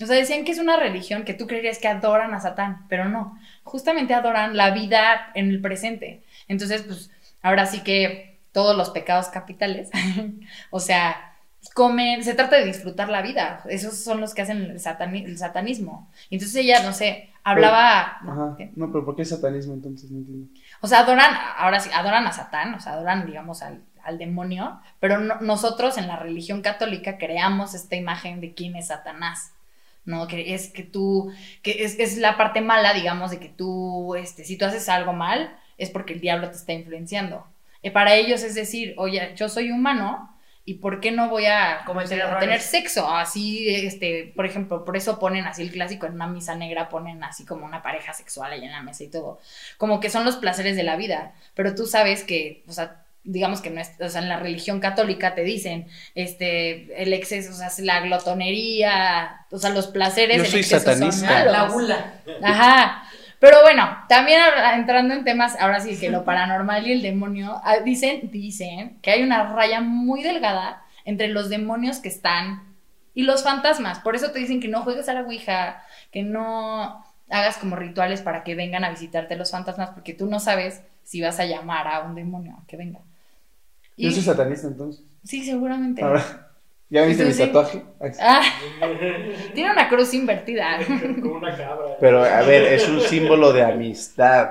[0.00, 3.08] o sea, decían que es una religión que tú creerías que adoran a Satán, pero
[3.08, 6.22] no, justamente adoran la vida en el presente.
[6.48, 7.10] Entonces, pues,
[7.42, 9.90] ahora sí que todos los pecados capitales,
[10.70, 11.34] o sea,
[11.74, 15.38] comen, se trata de disfrutar la vida, esos son los que hacen el, satani- el
[15.38, 16.10] satanismo.
[16.30, 18.18] Entonces ella, no sé, hablaba...
[18.28, 20.10] ajá, no, pero ¿por qué satanismo entonces?
[20.10, 20.48] No entiendo.
[20.80, 24.80] O sea, adoran, ahora sí, adoran a Satán, o sea, adoran, digamos, al, al demonio,
[25.00, 29.52] pero no- nosotros en la religión católica creamos esta imagen de quién es Satanás,
[30.04, 30.26] ¿no?
[30.26, 34.44] Que es que tú, que es, es la parte mala, digamos, de que tú, este,
[34.44, 37.46] si tú haces algo mal, es porque el diablo te está influenciando.
[37.82, 41.80] Y para ellos es decir, oye, yo soy humano, ¿y por qué no voy a,
[41.80, 42.38] errores.
[42.38, 43.08] tener sexo?
[43.08, 47.24] Así, este, por ejemplo, por eso ponen así el clásico en una misa negra, ponen
[47.24, 49.40] así como una pareja sexual ahí en la mesa y todo
[49.78, 53.60] como que son los placeres de la vida, pero tú sabes que, o sea, digamos
[53.60, 57.54] que no es, o sea, en la religión católica te dicen, este, el exceso, o
[57.54, 61.26] sea, la glotonería, o sea, los placeres Yo soy exceso son satanista.
[61.26, 61.52] malos.
[61.52, 62.14] La gula.
[62.42, 63.04] Ajá.
[63.38, 64.40] Pero bueno, también
[64.74, 69.10] entrando en temas, ahora sí que lo paranormal y el demonio, ah, dicen, dicen que
[69.10, 72.62] hay una raya muy delgada entre los demonios que están
[73.14, 73.98] y los fantasmas.
[74.00, 78.22] Por eso te dicen que no juegues a la Ouija, que no hagas como rituales
[78.22, 81.88] para que vengan a visitarte los fantasmas, porque tú no sabes si vas a llamar
[81.88, 83.00] a un demonio a que venga.
[83.96, 85.04] Y- Yo soy satanista entonces.
[85.24, 86.02] sí, seguramente.
[86.02, 86.50] Ahora,
[86.90, 87.40] ¿ya viste mi sí.
[87.40, 87.82] tatuaje?
[88.20, 88.42] Ah,
[89.54, 90.78] tiene una cruz invertida.
[91.20, 91.96] Como una cabra.
[92.00, 94.50] Pero a ver, es un símbolo de amistad.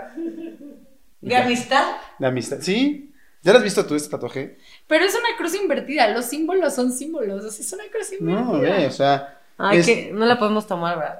[1.21, 1.83] ¿De amistad?
[2.19, 3.13] De amistad, ¿sí?
[3.43, 4.57] ¿Ya lo has visto tú este tatuaje?
[4.87, 8.41] Pero es una cruz invertida, los símbolos son símbolos, o sea, es una cruz invertida.
[8.45, 11.19] No, ve, o sea, Ay, Es- que no la podemos tomar, ¿verdad?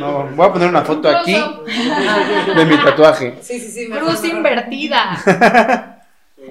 [0.00, 1.32] no, voy a poner una foto aquí
[2.56, 3.34] de mi tatuaje.
[3.42, 3.88] Sí, sí, sí.
[3.90, 5.94] Cruz invertida.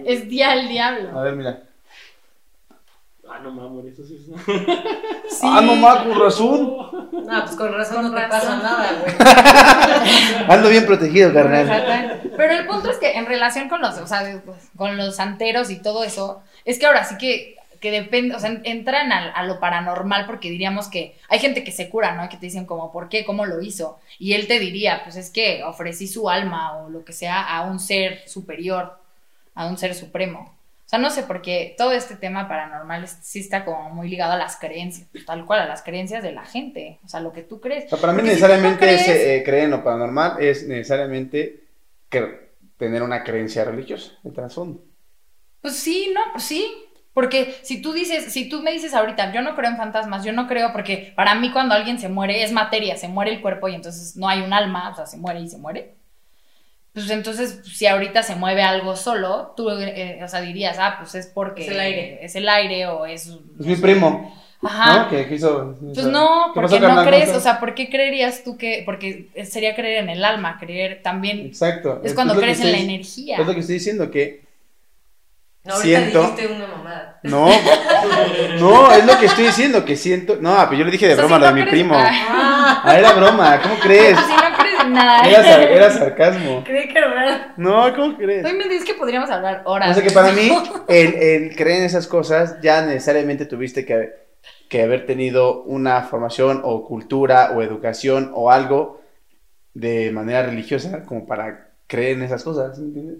[0.07, 1.17] es día al diablo.
[1.19, 1.63] A ver, mira.
[3.29, 4.25] Ah, no mames, eso sí es.
[5.29, 5.41] Sí.
[5.51, 6.77] Ah, mamá, con razón.
[7.29, 8.39] Ah, pues con razón Con no te razón.
[8.39, 10.47] pasa nada, güey.
[10.49, 12.21] Ando bien protegido, carnal.
[12.37, 15.69] Pero el punto es que en relación con los, o sea, pues, con los santeros
[15.69, 19.43] y todo eso, es que ahora sí que, que depende, o sea, entran a, a
[19.45, 22.29] lo paranormal porque diríamos que hay gente que se cura, ¿no?
[22.29, 23.25] Que te dicen como, ¿por qué?
[23.25, 23.99] ¿Cómo lo hizo?
[24.19, 27.63] Y él te diría, pues es que ofrecí su alma o lo que sea a
[27.63, 28.97] un ser superior,
[29.57, 30.53] a un ser supremo.
[30.85, 34.37] O sea, no sé, porque todo este tema paranormal sí está como muy ligado a
[34.37, 37.41] las creencias, pues, tal cual, a las creencias de la gente, o sea, lo que
[37.43, 37.85] tú crees.
[37.85, 40.65] O sea, para mí Porque si no necesariamente es, eh, creer en lo paranormal es
[40.65, 41.65] necesariamente
[42.09, 42.47] que-
[42.77, 44.81] tener una creencia religiosa, el trasfondo.
[45.61, 46.65] Pues sí, no, pues sí.
[47.13, 50.31] Porque si tú dices, si tú me dices ahorita, yo no creo en fantasmas, yo
[50.31, 53.67] no creo porque para mí cuando alguien se muere es materia, se muere el cuerpo
[53.67, 55.95] y entonces no hay un alma, o sea, se muere y se muere.
[56.97, 61.13] Pues entonces, si ahorita se mueve algo solo, tú, eh, o sea, dirías, ah, pues
[61.13, 62.25] es porque Es el aire.
[62.25, 63.27] es el aire o es...
[63.27, 63.81] Es no mi sé.
[63.83, 65.03] primo, Ajá.
[65.03, 65.09] ¿no?
[65.11, 65.75] Que quiso.
[65.93, 69.29] Pues no, ¿Qué porque no crees, ¿Cómo o sea, ¿por qué creerías tú que, porque
[69.45, 72.01] sería creer en el alma, creer también, Exacto.
[72.03, 73.37] es cuando crees en la energía.
[73.37, 74.46] Es lo que estoy diciendo, que
[75.67, 77.19] No, ahorita Siento- dijiste una mamada.
[77.23, 77.49] No,
[78.59, 80.37] no, es lo que estoy diciendo, que siento.
[80.39, 81.83] No, pero yo le dije de O sea, broma si lo no de mi crees-
[81.83, 81.95] primo.
[81.97, 84.13] Ah, Ah, era broma, ¿cómo crees?
[84.13, 85.21] pues si no crees nada.
[85.27, 86.63] Era, sar- era sarcasmo.
[86.65, 87.47] Creí que era verdad.
[87.57, 88.45] No, ¿cómo crees?
[88.45, 89.91] Hoy me dices que podríamos hablar horas.
[89.91, 90.51] O sea que para mí,
[90.87, 94.11] el, el creer en esas cosas, ya necesariamente tuviste que,
[94.69, 99.01] que haber tenido una formación o cultura o educación o algo
[99.73, 103.17] de manera religiosa como para creer en esas cosas, ¿me ¿entiendes?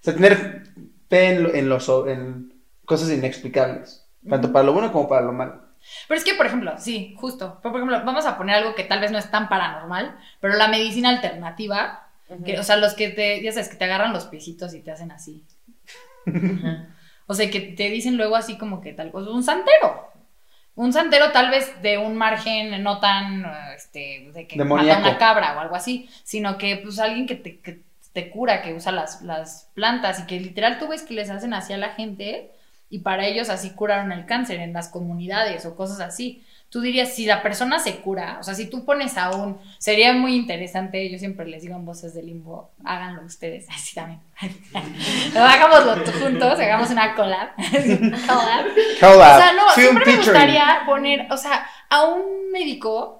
[0.00, 0.62] O sea, tener
[1.08, 2.52] fe en, en, los, en
[2.84, 5.68] cosas inexplicables, tanto para lo bueno como para lo malo.
[6.06, 7.58] Pero es que, por ejemplo, sí, justo.
[7.62, 10.54] Pero, por ejemplo, vamos a poner algo que tal vez no es tan paranormal, pero
[10.54, 12.08] la medicina alternativa,
[12.44, 14.90] que, o sea, los que te, ya sabes, que te agarran los piecitos y te
[14.90, 15.44] hacen así.
[17.26, 20.08] O sea, que te dicen luego así como que tal cosa, un santero.
[20.74, 23.44] Un santero tal vez de un margen no tan,
[23.74, 25.00] este, de que mata Demoníaco.
[25.00, 27.82] una cabra o algo así, sino que pues alguien que te, que
[28.30, 31.72] cura, que usa las, las plantas y que literal tú ves que les hacen así
[31.72, 32.52] a la gente
[32.90, 36.44] y para ellos así curaron el cáncer en las comunidades o cosas así.
[36.70, 40.12] Tú dirías, si la persona se cura, o sea, si tú pones a un, sería
[40.12, 44.20] muy interesante, yo siempre les digo en voces de limbo, háganlo ustedes, así también.
[45.34, 47.50] Hagámoslo juntos, hagamos una collab.
[48.28, 48.66] collab.
[49.00, 53.17] O sea, no, film siempre me gustaría poner, o sea, a un médico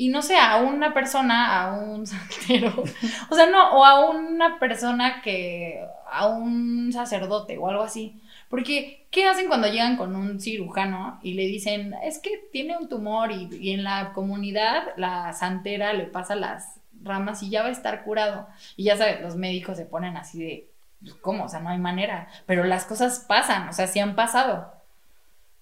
[0.00, 2.84] y no sé, a una persona, a un santero,
[3.28, 8.20] o sea, no, o a una persona que, a un sacerdote o algo así.
[8.48, 12.88] Porque, ¿qué hacen cuando llegan con un cirujano y le dicen, es que tiene un
[12.88, 17.72] tumor y, en la comunidad la santera le pasa las ramas y ya va a
[17.72, 18.46] estar curado?
[18.76, 20.70] Y ya sabes, los médicos se ponen así de,
[21.00, 21.44] pues, ¿cómo?
[21.44, 22.28] O sea, no hay manera.
[22.46, 24.72] Pero las cosas pasan, o sea, sí han pasado.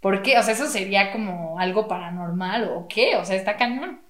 [0.00, 0.38] ¿Por qué?
[0.38, 3.16] O sea, eso sería como algo paranormal o qué?
[3.16, 4.05] O sea, está cañón.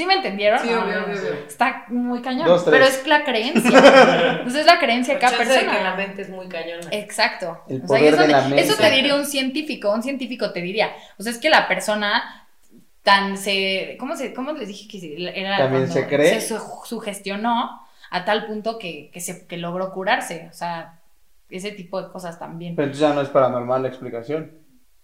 [0.00, 0.58] ¿Sí me entendieron?
[0.60, 1.32] Sí, No, obvio, no, obvio, obvio.
[1.46, 2.46] Está muy cañón.
[2.46, 2.72] Dos, tres.
[2.72, 4.40] pero es la creencia.
[4.44, 5.76] Pues es la creencia de cada de persona.
[5.76, 6.88] que la mente es muy cañona.
[6.90, 7.60] Exacto.
[7.68, 8.62] El O sea, eso, de la te- mente.
[8.62, 9.92] eso te diría un científico.
[9.92, 10.90] Un científico te diría.
[11.18, 12.46] O sea, es que la persona
[13.02, 13.96] tan se.
[14.00, 15.58] ¿Cómo, se, cómo les dije que era?
[15.58, 16.40] También se cree.
[16.40, 20.48] Se su- sugestionó a tal punto que, que, se, que logró curarse.
[20.50, 20.98] O sea,
[21.50, 22.74] ese tipo de cosas también.
[22.76, 24.52] Pero entonces ya no es paranormal la explicación.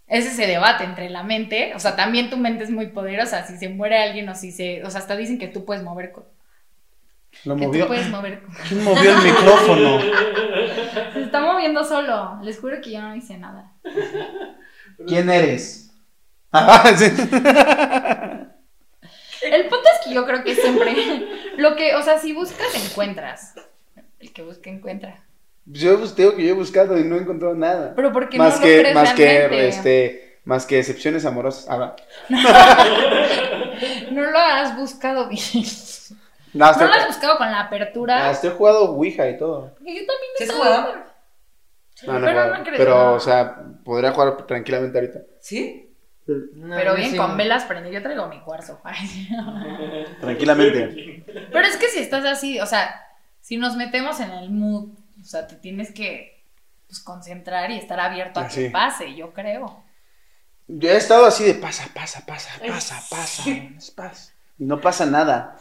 [0.07, 1.73] Es ese debate entre la mente.
[1.75, 3.47] O sea, también tu mente es muy poderosa.
[3.47, 4.85] Si se muere alguien o si se.
[4.85, 6.13] O sea, hasta dicen que tú puedes mover.
[7.45, 8.43] Lo Que tú puedes mover.
[8.69, 10.01] ¿Quién movió el micrófono?
[11.13, 12.39] Se está moviendo solo.
[12.43, 13.73] Les juro que yo no hice nada.
[15.07, 15.83] ¿Quién eres?
[16.59, 17.05] Ah, sí.
[19.43, 20.95] El punto es que yo creo que siempre
[21.59, 23.55] lo que, o sea, si buscas, encuentras.
[24.19, 25.26] El que busca, encuentra.
[25.67, 27.93] Yo pues, te digo que yo he buscado y no he encontrado nada.
[27.97, 29.49] Pero porque más no que, lo crees más realmente.
[29.57, 31.67] que este, más que excepciones amorosas.
[31.69, 31.97] Ah.
[34.11, 35.65] No lo has buscado bien.
[36.55, 38.31] No, No lo has buscado con la apertura.
[38.31, 39.75] hasta he jugado Ouija y todo.
[39.81, 40.07] Yo también
[40.39, 40.95] ¿Sí has estaba- jugado?
[42.07, 42.77] No, no he Pero no creo.
[42.79, 45.19] Pero, o sea, podría jugar tranquilamente ahorita.
[45.41, 45.95] ¿Sí?
[46.27, 47.17] No, Pero bien, sí.
[47.19, 47.97] con velas prendidas.
[47.97, 48.81] Yo traigo mi cuarzo.
[50.21, 51.25] Tranquilamente.
[51.53, 53.03] Pero es que si estás así, o sea,
[53.41, 54.91] si nos metemos en el mood,
[55.27, 56.41] o sea, te tienes que
[56.87, 58.69] pues, concentrar y estar abierto a Ah, que sí.
[58.69, 59.83] pase, yo creo.
[60.69, 64.31] Yo he estado así de pasa, pasa, pasa, pasa, pasa.
[64.59, 65.57] Y no pasa nada.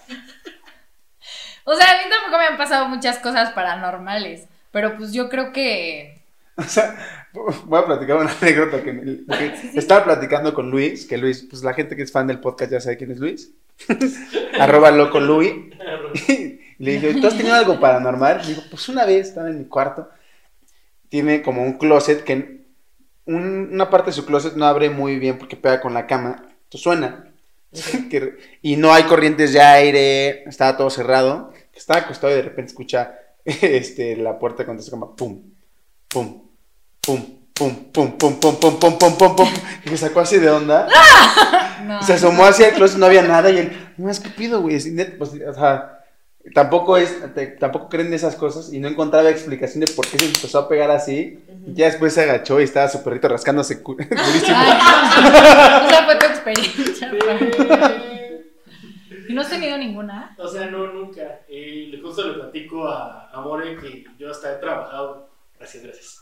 [1.63, 5.51] O sea, a mí tampoco me han pasado muchas cosas paranormales, pero pues yo creo
[5.51, 6.21] que...
[6.57, 6.95] O sea,
[7.33, 11.63] voy a platicar una anécdota que, me- que estaba platicando con Luis, que Luis, pues
[11.63, 13.51] la gente que es fan del podcast ya sabe quién es Luis.
[14.57, 15.51] Arroba loco Luis.
[16.79, 18.41] Y le dije, ¿tú has tenido algo paranormal?
[18.43, 20.09] Y digo, pues una vez estaba en mi cuarto.
[21.09, 22.65] Tiene como un closet que
[23.25, 26.35] un- una parte de su closet no abre muy bien porque pega con la cama.
[26.63, 27.31] Entonces suena.
[28.09, 30.43] Que- y no hay corrientes de aire.
[30.49, 31.51] Estaba todo cerrado.
[31.73, 33.15] Estaba acostado y de repente escucha
[33.45, 35.15] este, la puerta con su cama.
[35.15, 35.41] Pum,
[36.07, 36.41] pum,
[37.01, 37.21] pum,
[37.53, 39.49] pum, pum, pum, pum, pum, pum, pum, pum, pum.
[39.85, 40.87] Y me sacó así de onda.
[41.85, 44.61] No, Se asomó hacia el closet, no había nada y él, no, es que pido,
[44.61, 44.79] güey,
[45.17, 45.99] pues, o sea,
[46.53, 50.17] tampoco es, te- tampoco creen de esas cosas y no encontraba explicación de por qué
[50.19, 51.39] se empezó a pegar así.
[51.67, 54.55] Y ya después se agachó y estaba su perrito rascándose durísimo.
[54.57, 57.11] Ay, esa fue tu experiencia.
[59.27, 60.35] ¿Y no has tenido ninguna?
[60.37, 61.41] O sea, no, nunca.
[61.49, 65.29] Y justo le platico a, a More que yo hasta he trabajado.
[65.57, 66.21] Gracias, gracias.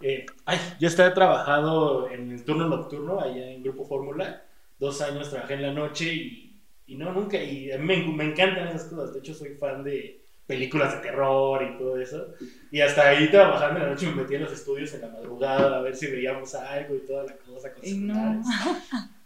[0.00, 4.42] Eh, ay, yo hasta he trabajado en el turno nocturno allá en Grupo Fórmula.
[4.78, 6.47] Dos años trabajé en la noche y,
[6.88, 7.36] y no, nunca.
[7.40, 9.12] Y me, me encantan esas cosas.
[9.12, 12.34] De hecho, soy fan de películas de terror y todo eso.
[12.72, 15.76] Y hasta ahí trabajando en la noche me metí en los estudios en la madrugada
[15.76, 17.72] a ver si veíamos algo y toda la cosa.
[17.72, 18.42] Con Y no.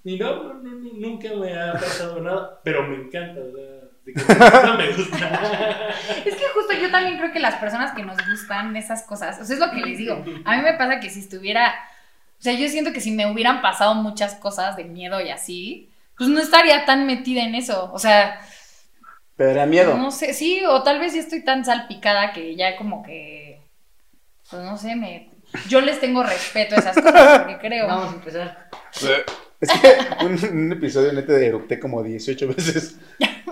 [0.05, 3.83] Y no, no, no, no, nunca me ha pasado nada, pero me encanta, o sea,
[4.05, 5.89] de que me gusta, me gusta.
[6.27, 9.45] Es que justo yo también creo que las personas que nos gustan esas cosas, o
[9.45, 10.25] sea, es lo que les digo.
[10.45, 11.73] A mí me pasa que si estuviera,
[12.37, 15.92] o sea, yo siento que si me hubieran pasado muchas cosas de miedo y así,
[16.23, 17.91] pues no estaría tan metida en eso.
[17.93, 18.41] O sea,
[19.37, 19.97] Pero era miedo.
[19.97, 23.61] no sé, sí, o tal vez ya estoy tan salpicada que ya como que,
[24.49, 25.31] pues no sé, me,
[25.69, 27.89] yo les tengo respeto a esas cosas, porque creo.
[27.89, 28.71] Vamos a empezar.
[29.61, 32.97] Es que un, un episodio neta de erupté como 18 veces.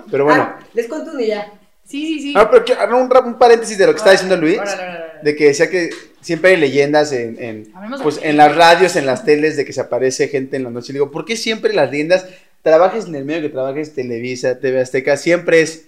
[0.09, 0.43] Pero bueno.
[0.43, 1.51] Ah, les cuento un día.
[1.85, 2.33] Sí, sí, sí.
[2.37, 4.57] Ah, pero que- ah, un, paréntesis de lo que está diciendo Luis.
[4.57, 5.23] Órale, órale, órale.
[5.23, 5.89] De que decía que
[6.21, 9.65] siempre hay leyendas en, en, Hablemos de pues, en las radios, en las teles, de
[9.65, 10.91] que se aparece gente en la noche.
[10.91, 12.27] Y digo, ¿por qué siempre las leyendas,
[12.61, 15.87] trabajes en el medio que trabajes, Televisa, TV Azteca, siempre es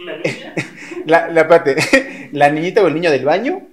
[0.00, 0.54] Una niña.
[1.06, 3.66] la, la, espérate, la niñita o el niño del baño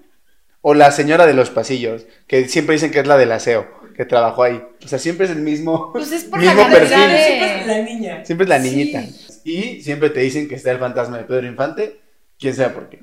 [0.62, 4.04] o la señora de los pasillos, que siempre dicen que es la del aseo, que
[4.06, 4.62] trabajó ahí.
[4.84, 6.98] O sea, siempre es el mismo, Pues es por mismo la perfil.
[6.98, 7.64] de...
[7.66, 8.26] La niña.
[8.26, 8.70] Siempre es la Sí.
[8.70, 9.04] niñita.
[9.46, 12.00] Y siempre te dicen que está el fantasma de Pedro Infante,
[12.38, 13.00] quién sabe por qué.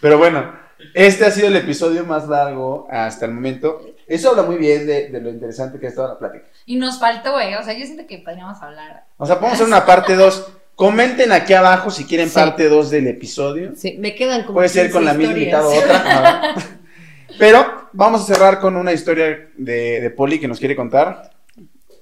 [0.00, 0.54] Pero bueno,
[0.94, 3.80] este ha sido el episodio más largo hasta el momento.
[4.06, 6.46] Eso habla muy bien de, de lo interesante que ha estado la plática.
[6.64, 7.56] Y nos faltó, eh.
[7.56, 9.04] O sea, yo siento que podríamos hablar.
[9.16, 10.52] O sea, podemos hacer una parte 2.
[10.76, 12.34] Comenten aquí abajo si quieren Sí.
[12.34, 13.72] parte 2 del episodio.
[13.74, 14.54] Sí, me quedan como.
[14.54, 16.54] Puede ser 15 con la misma invitada o otra.
[17.38, 21.30] Pero vamos a cerrar con una historia de, de Poli que nos quiere contar.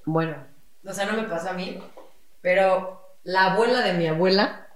[0.05, 0.37] Bueno,
[0.87, 1.79] o sea, no me pasa a mí,
[2.43, 4.67] pero la abuela de mi abuela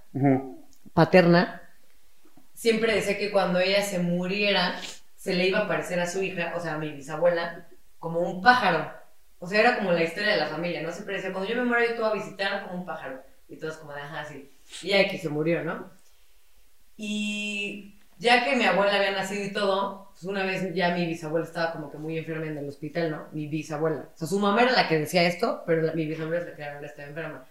[0.93, 1.61] paterna
[2.55, 4.75] siempre decía que cuando ella se muriera
[5.19, 7.67] se le iba a parecer a su hija, o sea, a mi bisabuela,
[7.99, 8.89] como un pájaro.
[9.39, 10.93] O sea, era como la historia de la familia, ¿no?
[10.93, 13.21] Siempre decía, cuando yo me muera yo te a visitar como un pájaro.
[13.49, 14.49] Y todos como de, ajá, sí.
[14.81, 15.91] Y ya que se murió, ¿no?
[16.95, 21.45] Y ya que mi abuela había nacido y todo, pues una vez ya mi bisabuela
[21.45, 23.27] estaba como que muy enferma en el hospital, ¿no?
[23.33, 24.07] Mi bisabuela.
[24.15, 26.85] O sea, su mamá era la que decía esto, pero mi bisabuela es la que
[26.85, 27.45] estaba enferma.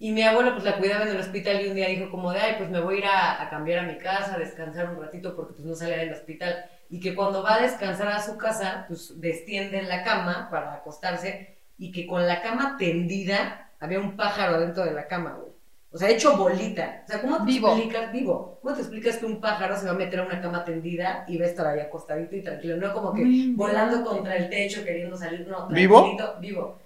[0.00, 2.40] Y mi abuela pues la cuidaba en el hospital y un día dijo como de,
[2.40, 5.00] ay, pues me voy a ir a, a cambiar a mi casa, a descansar un
[5.00, 6.64] ratito porque pues no salía del hospital.
[6.90, 10.72] Y que cuando va a descansar a su casa, pues destiende en la cama para
[10.74, 15.52] acostarse y que con la cama tendida había un pájaro dentro de la cama, güey.
[15.90, 17.02] O sea, hecho bolita.
[17.06, 17.68] O sea, ¿cómo te Vivo.
[17.74, 18.12] explicas?
[18.12, 18.58] Vivo.
[18.62, 21.38] ¿Cómo te explicas que un pájaro se va a meter a una cama tendida y
[21.38, 22.76] va a estar ahí acostadito y tranquilo?
[22.76, 23.24] No como que
[23.54, 26.14] volando contra el techo queriendo salir, no, ¿Vivo?
[26.40, 26.78] Vivo.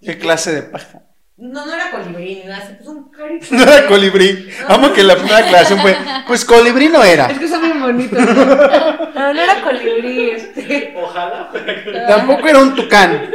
[0.00, 1.02] Y ¿Qué que- clase de paja?
[1.36, 3.46] No, no era colibrí ni nada, así, pues un carito.
[3.54, 4.50] No era colibrí.
[4.68, 5.96] Amo que la primera aclaración fue,
[6.26, 7.26] pues colibrí no era.
[7.26, 8.18] Es que son bien bonitos.
[8.18, 8.44] ¿no?
[9.14, 10.94] No, no era colibrí, este.
[10.96, 13.30] Ojalá fuera Tampoco era un tucán.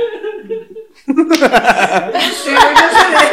[1.06, 3.30] Sí, no sé de.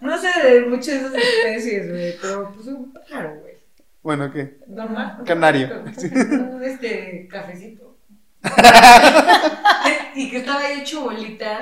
[0.00, 3.54] No sé de muchas de esas especies, güey, pero pues un pájaro, güey.
[4.02, 4.58] Bueno, ¿qué?
[4.66, 5.18] Normal.
[5.24, 5.84] Canario.
[5.84, 7.96] Un este cafecito.
[10.16, 11.60] y que estaba ahí hecho bolita.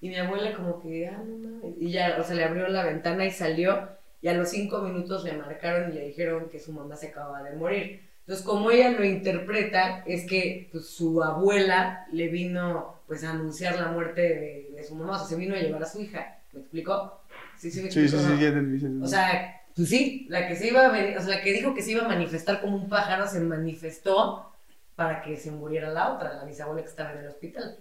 [0.00, 1.74] Y mi abuela como que, ah, no mames.
[1.78, 3.88] Y ya, o sea, le abrió la ventana y salió.
[4.22, 7.42] Y a los cinco minutos le marcaron y le dijeron que su mamá se acababa
[7.42, 8.08] de morir.
[8.20, 13.76] Entonces, como ella lo interpreta, es que pues, su abuela le vino pues a anunciar
[13.76, 15.16] la muerte de, de su mamá.
[15.16, 16.38] O sea, se vino a llevar a su hija.
[16.52, 17.20] ¿Me explicó?
[17.56, 19.04] Sí, sí, me Sí, sí, explicó, sí, entendí.
[19.04, 21.74] O sea, pues sí, la que se iba a venir, o sea, la que dijo
[21.74, 24.52] que se iba a manifestar como un pájaro se manifestó
[24.96, 27.78] para que se muriera la otra, la bisabuela que estaba en el hospital.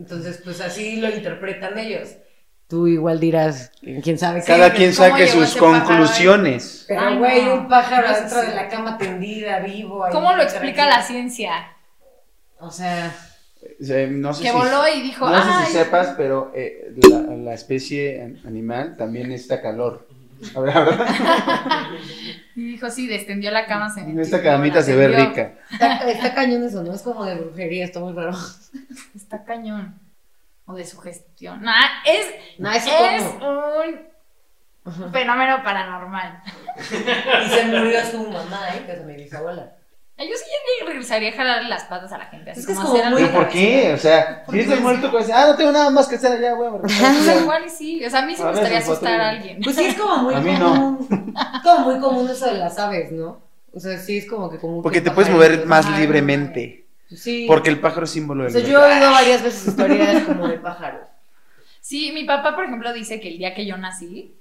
[0.00, 2.08] Entonces, pues así lo interpretan ellos.
[2.66, 3.70] Tú igual dirás,
[4.02, 4.46] quién sabe qué.
[4.46, 6.84] Cada quien ¿cómo saque sus conclusiones.
[6.88, 7.54] Pero, güey, no.
[7.54, 10.04] un pájaro No dentro de la cama tendida, vivo.
[10.04, 11.52] ahí, ¿Cómo lo explica la ciencia?
[12.58, 13.12] O sea,
[14.08, 17.54] no sé Que si, voló y dijo, no sé si sepas, pero eh, la, la
[17.54, 20.08] especie an- animal también necesita calor.
[20.54, 20.98] A ver, a ver.
[22.56, 23.88] Y dijo, sí, descendió la cama.
[23.90, 25.52] Se metió, Esta camita se ve rica.
[25.70, 26.92] está, está cañón eso, ¿no?
[26.92, 28.32] Es como de brujería, está muy raro.
[29.14, 29.98] Está cañón.
[30.66, 31.62] O de sugestión.
[32.04, 32.26] Es,
[32.58, 33.80] No, es como-
[34.84, 36.42] un fenómeno paranormal.
[36.78, 38.82] Y se murió su mamá, ¿eh?
[38.86, 39.72] Que es mi bisabuela.
[40.20, 42.50] Yo sí regresaría a jalarle las patas a la gente.
[42.50, 43.92] Así Es que es como como hacer muy- ¿Pero por qué?
[43.94, 46.52] O sea, si estás no muerto, pues, ah, no tengo nada más que hacer allá,
[46.52, 46.70] güey.
[46.70, 48.04] O sea, igual y sí.
[48.04, 49.60] O sea, a mí sí me gustaría su asustar a alguien.
[49.62, 50.74] Pues sí, es como muy A mí no.
[50.74, 51.34] común.
[51.62, 53.40] Como muy común eso de las aves, ¿no?
[53.72, 54.82] O sea, sí es como que común.
[54.82, 56.86] Porque que te puedes mover más Ay, no libremente.
[57.14, 57.44] Sí.
[57.48, 60.48] Porque el pájaro es símbolo O de sea, yo he oído varias veces historias como
[60.48, 61.06] de pájaros.
[61.80, 64.34] Sí, mi papá, por ejemplo, dice que el día que yo nací,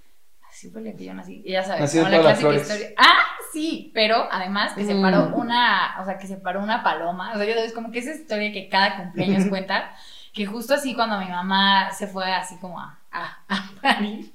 [0.60, 2.88] así fue el día que yo nací, y ya sabes, Nació como la clásica historia.
[2.98, 3.24] Ah,
[3.54, 5.02] sí, pero además que se Mm.
[5.02, 8.00] paró una, o sea, que se paró una paloma, o sea, yo es como que
[8.00, 9.94] esa historia que cada cumpleaños cuenta,
[10.34, 14.34] que justo así cuando mi mamá se fue así como a, a, a parir,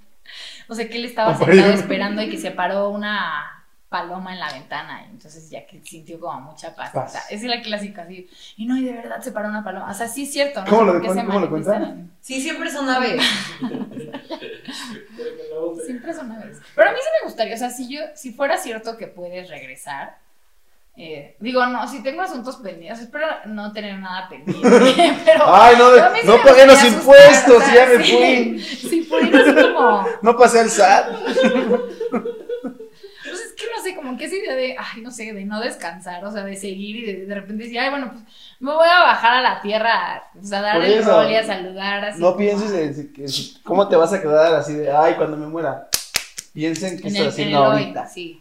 [0.69, 3.54] o sea, que él estaba sentado esperando y que se paró una
[3.95, 6.91] paloma en la ventana, y entonces ya que sintió como mucha paz.
[6.91, 7.11] Paz.
[7.11, 9.63] O sea, esa es la clásica, así, y no, y de verdad se paró una
[9.63, 10.69] paloma, o sea, sí es cierto, ¿no?
[10.69, 11.79] ¿Cómo lo se cómo lo cuenta?
[11.79, 13.23] manifiestan en- Sí, siempre son aves.
[15.87, 16.59] Siempre son aves.
[16.75, 19.49] Pero a mí sí me gustaría, o sea, si yo, si fuera cierto que puedes
[19.49, 20.19] regresar,
[20.97, 25.55] eh, digo, no, si tengo asuntos pendientes, espero no tener nada pendiente, pero...
[25.55, 28.13] Ay, no, pero sí no pagué los impuestos, asustar, ya me sí.
[28.13, 28.59] fui.
[28.91, 30.05] Si pudiera así como...
[30.23, 31.07] No pasé al SAT.
[33.55, 35.61] Pues es que no sé, como que esa idea de, ay, no sé, de no
[35.61, 38.25] descansar, o sea, de seguir y de, de repente decir, ay, bueno, pues
[38.61, 42.05] me voy a bajar a la tierra, o sea, dar el rol y a saludar
[42.05, 42.21] así.
[42.21, 43.27] No como, pienses en que-
[43.63, 45.89] cómo te vas a quedar así de, ay, cuando me muera.
[46.53, 48.07] Piensen que en estoy en haciendo hoy, ahorita.
[48.07, 48.41] sí.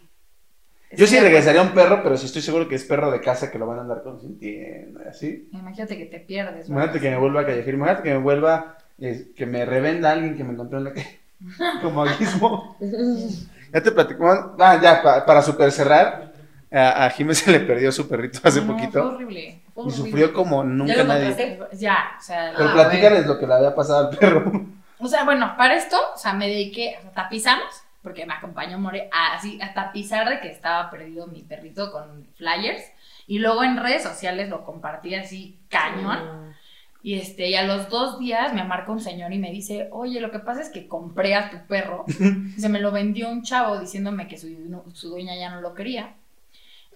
[0.96, 3.50] Yo sí regresaría a un perro, pero si estoy seguro que es perro de casa
[3.50, 5.48] que lo van a andar consintiendo y así.
[5.52, 6.68] Imagínate que te pierdes.
[6.68, 10.36] Imagínate que me vuelva a callejero, imagínate que me vuelva, eh, que me revenda alguien
[10.36, 11.18] que me encontró en la calle.
[11.82, 12.76] Como Gizmo.
[13.74, 14.54] Ya te platico.
[14.58, 16.32] Ah, ya, pa- para super cerrar,
[16.72, 19.60] a, a Jiménez se le perdió su perrito hace No, Fue poquito horrible.
[19.74, 19.96] fue y horrible.
[20.10, 21.26] sufrió como nunca ¿Ya lo nadie.
[21.26, 21.76] encontraste?
[21.78, 24.52] Ya, o sea, Pero Ah, platícales lo que le había pasado al perro.
[24.98, 27.66] O sea, bueno, para esto, o sea, me dediqué, o tapizamos,
[28.02, 32.26] porque me acompañó More, a, así, a tapizar de que estaba perdido mi perrito con
[32.36, 32.82] flyers.
[33.26, 36.54] Y luego en redes sociales lo compartí así, cañón.
[37.04, 40.22] Y este, y a los dos días me marca un señor y me dice, oye,
[40.22, 42.06] lo que pasa es que compré a tu perro.
[42.08, 44.48] Y se me lo vendió un chavo diciéndome que su,
[44.94, 46.14] su dueña ya no lo quería.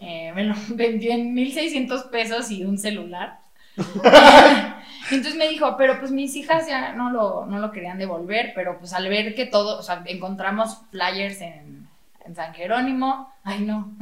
[0.00, 3.40] Eh, me lo vendió en 1600 pesos y un celular.
[3.76, 8.78] Entonces me dijo, pero pues mis hijas ya no lo, no lo querían devolver, pero
[8.78, 11.86] pues al ver que todo, o sea, encontramos flyers en,
[12.24, 13.92] en San Jerónimo, ay no,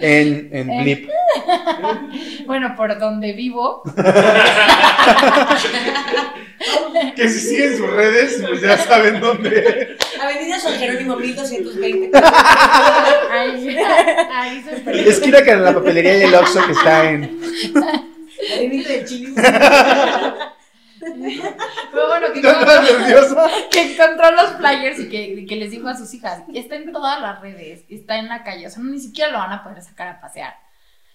[0.00, 0.82] En, en Eh.
[0.82, 1.10] Blip.
[2.46, 3.82] bueno, por donde vivo,
[7.16, 9.96] Que si siguen sus redes, pues ya saben dónde.
[10.20, 12.10] Avenida San Jerónimo 1220.
[13.30, 13.78] ahí,
[14.32, 15.08] ahí se.
[15.08, 17.40] Esquina que en la papelería y el Oxxo que está en.
[18.56, 19.32] Avenida de Chile.
[21.00, 23.48] Pero bueno, que, ¿Ya estás nerviosa?
[23.70, 27.20] que encontró los flyers y que, que les dijo a sus hijas, está en todas
[27.20, 30.08] las redes, está en la calle, o sea, ni siquiera lo van a poder sacar
[30.08, 30.54] a pasear.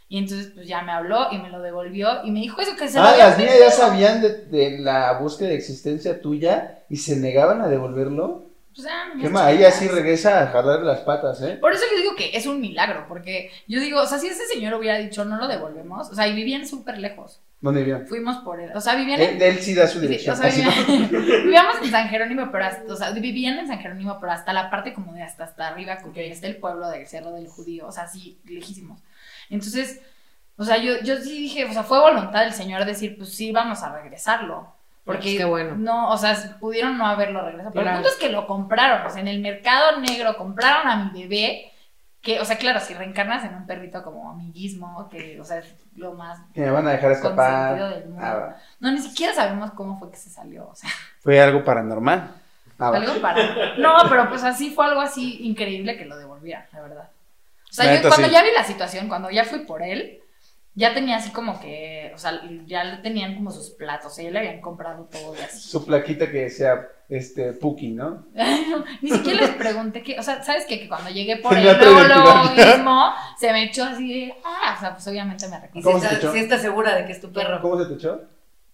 [0.08, 2.88] Y entonces pues ya me habló y me lo devolvió y me dijo eso que
[2.88, 7.16] se Ah, las niñas ya sabían de, de la búsqueda de existencia tuya y se
[7.16, 8.52] negaban a devolverlo.
[8.76, 9.76] Pues, ah, Qué niñas ma, ahí chiquitas.
[9.76, 11.58] así regresa a jalar las patas, ¿eh?
[11.60, 14.46] Por eso yo digo que es un milagro, porque yo digo, o sea, si ese
[14.48, 18.06] señor hubiera dicho no lo devolvemos, o sea, y vivían súper lejos, ¿Dónde vivían?
[18.08, 19.36] fuimos por él, o sea, vivían en...
[19.38, 20.36] Él, él sí da su Sí, dirección.
[20.36, 21.10] o sea, vivían-
[21.44, 24.70] vivíamos en San Jerónimo, pero hasta, o sea, vivían en San Jerónimo, pero hasta la
[24.70, 27.92] parte como de hasta, hasta arriba, que es el pueblo del Cerro del Judío, o
[27.92, 29.00] sea, sí, lejísimos.
[29.50, 30.02] Entonces,
[30.58, 33.52] o sea, yo, yo sí dije, o sea, fue voluntad del señor decir, pues sí,
[33.52, 34.74] vamos a regresarlo.
[35.04, 35.76] Porque, Pues qué bueno.
[35.78, 37.72] no, o sea, pudieron no haberlo regresado.
[37.74, 37.98] Pero Claro.
[38.00, 41.22] el punto es que lo compraron, o sea, en el mercado negro compraron a mi
[41.22, 41.72] bebé,
[42.26, 45.76] que, o sea, claro, si reencarnas en un perrito como amiguismo, que, o sea, es
[45.96, 47.78] lo más Que me van a dejar escapar.
[47.78, 48.26] del mundo.
[48.26, 48.56] Ah.
[48.80, 50.90] No, ni siquiera sabemos cómo fue que se salió, o sea,
[51.22, 52.32] Fue algo paranormal.
[52.80, 53.78] Ah, algo para...
[53.78, 57.10] No, pero pues así fue algo así increíble que lo devolvieran, la verdad.
[57.70, 58.34] O sea, La yo cuando sí.
[58.34, 60.20] ya vi la situación, cuando ya fui por él,
[60.76, 64.26] ya tenía así como que, o sea, ya le tenían como sus platos, o sea,
[64.26, 65.70] ya le habían comprado todo y así.
[65.70, 68.26] Su plaquita que decía, este, Puki, ¿no?
[69.02, 70.80] Ni siquiera les pregunté que, o sea, ¿sabes qué?
[70.80, 71.80] Que cuando llegué por luego,
[72.54, 72.76] tirar.
[72.76, 76.08] mismo, se me echó así de, ah, o sea, pues obviamente me si ¿Cómo se
[76.08, 76.58] estás echó?
[76.58, 77.62] si segura de que es tu perro.
[77.62, 78.22] ¿Cómo se te echó?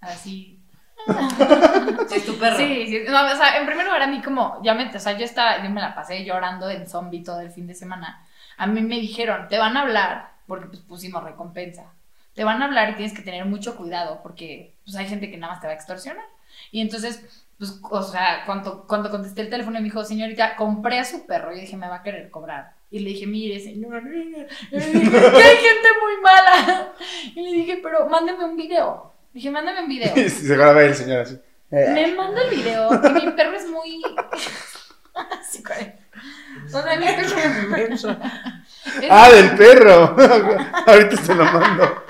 [0.01, 0.57] Así.
[2.07, 2.57] Si es tu perro.
[2.57, 5.17] Sí, sí, no, o sea, en primer lugar a mí como, ya me, o sea,
[5.17, 8.25] yo estaba, yo me la pasé llorando en zombie todo el fin de semana.
[8.57, 11.93] A mí me dijeron, te van a hablar, porque pues pusimos recompensa.
[12.33, 15.37] Te van a hablar y tienes que tener mucho cuidado, porque pues hay gente que
[15.37, 16.25] nada más te va a extorsionar.
[16.73, 17.23] Y entonces,
[17.57, 21.25] pues, o sea, cuando, cuando contesté el teléfono y me dijo, señorita, compré a su
[21.25, 22.73] perro, yo dije, me va a querer cobrar.
[22.89, 24.03] Y le dije, mire, señor,
[24.69, 26.91] que hay gente muy mala.
[27.33, 29.13] Y le dije, pero mándeme un video.
[29.31, 30.13] Dije, mándame un video.
[30.17, 31.39] Y se graba el señor así.
[31.69, 34.01] Me manda el video que mi perro es muy.
[35.49, 35.93] Sí, güey.
[36.73, 38.17] O sea, mi perro.
[39.09, 40.15] Ah, del perro.
[40.87, 42.03] Ahorita se lo mando.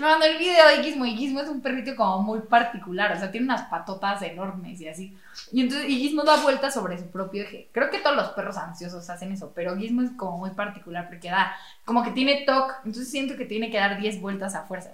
[0.00, 3.18] Me mandó el video de Gizmo y Gizmo es un perrito como muy particular, o
[3.18, 5.16] sea, tiene unas patotas enormes y así.
[5.52, 7.68] Y entonces y Gizmo da vueltas sobre su propio eje.
[7.72, 11.30] Creo que todos los perros ansiosos hacen eso, pero Gizmo es como muy particular porque
[11.30, 11.54] da,
[11.84, 14.92] como que tiene TOC, entonces siento que tiene que dar 10 vueltas a fuerzas.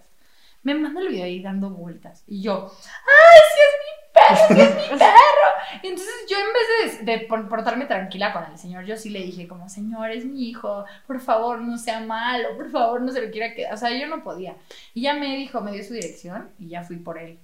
[0.66, 4.60] Me manda el video ahí dando vueltas y yo, ¡ay, sí es mi perro, sí
[4.60, 5.12] es mi perro!
[5.82, 9.10] Y entonces yo en vez de, de por- portarme tranquila con el señor, yo sí
[9.10, 13.12] le dije como, señor, es mi hijo, por favor, no sea malo, por favor, no
[13.12, 13.74] se lo quiera quedar.
[13.74, 14.56] O sea, yo no podía.
[14.94, 17.38] Y ya me dijo, me dio su dirección y ya fui por él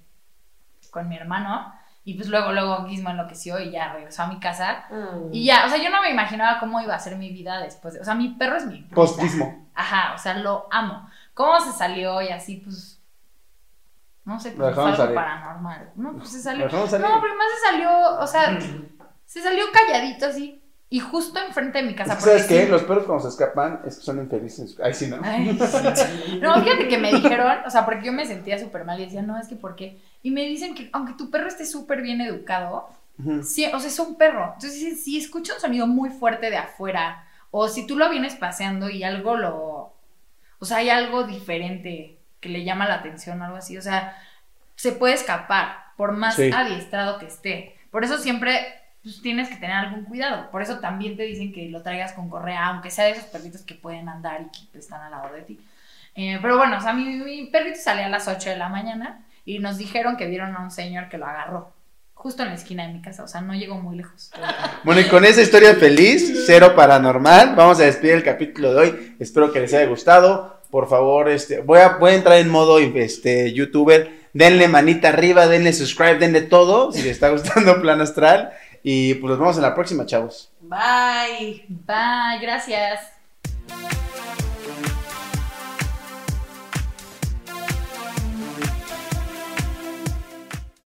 [0.91, 1.73] con mi hermano.
[2.05, 4.85] Y pues luego, luego Gizmo enloqueció y ya regresó a mi casa.
[4.89, 5.33] Mm.
[5.33, 7.93] Y ya, o sea, yo no me imaginaba cómo iba a ser mi vida después.
[7.93, 8.81] de- o sea, mi perro es mi.
[8.83, 9.67] Postismo.
[9.75, 11.09] Ajá, o sea, lo amo.
[11.33, 12.92] ¿Cómo se salió y así, pues...
[14.25, 15.15] No sé, pues dejamos algo salir.
[15.15, 15.91] paranormal.
[15.95, 16.65] No, pues se salió...
[16.65, 17.01] No, pero
[17.35, 18.57] más se salió, o sea,
[19.25, 20.59] se salió calladito así.
[20.89, 22.13] Y justo enfrente de mi casa.
[22.13, 22.65] Es que, ¿Sabes porque qué?
[22.65, 24.77] sí- Los perros cuando se escapan es que son infelices.
[24.79, 25.17] Ay, sí, ¿no?
[25.23, 26.39] Ay, sí.
[26.39, 29.23] No, fíjate que me dijeron, o sea, porque yo me sentía súper mal y decía,
[29.23, 32.89] no, es que porque y me dicen que aunque tu perro esté súper bien educado,
[33.41, 34.51] sí, o sea, es un perro.
[34.53, 38.35] Entonces, si, si escucha un sonido muy fuerte de afuera, o si tú lo vienes
[38.35, 39.93] paseando y algo lo.
[40.59, 43.77] O sea, hay algo diferente que le llama la atención o algo así.
[43.77, 44.15] O sea,
[44.75, 46.51] se puede escapar, por más Sí.
[46.53, 47.75] adiestrado que esté.
[47.89, 48.59] Por eso siempre
[49.01, 50.51] pues, tienes que tener algún cuidado.
[50.51, 53.61] Por eso también te dicen que lo traigas con correa, aunque sea de esos perritos
[53.61, 55.59] que pueden andar y que están al lado de ti.
[56.15, 59.21] Eh, pero bueno, o sea, mi, mi perrito salía a las 8 de la mañana
[59.45, 61.73] y nos dijeron que vieron a un señor que lo agarró.
[62.13, 64.31] Justo en la esquina de mi casa, o sea, no llegó muy lejos.
[64.85, 69.15] Bueno, y con esa historia feliz, cero paranormal, vamos a despedir el capítulo de hoy.
[69.19, 70.61] Espero que les haya gustado.
[70.73, 74.11] Por favor, este, voy a, voy a entrar en modo este, youtuber.
[74.33, 78.53] Denle manita arriba, denle subscribe, denle todo si les está gustando Plan Astral.
[78.81, 80.51] Y pues nos vemos en la próxima, chavos.
[80.61, 81.63] Bye.
[81.67, 83.01] Bye, gracias.